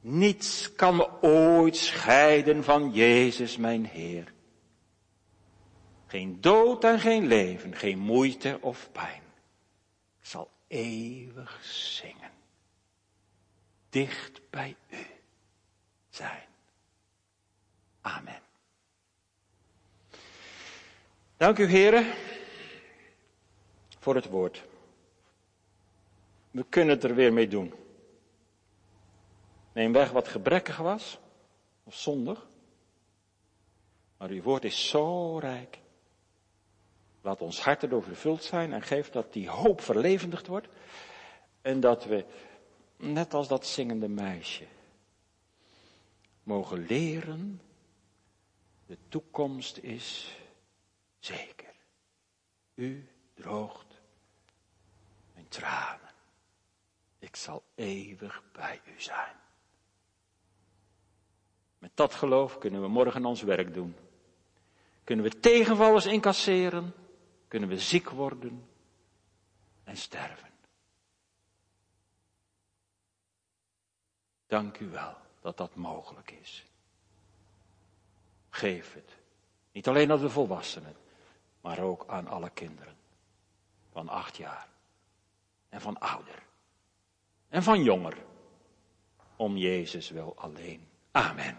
Niets 0.00 0.74
kan 0.74 0.96
me 0.96 1.08
ooit 1.20 1.76
scheiden 1.76 2.64
van 2.64 2.92
Jezus 2.92 3.56
mijn 3.56 3.84
Heer. 3.84 4.32
Geen 6.06 6.40
dood 6.40 6.84
en 6.84 7.00
geen 7.00 7.26
leven, 7.26 7.74
geen 7.74 7.98
moeite 7.98 8.58
of 8.60 8.88
pijn. 8.92 9.22
zal 10.20 10.50
eeuwig 10.68 11.58
zingen 11.62 12.25
dicht 13.96 14.40
bij 14.50 14.76
u 14.90 15.06
zijn. 16.08 16.46
Amen. 18.00 18.40
Dank 21.36 21.58
u, 21.58 21.66
heren, 21.66 22.06
voor 23.98 24.14
het 24.14 24.26
woord. 24.26 24.64
We 26.50 26.64
kunnen 26.68 26.94
het 26.94 27.04
er 27.04 27.14
weer 27.14 27.32
mee 27.32 27.48
doen. 27.48 27.74
Neem 29.72 29.92
weg 29.92 30.10
wat 30.10 30.28
gebrekkig 30.28 30.76
was, 30.76 31.18
of 31.84 31.94
zondig. 31.94 32.46
Maar 34.16 34.28
uw 34.28 34.42
woord 34.42 34.64
is 34.64 34.88
zo 34.88 35.38
rijk. 35.38 35.78
Laat 37.20 37.40
ons 37.40 37.62
hart 37.62 37.82
erdoor 37.82 38.02
vervuld 38.02 38.42
zijn 38.42 38.72
en 38.72 38.82
geef 38.82 39.10
dat 39.10 39.32
die 39.32 39.48
hoop 39.48 39.80
verlevendigd 39.80 40.46
wordt. 40.46 40.68
En 41.62 41.80
dat 41.80 42.04
we 42.04 42.24
net 42.96 43.34
als 43.34 43.48
dat 43.48 43.66
zingende 43.66 44.08
meisje, 44.08 44.66
mogen 46.42 46.86
leren, 46.86 47.60
de 48.86 48.98
toekomst 49.08 49.76
is 49.76 50.36
zeker. 51.18 51.74
U 52.74 53.08
droogt 53.34 54.00
mijn 55.34 55.48
tranen. 55.48 56.00
Ik 57.18 57.36
zal 57.36 57.62
eeuwig 57.74 58.42
bij 58.52 58.80
u 58.96 59.00
zijn. 59.00 59.34
Met 61.78 61.90
dat 61.94 62.14
geloof 62.14 62.58
kunnen 62.58 62.80
we 62.80 62.88
morgen 62.88 63.24
ons 63.24 63.42
werk 63.42 63.74
doen. 63.74 63.96
Kunnen 65.04 65.24
we 65.24 65.40
tegenvallers 65.40 66.06
incasseren. 66.06 66.94
Kunnen 67.48 67.68
we 67.68 67.78
ziek 67.78 68.10
worden 68.10 68.68
en 69.84 69.96
sterven. 69.96 70.48
Dank 74.46 74.78
u 74.78 74.88
wel 74.88 75.16
dat 75.40 75.56
dat 75.56 75.74
mogelijk 75.74 76.30
is. 76.30 76.64
Geef 78.50 78.94
het 78.94 79.16
Niet 79.72 79.88
alleen 79.88 80.10
aan 80.10 80.20
de 80.20 80.30
volwassenen, 80.30 80.96
maar 81.60 81.78
ook 81.78 82.04
aan 82.06 82.26
alle 82.26 82.50
kinderen. 82.50 82.96
Van 83.92 84.08
acht 84.08 84.36
jaar. 84.36 84.68
En 85.68 85.80
van 85.80 85.98
ouder. 85.98 86.42
En 87.48 87.62
van 87.62 87.82
jonger. 87.82 88.16
Om 89.36 89.56
Jezus 89.56 90.10
wel 90.10 90.36
alleen. 90.36 90.88
Amen. 91.10 91.58